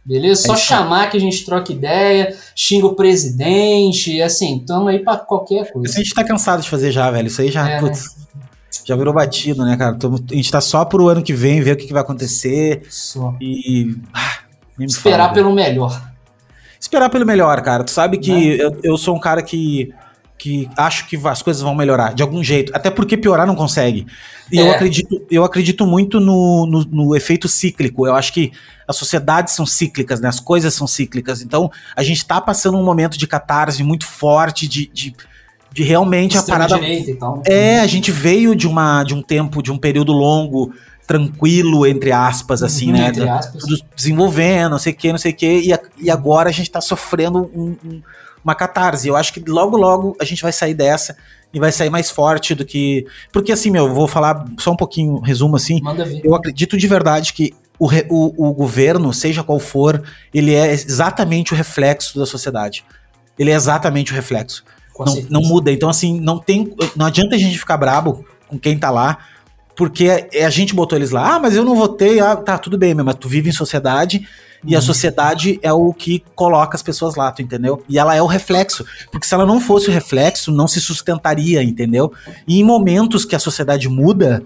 [0.06, 0.44] Beleza?
[0.44, 5.18] É Só chamar que a gente troca ideia, xinga o presidente, assim, tamo aí pra
[5.18, 5.88] qualquer coisa.
[5.88, 7.28] Isso a gente tá cansado de fazer já, velho.
[7.28, 8.24] Isso aí já, é, putz, né?
[8.86, 9.96] Já virou batido, né, cara?
[9.96, 12.84] A gente tá só pro ano que vem, ver o que, que vai acontecer.
[12.90, 13.36] Só.
[13.40, 13.96] E.
[14.14, 14.40] Ah,
[14.80, 16.14] Esperar fala, pelo melhor
[16.84, 17.84] esperar pelo melhor, cara.
[17.84, 18.64] Tu sabe que né?
[18.64, 19.94] eu, eu sou um cara que
[20.36, 24.06] que acho que as coisas vão melhorar de algum jeito, até porque piorar não consegue.
[24.52, 24.62] E é.
[24.62, 28.06] eu acredito, eu acredito muito no, no, no, efeito cíclico.
[28.06, 28.52] Eu acho que
[28.86, 30.28] as sociedades são cíclicas, né?
[30.28, 31.42] As coisas são cíclicas.
[31.42, 35.16] Então, a gente está passando um momento de catarse muito forte, de, de,
[35.74, 36.80] de realmente a parada.
[36.88, 37.42] Então.
[37.46, 40.72] É, a gente veio de uma de um tempo, de um período longo
[41.06, 43.30] tranquilo, entre aspas, assim, uhum, né?
[43.30, 43.62] Aspas.
[43.62, 46.70] Tudo desenvolvendo, não sei o que, não sei o que, e, e agora a gente
[46.70, 48.02] tá sofrendo um, um,
[48.44, 49.08] uma catarse.
[49.08, 51.18] Eu acho que logo, logo a gente vai sair dessa
[51.54, 53.06] e vai sair mais forte do que.
[53.32, 55.82] Porque assim, meu, vou falar só um pouquinho, resumo assim.
[56.24, 60.02] Eu acredito de verdade que o, o, o governo, seja qual for,
[60.34, 62.86] ele é exatamente o reflexo da sociedade.
[63.38, 64.64] Ele é exatamente o reflexo.
[65.00, 65.72] Não, não, muda.
[65.72, 66.74] Então, assim, não tem.
[66.96, 69.18] Não adianta a gente ficar brabo com quem tá lá,
[69.76, 72.78] porque a, a gente botou eles lá, ah, mas eu não votei, ah, tá, tudo
[72.78, 74.18] bem, mas tu vive em sociedade
[74.64, 74.70] uhum.
[74.70, 74.86] e a uhum.
[74.86, 77.84] sociedade é o que coloca as pessoas lá, tu entendeu?
[77.90, 81.64] E ela é o reflexo, porque se ela não fosse o reflexo, não se sustentaria,
[81.64, 82.14] entendeu?
[82.48, 84.44] E em momentos que a sociedade muda,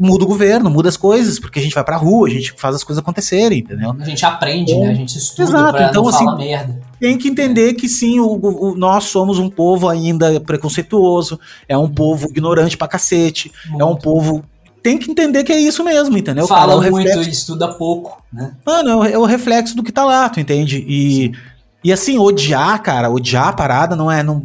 [0.00, 2.74] muda o governo, muda as coisas, porque a gente vai pra rua, a gente faz
[2.74, 3.94] as coisas acontecerem, entendeu?
[4.00, 4.78] A gente aprende, é.
[4.78, 4.90] né?
[4.90, 5.72] A gente estuda Exato.
[5.76, 6.80] pra então, não assim, merda.
[6.98, 11.88] Tem que entender que sim, o, o, nós somos um povo ainda preconceituoso, é um
[11.88, 13.82] povo ignorante pra cacete, Muito.
[13.82, 14.42] é um povo
[14.82, 16.46] tem que entender que é isso mesmo, entendeu?
[16.46, 17.30] Fala cara, é muito reflexo...
[17.30, 18.54] estuda pouco, né?
[18.64, 20.82] Mano, é o reflexo do que tá lá, tu entende?
[20.88, 21.32] E,
[21.84, 24.22] e assim, odiar, cara, odiar a parada não é.
[24.22, 24.42] Não,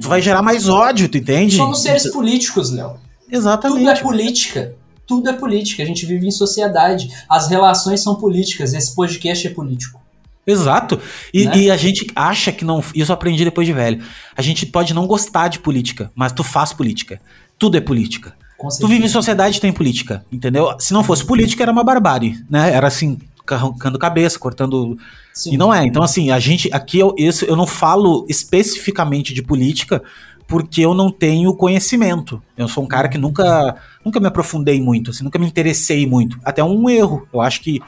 [0.00, 1.56] tu vai gerar mais ódio, tu entende?
[1.56, 3.04] Somos seres políticos, Léo.
[3.30, 3.78] Exatamente.
[3.78, 4.74] Tudo é política.
[5.06, 5.82] Tudo é política.
[5.82, 7.08] A gente vive em sociedade.
[7.28, 8.74] As relações são políticas.
[8.74, 10.00] Esse podcast é político.
[10.46, 11.00] Exato.
[11.34, 11.58] E, né?
[11.58, 12.82] e, a gente acha que não.
[12.94, 14.02] Isso eu aprendi depois de velho.
[14.36, 17.20] A gente pode não gostar de política, mas tu faz política.
[17.58, 18.34] Tudo é política.
[18.80, 20.74] Tu vive em sociedade tem política, entendeu?
[20.78, 22.72] Se não fosse política, era uma barbárie, né?
[22.72, 23.18] Era assim,
[23.54, 24.96] arrancando cabeça, cortando.
[25.34, 25.54] Sim.
[25.54, 25.84] E não é.
[25.84, 26.70] Então, assim, a gente.
[26.72, 30.02] Aqui eu, isso, eu não falo especificamente de política
[30.46, 32.40] porque eu não tenho conhecimento.
[32.56, 36.38] Eu sou um cara que nunca, nunca me aprofundei muito, assim, nunca me interessei muito.
[36.44, 37.26] Até um erro.
[37.32, 37.80] Eu acho que.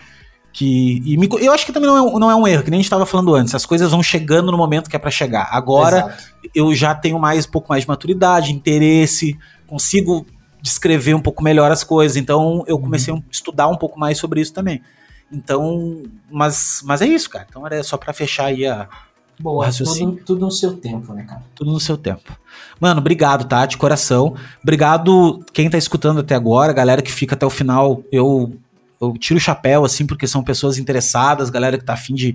[0.52, 2.78] que e me, eu acho que também não é, não é um erro, que nem
[2.78, 3.55] a gente estava falando antes.
[3.55, 5.48] As coisas vão chegando no momento que é para chegar.
[5.52, 6.24] Agora Exato.
[6.55, 10.26] eu já tenho mais um pouco mais de maturidade, interesse, consigo
[10.60, 12.16] descrever um pouco melhor as coisas.
[12.16, 12.82] Então eu uhum.
[12.82, 14.82] comecei a estudar um pouco mais sobre isso também.
[15.30, 17.47] Então, mas, mas é isso, cara.
[17.48, 18.89] Então era só para fechar aí a.
[19.40, 21.43] Boa, tudo, tudo no seu tempo, né, cara?
[21.55, 22.36] Tudo no seu tempo.
[22.81, 23.66] Mano, obrigado, tá?
[23.66, 24.35] De coração.
[24.62, 28.02] Obrigado quem tá escutando até agora, galera que fica até o final.
[28.10, 28.52] Eu,
[29.01, 32.35] eu tiro o chapéu, assim, porque são pessoas interessadas, galera que tá afim de,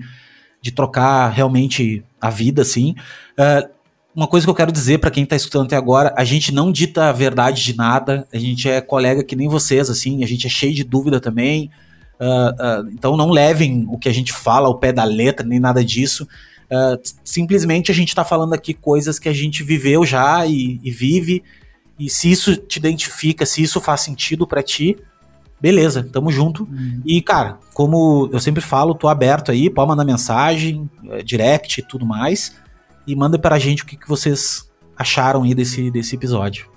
[0.61, 2.95] de trocar realmente a vida, assim.
[3.37, 3.69] Uh,
[4.15, 6.71] uma coisa que eu quero dizer para quem tá escutando até agora, a gente não
[6.71, 10.47] dita a verdade de nada, a gente é colega que nem vocês, assim, a gente
[10.47, 11.69] é cheio de dúvida também.
[12.17, 15.59] Uh, uh, então não levem o que a gente fala ao pé da letra, nem
[15.59, 16.25] nada disso.
[16.73, 20.89] Uh, simplesmente a gente está falando aqui coisas que a gente viveu já e, e,
[20.89, 21.43] vive.
[21.99, 24.97] E se isso te identifica, se isso faz sentido para ti,
[25.61, 26.63] beleza, tamo junto.
[26.63, 27.01] Uhum.
[27.05, 31.83] E, cara, como eu sempre falo, tô aberto aí, pode mandar mensagem, eh, direct e
[31.83, 32.55] tudo mais
[33.05, 36.69] e manda pra gente o que, que vocês acharam aí desse, desse episódio.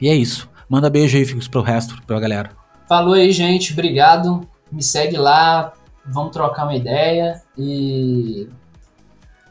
[0.00, 0.48] E é isso.
[0.68, 2.50] Manda beijo aí Ficos, pro resto, pra galera.
[2.88, 3.72] Falou aí, gente.
[3.72, 4.48] Obrigado.
[4.72, 5.72] Me segue lá.
[6.06, 7.42] Vamos trocar uma ideia.
[7.58, 8.48] E.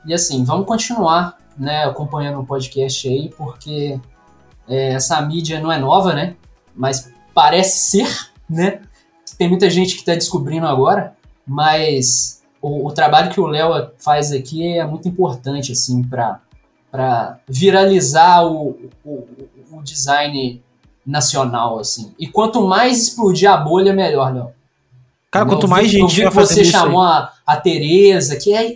[0.10, 4.00] E assim, vamos continuar né, acompanhando o podcast aí, porque
[4.68, 6.36] é, essa mídia não é nova, né?
[6.76, 8.82] Mas parece ser, né?
[9.38, 11.16] Tem muita gente que está descobrindo agora,
[11.46, 18.48] mas o, o trabalho que o Léo faz aqui é muito importante, assim, para viralizar
[18.48, 19.28] o, o,
[19.72, 20.60] o design
[21.06, 22.16] nacional, assim.
[22.18, 24.50] E quanto mais explodir a bolha, melhor, Léo.
[25.30, 28.76] Cara, quanto mais vi, gente vai fazer Você chamou a, a Tereza, que é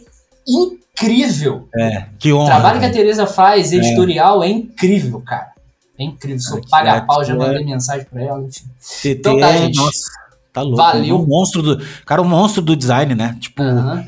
[0.95, 1.67] incrível.
[1.75, 2.43] É, que honra.
[2.43, 3.77] O trabalho que a Tereza faz, é.
[3.77, 5.51] editorial, é, é incrível, cara.
[5.99, 6.39] É incrível.
[6.39, 8.65] Sou paga pau, já mandei mensagem pra ela, enfim.
[8.79, 9.77] TT, então tá, gente.
[9.77, 10.23] Nossa.
[10.51, 10.77] Tá louco.
[10.77, 11.19] Valeu.
[11.19, 13.35] Um monstro do, cara, um monstro do design, né?
[13.39, 13.63] Tipo,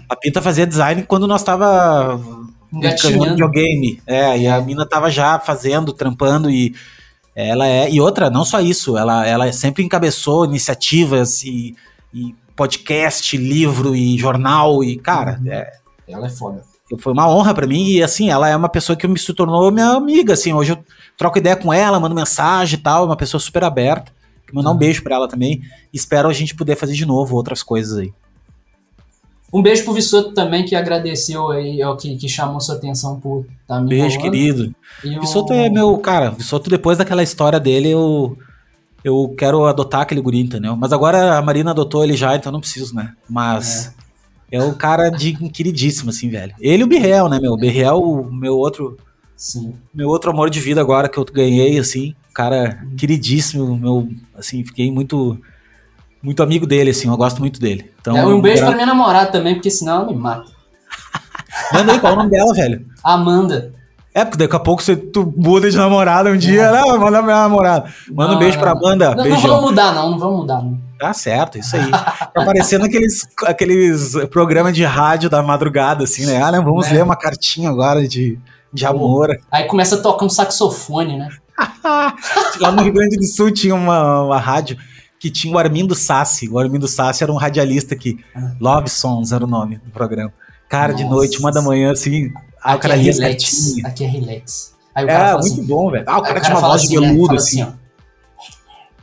[0.07, 2.22] a Pinta fazia design quando nós tava
[2.72, 3.99] engatinhando videogame.
[4.06, 6.76] É, e a mina tava já fazendo, trampando e
[7.36, 11.76] ela é e outra, não só isso, ela ela sempre encabeçou iniciativas e
[12.14, 15.52] e podcast, livro e jornal e, cara, uhum.
[15.52, 15.72] é,
[16.07, 16.64] ela é foda.
[16.99, 19.72] Foi uma honra para mim e, assim, ela é uma pessoa que me se tornou
[19.72, 20.78] minha amiga, assim, hoje eu
[21.18, 24.12] troco ideia com ela, mando mensagem e tal, é uma pessoa super aberta.
[24.53, 25.62] Mandar um beijo para ela também.
[25.91, 28.14] Espero a gente poder fazer de novo outras coisas aí.
[29.52, 33.20] Um beijo pro Vissoto também, que agradeceu aí, é o que, que chamou sua atenção
[33.20, 34.76] por estar tá me Beijo, querido.
[35.03, 35.56] E Vissoto o...
[35.56, 38.38] é meu, cara, Vissoto depois daquela história dele, eu
[39.03, 40.76] eu quero adotar aquele guri, entendeu?
[40.76, 43.14] Mas agora a Marina adotou ele já, então não preciso, né?
[43.30, 43.95] Mas é,
[44.56, 46.53] é o cara de queridíssimo, assim, velho.
[46.60, 47.52] Ele e o Birrell, né, meu?
[47.52, 48.98] O Birrell, meu outro.
[49.36, 49.76] Sim.
[49.94, 52.15] Meu outro amor de vida agora que eu ganhei, assim.
[52.34, 54.07] Cara queridíssimo, meu.
[54.38, 55.38] Assim, fiquei muito.
[56.23, 57.91] Muito amigo dele, assim, eu gosto muito dele.
[58.02, 60.49] Então, é, um beijo pra minha namorada também, porque senão ela me mata.
[61.72, 62.84] Manda aí, qual o nome dela, velho?
[63.03, 63.76] Amanda.
[64.11, 67.36] É, porque daqui a pouco você tu muda de namorada um dia, não, manda minha
[67.36, 67.94] namorada.
[68.10, 69.14] Manda não, um beijo pra Amanda.
[69.14, 70.80] Não, não vamos mudar, não, não vamos mudar, não.
[71.06, 71.91] Tá certo, isso aí.
[71.91, 76.41] Tá parecendo aqueles, aqueles programas de rádio da madrugada, assim, né?
[76.41, 76.94] Ah, não, vamos é.
[76.94, 78.40] ler uma cartinha agora de,
[78.73, 79.38] de amor.
[79.52, 81.30] Aí começa a tocar um saxofone, né?
[82.60, 84.77] Lá no Rio Grande do Sul tinha uma, uma rádio
[85.19, 86.49] que tinha o Armindo Sassi.
[86.49, 88.18] O Armindo Sassi era um radialista que.
[88.36, 88.53] Ah.
[88.60, 90.34] Love Songs era o nome do programa.
[90.68, 91.03] Cara, Nossa.
[91.03, 92.34] de noite, uma da manhã, assim,
[92.64, 93.76] ah, o cara é relax.
[93.86, 94.76] Aqui é relax.
[94.95, 96.06] Aí o cara é, muito assim, bom, velho.
[96.07, 97.38] Ah, o cara, tinha uma voz de veludo, né?
[97.38, 97.61] assim.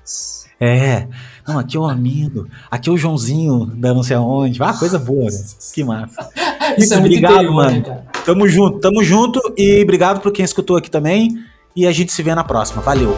[0.03, 1.07] assim é.
[1.47, 2.49] Não, aqui é o Amido.
[2.71, 4.63] Aqui é o Joãozinho da não sei aonde.
[4.63, 5.45] Ah, coisa boa, né?
[5.75, 6.29] Que massa.
[6.79, 7.77] Isso é muito obrigado, interior, mano.
[7.77, 8.07] Né, cara?
[8.25, 9.41] Tamo junto, tamo junto.
[9.57, 11.37] E obrigado por quem escutou aqui também.
[11.75, 12.83] E a gente se vê na próxima.
[12.83, 13.17] Valeu.